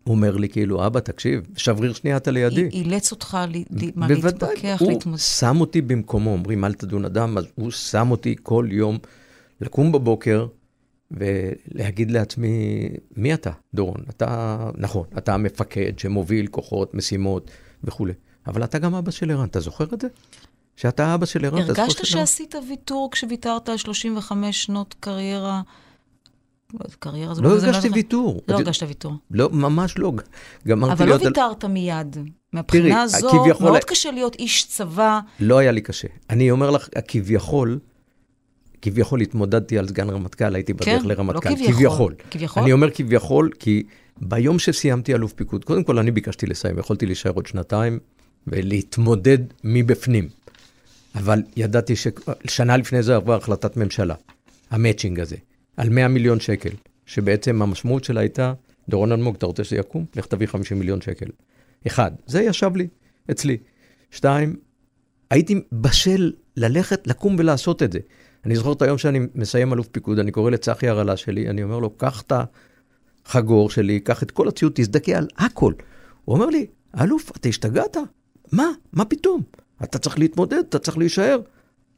אומר 0.07 0.37
לי, 0.37 0.49
כאילו, 0.49 0.87
אבא, 0.87 1.01
תקשיב, 1.01 1.47
שבריר 1.57 1.93
שנייה 1.93 2.17
אתה 2.17 2.31
לידי. 2.31 2.69
אילץ 2.73 3.11
אותך 3.13 3.35
מה, 3.95 4.09
להתפכח, 4.09 4.83
להתמודד. 4.83 5.05
הוא 5.05 5.17
שם 5.17 5.57
אותי 5.61 5.81
במקומו, 5.81 6.33
אומרים, 6.33 6.65
אל 6.65 6.75
תדון 6.75 7.05
אדם, 7.05 7.39
אז 7.39 7.45
הוא 7.55 7.71
שם 7.71 8.11
אותי 8.11 8.35
כל 8.43 8.69
יום 8.71 8.99
לקום 9.61 9.93
בבוקר, 9.93 10.47
ולהגיד 11.11 12.11
לעצמי, 12.11 12.89
מי 13.17 13.35
אתה, 13.35 13.51
דורון? 13.75 14.01
אתה, 14.11 14.59
נכון, 14.77 15.07
אתה 15.19 15.35
המפקד 15.35 15.99
שמוביל 15.99 16.47
כוחות, 16.47 16.95
משימות 16.95 17.51
וכולי, 17.85 18.13
אבל 18.47 18.65
אתה 18.65 18.79
גם 18.79 18.95
אבא 18.95 19.11
של 19.11 19.31
ערן, 19.31 19.45
אתה 19.45 19.61
זוכר 19.61 19.85
את 19.95 20.01
זה? 20.01 20.09
שאתה 20.77 21.15
אבא 21.15 21.27
של 21.27 21.45
ערן, 21.45 21.63
הרגשת 21.63 22.07
שעשית 22.07 22.55
ויתור 22.69 23.09
כשוויתרת 23.13 23.69
על 23.69 23.77
35 23.77 24.65
שנות 24.65 24.95
קריירה? 25.01 25.63
קריירה 26.99 27.35
זה 27.35 27.43
לא 27.43 27.49
הרגשתי 27.49 27.89
ויתור. 27.89 28.43
לא 28.49 28.55
הרגשת 28.55 28.87
ויתור. 28.89 29.13
לא, 29.31 29.51
ממש 29.51 29.99
לא. 29.99 30.13
גמרתי 30.67 30.93
אבל 30.93 31.09
לא 31.09 31.15
ויתרת 31.15 31.65
מיד. 31.65 32.17
מהבחינה 32.53 33.03
הזו, 33.03 33.45
מאוד 33.61 33.85
קשה 33.85 34.11
להיות 34.11 34.35
איש 34.35 34.67
צבא. 34.69 35.21
לא 35.41 35.59
היה 35.59 35.73
לי 35.73 35.81
קשה. 35.81 36.09
אני 36.31 36.51
אומר 36.51 36.71
לך, 36.71 36.89
כביכול, 37.09 37.79
כביכול 38.91 39.21
התמודדתי 39.21 39.79
על 39.79 39.89
סגן 39.89 40.11
רמטכ"ל, 40.11 40.55
הייתי 40.55 40.73
בדרך 40.73 41.03
כן, 41.03 41.09
לרמטכ"ל. 41.09 41.49
לא 41.49 41.55
כביכול. 41.55 41.75
כביכול. 41.75 42.15
כביכול? 42.31 42.63
אני 42.63 42.73
אומר 42.73 42.91
כביכול, 42.91 43.51
כי 43.59 43.83
ביום 44.21 44.59
שסיימתי 44.59 45.15
אלוף 45.15 45.33
פיקוד, 45.33 45.65
קודם 45.65 45.85
כל 45.85 45.99
אני 45.99 46.11
ביקשתי 46.11 46.47
לסיים, 46.47 46.79
יכולתי 46.79 47.07
להישאר 47.07 47.31
עוד 47.31 47.47
שנתיים 47.47 47.99
ולהתמודד 48.47 49.39
מבפנים. 49.65 50.29
אבל 51.15 51.43
ידעתי 51.57 51.95
ששנה 51.97 52.77
לפני 52.77 53.03
זה 53.03 53.17
עברה 53.17 53.37
החלטת 53.37 53.77
ממשלה, 53.77 54.15
המצ'ינג 54.71 55.21
הזה, 55.21 55.37
על 55.77 55.89
100 55.89 56.09
מיליון 56.09 56.41
שקל, 56.41 56.71
שבעצם 57.07 57.63
המשמעות 57.63 58.05
שלה 58.05 58.21
הייתה, 58.21 58.53
דורון 58.89 59.13
אלמוג, 59.13 59.35
אתה 59.37 59.47
רוצה 59.47 59.65
שזה 59.65 59.77
יקום? 59.77 60.05
לך 60.17 60.27
תביא 60.27 60.47
50 60.47 60.79
מיליון 60.79 61.01
שקל. 61.01 61.27
אחד, 61.87 62.11
זה 62.27 62.43
ישב 62.43 62.77
לי, 62.77 62.89
אצלי. 63.31 63.57
שתיים, 64.11 64.57
הייתי 65.31 65.61
בשל 65.73 66.33
ללכת, 66.57 67.07
לקום 67.07 67.37
ולעשות 67.39 67.83
את 67.83 67.93
זה. 67.93 67.99
אני 68.47 68.57
זוכר 68.57 68.73
את 68.73 68.83
היום 68.83 68.99
שאני 68.99 69.21
מסיים 69.35 69.73
אלוף 69.73 69.89
פיקוד, 69.89 70.19
אני 70.19 70.31
קורא 70.31 70.51
לצחי 70.51 70.89
הרעלה 70.89 71.17
שלי, 71.17 71.49
אני 71.49 71.63
אומר 71.63 71.79
לו, 71.79 71.91
קח 71.91 72.23
את 72.23 72.33
החגור 73.27 73.71
שלי, 73.71 74.01
קח 74.01 74.23
את 74.23 74.31
כל 74.31 74.49
הציוד, 74.49 74.73
תזדכה 74.75 75.13
על 75.13 75.27
הכל. 75.39 75.73
הוא 76.25 76.35
אומר 76.35 76.47
לי, 76.47 76.67
אלוף, 77.01 77.31
אתה 77.37 77.49
השתגעת? 77.49 77.97
מה? 78.53 78.67
מה 78.93 79.05
פתאום? 79.05 79.43
אתה 79.85 79.99
צריך 79.99 80.19
להתמודד, 80.19 80.63
אתה 80.69 80.79
צריך 80.79 80.99
להישאר. 80.99 81.41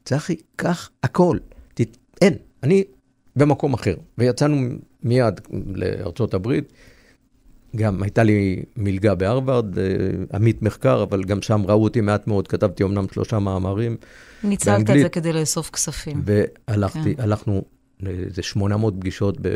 צחי, 0.05 0.35
קח 0.55 0.89
הכל. 1.03 1.37
תת... 1.73 1.97
אין, 2.21 2.33
אני 2.63 2.83
במקום 3.35 3.73
אחר. 3.73 3.95
ויצאנו 4.17 4.57
מיד 5.03 5.41
לארצות 5.75 6.33
הברית. 6.33 6.73
גם 7.75 8.03
הייתה 8.03 8.23
לי 8.23 8.63
מלגה 8.77 9.15
בהרווארד, 9.15 9.79
אה, 9.79 9.83
עמית 10.33 10.61
מחקר, 10.61 11.03
אבל 11.03 11.23
גם 11.23 11.41
שם 11.41 11.61
ראו 11.67 11.83
אותי 11.83 12.01
מעט 12.01 12.27
מאוד, 12.27 12.47
כתבתי 12.47 12.83
אמנם 12.83 13.05
שלושה 13.13 13.39
מאמרים. 13.39 13.97
ניצלת 14.43 14.75
באנגלית, 14.75 14.97
את 14.97 15.03
זה 15.03 15.09
כדי 15.09 15.33
לאסוף 15.33 15.69
כספים. 15.69 16.21
והלכתי, 16.25 17.15
כן. 17.15 17.21
הלכנו 17.21 17.63
לאיזה 17.99 18.43
800 18.43 18.93
פגישות 18.99 19.37
ב, 19.41 19.47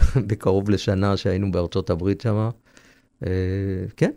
בקרוב 0.28 0.70
לשנה 0.70 1.16
שהיינו 1.16 1.52
בארצות 1.52 1.90
הברית 1.90 2.20
שם. 2.20 2.50
אה, 3.26 3.30
כן, 3.96 4.10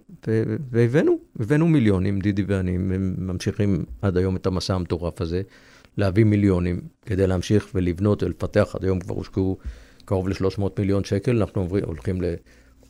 והבאנו, 0.72 1.18
הבאנו 1.40 1.68
מיליונים, 1.68 2.20
דידי 2.20 2.44
ואני, 2.48 2.78
ממשיכים 3.18 3.86
עד 4.02 4.18
היום 4.18 4.36
את 4.36 4.46
המסע 4.46 4.76
המטורף 4.76 5.22
הזה, 5.22 5.42
להביא 5.98 6.24
מיליונים 6.24 6.82
כדי 7.06 7.28
להמשיך 7.28 7.68
ולבנות 7.76 8.24
ולפתח, 8.24 8.76
עד 8.76 8.84
היום 8.84 9.00
כבר 9.00 9.16
הושקעו 9.16 9.58
קרוב 10.06 10.30
ל-300 10.30 10.62
מיליון 10.78 11.04
שקל, 11.04 11.38
אנחנו 11.38 11.68
הולכים 11.84 12.22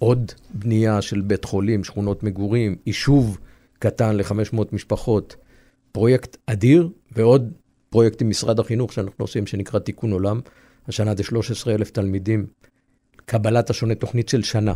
לעוד 0.04 0.32
בנייה 0.54 1.02
של 1.02 1.22
בית 1.22 1.46
חולים, 1.46 1.84
שכונות 1.84 2.24
מגורים, 2.24 2.76
יישוב 2.86 3.38
קטן 3.80 4.16
ל-500 4.16 4.58
משפחות, 4.72 5.36
פרויקט 5.92 6.38
אדיר, 6.46 6.90
ועוד 7.12 7.52
פרויקט 7.90 8.22
עם 8.22 8.30
משרד 8.30 8.60
החינוך 8.60 8.94
שאנחנו 8.94 9.24
עושים, 9.24 9.48
שנקרא 9.48 9.80
תיקון 9.80 10.12
עולם. 10.12 10.40
השנה 10.88 11.16
זה 11.16 11.24
13,000 11.24 11.92
תלמידים, 11.92 12.46
קבלת 13.26 13.70
השונה, 13.70 13.96
תוכנית 13.96 14.30
של 14.30 14.44
שנה. 14.44 14.74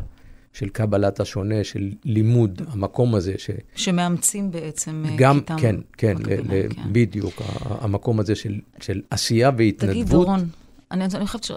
של 0.53 0.69
קבלת 0.69 1.19
השונה, 1.19 1.63
של 1.63 1.91
לימוד, 2.05 2.61
המקום 2.67 3.15
הזה. 3.15 3.33
ש... 3.37 3.49
שמאמצים 3.75 4.51
בעצם 4.51 5.03
אה, 5.05 5.15
גם, 5.17 5.39
כיתה. 5.39 5.55
כן, 5.57 5.75
כן, 5.97 6.15
ל, 6.17 6.33
ל, 6.33 6.69
כן, 6.69 6.81
בדיוק, 6.91 7.41
המקום 7.65 8.19
הזה 8.19 8.35
של, 8.35 8.59
של 8.79 9.01
עשייה 9.09 9.51
והתנדבות. 9.57 9.95
תגיד, 9.95 10.09
דורון, 10.09 10.49
אני, 10.91 11.05
אני 11.15 11.27
חושבת 11.27 11.43
ש... 11.43 11.51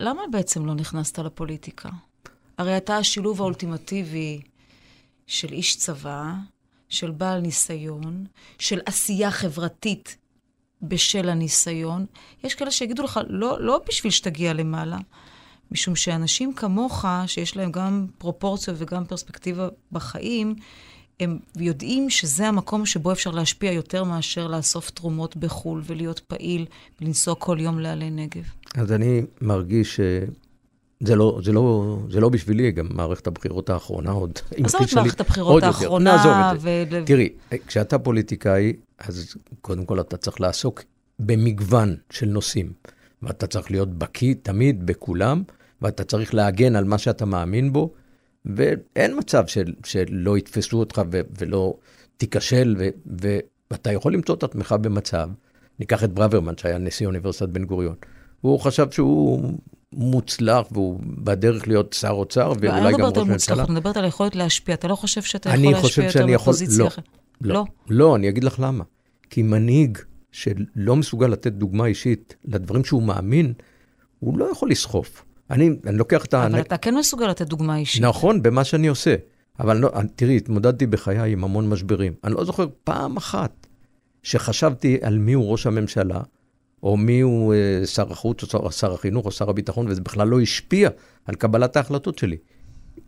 למה 0.00 0.22
בעצם 0.32 0.66
לא 0.66 0.74
נכנסת 0.74 1.18
לפוליטיקה? 1.18 1.88
הרי 2.58 2.76
אתה 2.76 2.96
השילוב 2.96 3.40
האולטימטיבי 3.40 4.40
של 5.26 5.52
איש 5.52 5.76
צבא, 5.76 6.32
של 6.88 7.10
בעל 7.10 7.40
ניסיון, 7.40 8.26
של 8.58 8.80
עשייה 8.86 9.30
חברתית 9.30 10.16
בשל 10.82 11.28
הניסיון. 11.28 12.06
יש 12.44 12.54
כאלה 12.54 12.70
שיגידו 12.70 13.02
לך, 13.02 13.20
לא, 13.28 13.60
לא 13.60 13.80
בשביל 13.88 14.12
שתגיע 14.12 14.52
למעלה, 14.52 14.98
משום 15.70 15.96
שאנשים 15.96 16.54
כמוך, 16.54 17.04
שיש 17.26 17.56
להם 17.56 17.72
גם 17.72 18.06
פרופורציות 18.18 18.76
וגם 18.80 19.04
פרספקטיבה 19.04 19.68
בחיים, 19.92 20.54
הם 21.20 21.38
יודעים 21.56 22.10
שזה 22.10 22.48
המקום 22.48 22.86
שבו 22.86 23.12
אפשר 23.12 23.30
להשפיע 23.30 23.72
יותר 23.72 24.04
מאשר 24.04 24.46
לאסוף 24.46 24.90
תרומות 24.90 25.36
בחו"ל 25.36 25.82
ולהיות 25.86 26.20
פעיל 26.20 26.66
ולנסוע 27.00 27.34
כל 27.34 27.56
יום 27.60 27.78
לעלי 27.78 28.10
נגב. 28.10 28.44
אז 28.74 28.92
אני 28.92 29.22
מרגיש 29.40 30.00
שזה 31.02 31.16
לא, 31.16 31.40
זה 31.44 31.52
לא, 31.52 31.96
זה 32.10 32.20
לא 32.20 32.28
בשבילי, 32.28 32.72
גם 32.72 32.88
מערכת 32.90 33.26
הבחירות 33.26 33.70
האחרונה 33.70 34.10
עוד. 34.10 34.38
עזוב 34.64 34.82
את 34.82 34.94
מערכת 34.94 35.20
הבחירות 35.20 35.62
האחרונה. 35.62 36.52
ו... 36.60 36.68
תראי, 37.06 37.28
כשאתה 37.66 37.98
פוליטיקאי, 37.98 38.72
אז 38.98 39.36
קודם 39.60 39.84
כל 39.84 40.00
אתה 40.00 40.16
צריך 40.16 40.40
לעסוק 40.40 40.82
במגוון 41.18 41.96
של 42.10 42.26
נושאים. 42.26 42.72
ואתה 43.22 43.46
צריך 43.46 43.70
להיות 43.70 43.98
בקיא 43.98 44.34
תמיד 44.42 44.86
בכולם, 44.86 45.42
ואתה 45.82 46.04
צריך 46.04 46.34
להגן 46.34 46.76
על 46.76 46.84
מה 46.84 46.98
שאתה 46.98 47.24
מאמין 47.24 47.72
בו, 47.72 47.92
ואין 48.44 49.18
מצב 49.18 49.46
של, 49.46 49.72
שלא 49.84 50.38
יתפסו 50.38 50.78
אותך 50.78 51.02
ו, 51.12 51.20
ולא 51.38 51.74
תיכשל, 52.16 52.76
ו, 52.78 52.88
ואתה 53.70 53.92
יכול 53.92 54.14
למצוא 54.14 54.34
את 54.34 54.42
עצמך 54.42 54.74
במצב, 54.80 55.28
ניקח 55.78 56.04
את 56.04 56.12
ברוורמן, 56.12 56.56
שהיה 56.56 56.78
נשיא 56.78 57.06
אוניברסיטת 57.06 57.48
בן 57.48 57.64
גוריון, 57.64 57.94
הוא 58.40 58.60
חשב 58.60 58.90
שהוא 58.90 59.52
מוצלח 59.96 60.66
והוא 60.72 61.00
בדרך 61.04 61.68
להיות 61.68 61.92
שר 61.92 62.10
אוצר, 62.10 62.52
ואולי 62.60 62.92
גם 62.92 63.00
ראש 63.00 63.18
ממשלה. 63.18 63.64
אני 63.64 63.74
מדברת 63.74 63.96
על 63.96 64.04
היכולת 64.04 64.36
להשפיע, 64.36 64.74
אתה 64.74 64.88
לא 64.88 64.94
חושב 64.94 65.22
שאתה 65.22 65.50
יכול 65.50 65.72
להשפיע 65.72 66.04
יותר 66.04 66.26
בפוזיציה 66.26 66.86
אחרת? 66.86 67.04
לא, 67.40 67.54
לא, 67.54 67.64
לא, 67.88 68.16
אני 68.16 68.28
אגיד 68.28 68.44
לך 68.44 68.60
למה. 68.60 68.84
כי 69.30 69.42
מנהיג 69.42 69.98
שלא 70.32 70.96
מסוגל 70.96 71.26
לתת 71.26 71.52
דוגמה 71.52 71.86
אישית 71.86 72.36
לדברים 72.44 72.84
שהוא 72.84 73.02
מאמין, 73.02 73.52
הוא 74.18 74.38
לא 74.38 74.44
יכול 74.52 74.70
לסחוף. 74.70 75.24
אני, 75.50 75.70
אני 75.86 75.96
לוקח 75.96 76.24
את 76.24 76.34
ה... 76.34 76.46
אבל 76.46 76.60
אתה 76.60 76.76
כן 76.76 76.94
מסוגל 76.94 77.26
לתת 77.26 77.46
דוגמה 77.46 77.76
אישית. 77.76 78.02
נכון, 78.02 78.42
במה 78.42 78.64
שאני 78.64 78.86
עושה. 78.86 79.14
אבל 79.60 79.76
לא, 79.76 79.90
תראי, 80.16 80.36
התמודדתי 80.36 80.86
בחיי 80.86 81.32
עם 81.32 81.44
המון 81.44 81.68
משברים. 81.68 82.12
אני 82.24 82.34
לא 82.34 82.44
זוכר 82.44 82.66
פעם 82.84 83.16
אחת 83.16 83.66
שחשבתי 84.22 84.98
על 85.02 85.18
מי 85.18 85.32
הוא 85.32 85.52
ראש 85.52 85.66
הממשלה, 85.66 86.20
או 86.84 86.96
מי 86.96 87.20
הוא 87.20 87.54
אה, 87.54 87.86
שר 87.86 88.12
החוץ, 88.12 88.42
או 88.42 88.48
שר, 88.48 88.70
שר 88.70 88.94
החינוך, 88.94 89.26
או 89.26 89.30
שר 89.30 89.50
הביטחון, 89.50 89.86
וזה 89.88 90.00
בכלל 90.00 90.28
לא 90.28 90.40
השפיע 90.40 90.90
על 91.24 91.34
קבלת 91.34 91.76
ההחלטות 91.76 92.18
שלי. 92.18 92.36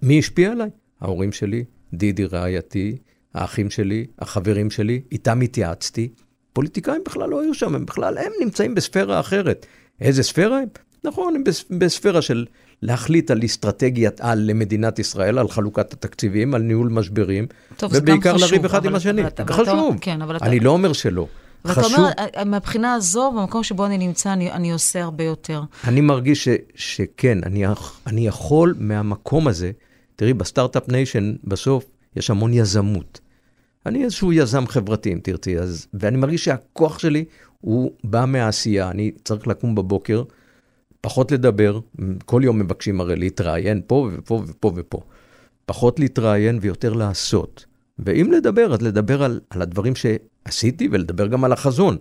מי 0.03 0.18
השפיע 0.18 0.53
עליי? 0.53 0.68
ההורים 1.01 1.33
שלי, 1.33 1.64
דידי 1.95 2.24
רעייתי, 2.24 2.97
האחים 3.35 3.70
שלי, 3.70 4.07
החברים 4.18 4.70
שלי, 4.70 5.01
איתם 5.12 5.41
התייעצתי. 5.41 6.09
פוליטיקאים 6.53 7.03
בכלל 7.07 7.29
לא 7.29 7.41
היו 7.43 7.55
שם, 7.55 7.74
הם 7.74 7.87
בכלל, 7.87 8.18
הם 8.18 8.33
נמצאים 8.41 8.74
בספירה 8.74 9.20
אחרת. 9.20 9.66
איזה 10.01 10.22
ספירה 10.22 10.59
הם? 10.59 10.68
נכון, 11.05 11.35
הם 11.37 11.45
בספירה 11.79 12.22
של 12.22 12.47
להחליט 12.83 13.31
על 13.31 13.41
אסטרטגיית 13.45 14.20
על 14.20 14.39
למדינת 14.39 14.99
ישראל, 14.99 15.39
על 15.39 15.49
חלוקת 15.49 15.93
התקציבים, 15.93 16.55
על 16.55 16.62
ניהול 16.62 16.89
משברים, 16.89 17.47
טוב, 17.77 17.91
ובעיקר 17.95 18.37
לריב 18.37 18.64
אחד 18.64 18.85
עם 18.85 18.95
השני. 18.95 19.22
זה 19.22 19.53
חשוב. 19.53 19.97
כן, 20.01 20.22
אבל 20.22 20.37
אני 20.43 20.57
אתה... 20.57 20.64
לא 20.64 20.70
אומר 20.70 20.93
שלא. 20.93 21.29
ואתה 21.67 21.83
חשוב... 21.83 21.99
אומר, 21.99 22.11
אה, 22.37 22.45
מהבחינה 22.45 22.95
הזו, 22.95 23.33
במקום 23.33 23.62
שבו 23.62 23.87
אני 23.87 23.99
נמצא, 23.99 24.33
אני, 24.33 24.53
אני 24.53 24.73
עושה 24.73 25.03
הרבה 25.03 25.25
יותר. 25.25 25.62
אני 25.85 26.01
מרגיש 26.01 26.49
ש, 26.49 26.49
שכן, 26.75 27.39
אני, 27.47 27.64
אני 28.07 28.27
יכול 28.27 28.75
מהמקום 28.79 29.49
הזה, 29.49 29.71
תראי, 30.17 30.35
ב 30.35 30.41
start-up 30.41 30.89
nation, 30.89 31.35
בסוף 31.45 31.85
יש 32.17 32.31
המון 32.31 32.55
יזמות. 32.55 33.21
אני 33.87 34.05
איזשהו 34.05 34.33
יזם 34.33 34.67
חברתי, 34.67 35.12
אם 35.12 35.21
תרצי, 35.23 35.59
אז, 35.59 35.87
ואני 35.95 36.17
מרגיש 36.17 36.45
שהכוח 36.45 36.99
שלי 36.99 37.25
הוא 37.61 37.91
בא 38.05 38.25
מהעשייה. 38.27 38.91
אני 38.91 39.12
צריך 39.25 39.47
לקום 39.47 39.75
בבוקר, 39.75 40.23
פחות 41.01 41.33
לדבר, 41.33 41.81
כל 42.25 42.43
יום 42.45 42.59
מבקשים 42.59 43.01
הרי 43.01 43.17
להתראיין 43.17 43.83
פה 43.87 44.09
ופה 44.12 44.43
ופה 44.47 44.73
ופה. 44.77 45.01
פחות 45.67 46.01
להתראיין 46.01 46.59
ויותר 46.62 46.93
לעשות. 46.93 47.64
ואם 47.99 48.33
לדבר, 48.33 48.75
אז 48.75 48.83
לדבר 48.83 49.23
על, 49.23 49.41
על 49.51 49.62
הדברים 49.62 49.95
שעשיתי 50.47 50.88
ולדבר 50.92 51.26
גם 51.26 51.44
על 51.44 51.53
החזון. 51.53 51.97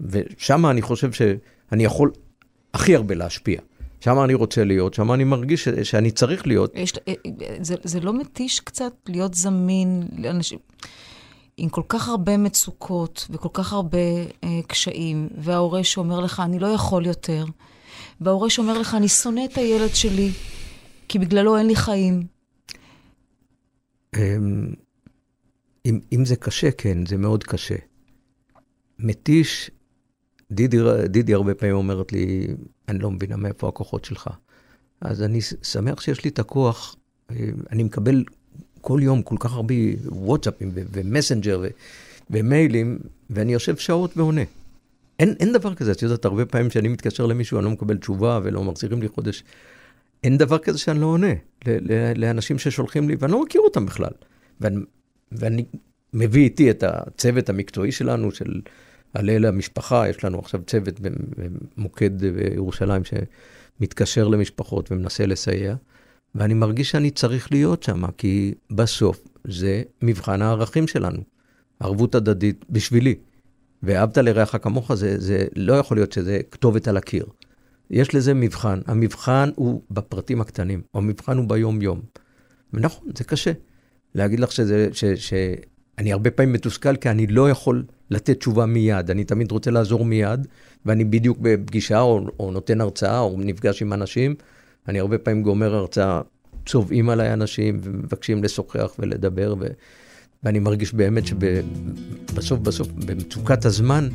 ושם 0.00 0.66
אני 0.66 0.82
חושב 0.82 1.12
שאני 1.12 1.84
יכול 1.84 2.12
הכי 2.74 2.96
הרבה 2.96 3.14
להשפיע. 3.14 3.60
שם 4.00 4.24
אני 4.24 4.34
רוצה 4.34 4.64
להיות, 4.64 4.94
שם 4.94 5.12
אני 5.12 5.24
מרגיש 5.24 5.64
ש, 5.64 5.68
שאני 5.68 6.10
צריך 6.10 6.46
להיות. 6.46 6.72
יש, 6.74 6.92
אה, 7.08 7.14
זה, 7.60 7.74
זה 7.84 8.00
לא 8.00 8.18
מתיש 8.18 8.60
קצת 8.60 8.92
להיות 9.08 9.34
זמין 9.34 10.02
לאנשים? 10.18 10.58
עם 11.56 11.68
כל 11.68 11.82
כך 11.88 12.08
הרבה 12.08 12.36
מצוקות 12.36 13.26
וכל 13.30 13.48
כך 13.52 13.72
הרבה 13.72 13.98
אה, 14.44 14.48
קשיים, 14.66 15.28
וההורה 15.38 15.84
שאומר 15.84 16.20
לך, 16.20 16.40
אני 16.40 16.58
לא 16.58 16.66
יכול 16.66 17.06
יותר, 17.06 17.44
וההורה 18.20 18.50
שאומר 18.50 18.78
לך, 18.78 18.94
אני 18.94 19.08
שונא 19.08 19.40
את 19.52 19.58
הילד 19.58 19.94
שלי, 19.94 20.30
כי 21.08 21.18
בגללו 21.18 21.56
אין 21.56 21.66
לי 21.66 21.76
חיים. 21.76 22.22
אם, 25.86 26.00
אם 26.12 26.24
זה 26.24 26.36
קשה, 26.36 26.70
כן, 26.70 27.06
זה 27.06 27.16
מאוד 27.16 27.44
קשה. 27.44 27.76
מתיש, 28.98 29.70
דידי, 30.52 30.78
דידי 31.08 31.34
הרבה 31.34 31.54
פעמים 31.54 31.74
אומרת 31.74 32.12
לי, 32.12 32.46
אני 32.88 32.98
לא 32.98 33.10
מבינה 33.10 33.36
מאיפה 33.36 33.68
הכוחות 33.68 34.04
שלך. 34.04 34.30
אז 35.00 35.22
אני 35.22 35.40
שמח 35.62 36.00
שיש 36.00 36.24
לי 36.24 36.30
את 36.30 36.38
הכוח, 36.38 36.96
אה, 37.30 37.36
אני 37.70 37.82
מקבל 37.82 38.24
כל 38.80 39.00
יום 39.02 39.22
כל 39.22 39.36
כך 39.38 39.52
הרבה 39.52 39.74
וואטסאפים 40.06 40.70
ומסנג'ר 40.74 41.62
ומיילים, 42.30 42.98
ואני 43.30 43.52
יושב 43.52 43.76
שעות 43.76 44.16
ועונה. 44.16 44.42
אין, 45.18 45.34
אין 45.40 45.52
דבר 45.52 45.74
כזה, 45.74 45.92
את 45.92 46.02
יודעת, 46.02 46.24
הרבה 46.24 46.46
פעמים 46.46 46.68
כשאני 46.68 46.88
מתקשר 46.88 47.26
למישהו, 47.26 47.58
אני 47.58 47.64
לא 47.64 47.70
מקבל 47.70 47.96
תשובה 47.96 48.40
ולא 48.42 48.64
מחזירים 48.64 49.02
לי 49.02 49.08
חודש. 49.08 49.44
אין 50.24 50.38
דבר 50.38 50.58
כזה 50.58 50.78
שאני 50.78 51.00
לא 51.00 51.06
עונה 51.06 51.32
לאנשים 52.16 52.58
ששולחים 52.58 53.08
לי, 53.08 53.16
ואני 53.18 53.32
לא 53.32 53.42
מכיר 53.42 53.60
אותם 53.60 53.86
בכלל. 53.86 54.12
ואני, 54.60 54.80
ואני 55.36 55.64
מביא 56.12 56.44
איתי 56.44 56.70
את 56.70 56.82
הצוות 56.82 57.48
המקצועי 57.48 57.92
שלנו, 57.92 58.30
של 58.30 58.60
הלל 59.14 59.46
המשפחה, 59.46 60.08
יש 60.08 60.24
לנו 60.24 60.38
עכשיו 60.38 60.60
צוות 60.66 61.00
במוקד 61.00 62.18
בירושלים 62.22 63.02
שמתקשר 63.04 64.28
למשפחות 64.28 64.92
ומנסה 64.92 65.26
לסייע. 65.26 65.74
ואני 66.34 66.54
מרגיש 66.54 66.90
שאני 66.90 67.10
צריך 67.10 67.52
להיות 67.52 67.82
שם, 67.82 68.10
כי 68.18 68.54
בסוף 68.70 69.24
זה 69.44 69.82
מבחן 70.02 70.42
הערכים 70.42 70.86
שלנו. 70.86 71.22
ערבות 71.80 72.14
הדדית 72.14 72.64
בשבילי. 72.70 73.14
ואהבת 73.82 74.18
לרעך 74.18 74.56
כמוך, 74.62 74.94
זה, 74.94 75.20
זה 75.20 75.46
לא 75.56 75.72
יכול 75.72 75.96
להיות 75.96 76.12
שזה 76.12 76.40
כתובת 76.50 76.88
על 76.88 76.96
הקיר. 76.96 77.26
יש 77.90 78.14
לזה 78.14 78.34
מבחן. 78.34 78.80
המבחן 78.86 79.50
הוא 79.56 79.82
בפרטים 79.90 80.40
הקטנים, 80.40 80.82
המבחן 80.94 81.36
הוא 81.36 81.48
ביום-יום. 81.48 82.00
ונכון, 82.72 83.08
זה 83.18 83.24
קשה. 83.24 83.52
להגיד 84.14 84.40
לך 84.40 84.52
שזה, 84.52 84.88
ש, 84.92 85.04
שאני 85.04 86.12
הרבה 86.12 86.30
פעמים 86.30 86.52
מתוסכל, 86.52 86.96
כי 86.96 87.10
אני 87.10 87.26
לא 87.26 87.50
יכול 87.50 87.84
לתת 88.10 88.38
תשובה 88.38 88.66
מיד. 88.66 89.10
אני 89.10 89.24
תמיד 89.24 89.52
רוצה 89.52 89.70
לעזור 89.70 90.04
מיד, 90.04 90.46
ואני 90.86 91.04
בדיוק 91.04 91.38
בפגישה, 91.40 92.00
או, 92.00 92.26
או 92.40 92.50
נותן 92.50 92.80
הרצאה, 92.80 93.20
או 93.20 93.36
נפגש 93.38 93.82
עם 93.82 93.92
אנשים, 93.92 94.34
אני 94.88 95.00
הרבה 95.00 95.18
פעמים 95.18 95.42
גומר 95.42 95.74
הרצאה, 95.74 96.20
צובעים 96.66 97.08
עליי 97.08 97.32
אנשים 97.32 97.80
ומבקשים 97.82 98.44
לשוחח 98.44 98.94
ולדבר, 98.98 99.54
ו... 99.60 99.66
ואני 100.44 100.58
מרגיש 100.58 100.94
באמת 100.94 101.26
שבסוף 101.26 102.60
בסוף, 102.60 102.88
במצוקת 102.88 103.64
הזמן, 103.64 104.08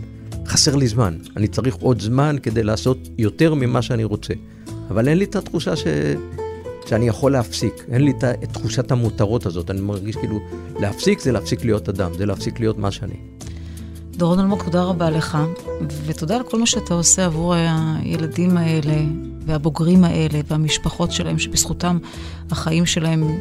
חסר 0.45 0.75
לי 0.75 0.87
זמן. 0.87 1.17
אני 1.37 1.47
צריך 1.47 1.75
עוד 1.75 2.01
זמן 2.01 2.35
כדי 2.43 2.63
לעשות 2.63 2.97
יותר 3.17 3.53
ממה 3.53 3.81
שאני 3.81 4.03
רוצה. 4.03 4.33
אבל 4.89 5.07
אין 5.07 5.17
לי 5.17 5.25
את 5.25 5.35
התחושה 5.35 5.75
ש... 5.75 5.83
שאני 6.87 7.07
יכול 7.07 7.31
להפסיק. 7.31 7.73
אין 7.91 8.01
לי 8.01 8.13
את 8.21 8.51
תחושת 8.51 8.91
המותרות 8.91 9.45
הזאת. 9.45 9.71
אני 9.71 9.81
מרגיש 9.81 10.15
כאילו, 10.15 10.39
להפסיק 10.79 11.19
זה 11.19 11.31
להפסיק 11.31 11.65
להיות 11.65 11.89
אדם, 11.89 12.11
זה 12.17 12.25
להפסיק 12.25 12.59
להיות 12.59 12.77
מה 12.77 12.91
שאני. 12.91 13.15
דורון 14.11 14.39
אלמוג, 14.39 14.63
תודה 14.63 14.83
רבה 14.83 15.09
לך, 15.09 15.37
ותודה 16.05 16.35
על 16.35 16.43
כל 16.43 16.59
מה 16.59 16.65
שאתה 16.65 16.93
עושה 16.93 17.25
עבור 17.25 17.53
הילדים 17.53 18.57
האלה, 18.57 19.03
והבוגרים 19.45 20.03
האלה, 20.03 20.39
והמשפחות 20.47 21.11
שלהם, 21.11 21.39
שבזכותם 21.39 21.97
החיים 22.51 22.85
שלהם 22.85 23.37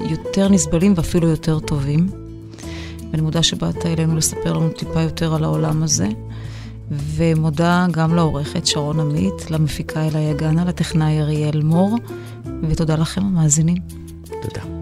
יותר 0.00 0.48
נסבלים 0.48 0.94
ואפילו 0.96 1.28
יותר 1.28 1.58
טובים. 1.58 2.08
ואני 3.10 3.22
מודה 3.22 3.42
שבאת 3.42 3.86
אלינו 3.86 4.16
לספר 4.16 4.52
לנו 4.52 4.68
טיפה 4.68 5.00
יותר 5.00 5.34
על 5.34 5.44
העולם 5.44 5.82
הזה. 5.82 6.08
ומודה 6.90 7.86
גם 7.90 8.14
לעורכת 8.14 8.66
שרון 8.66 9.00
עמית, 9.00 9.50
למפיקה 9.50 10.06
אלה 10.06 10.18
יגנה, 10.18 10.64
לטכנאי 10.64 11.20
אריאל 11.20 11.62
מור, 11.62 11.96
ותודה 12.68 12.96
לכם 12.96 13.24
המאזינים. 13.24 13.82
תודה. 14.42 14.79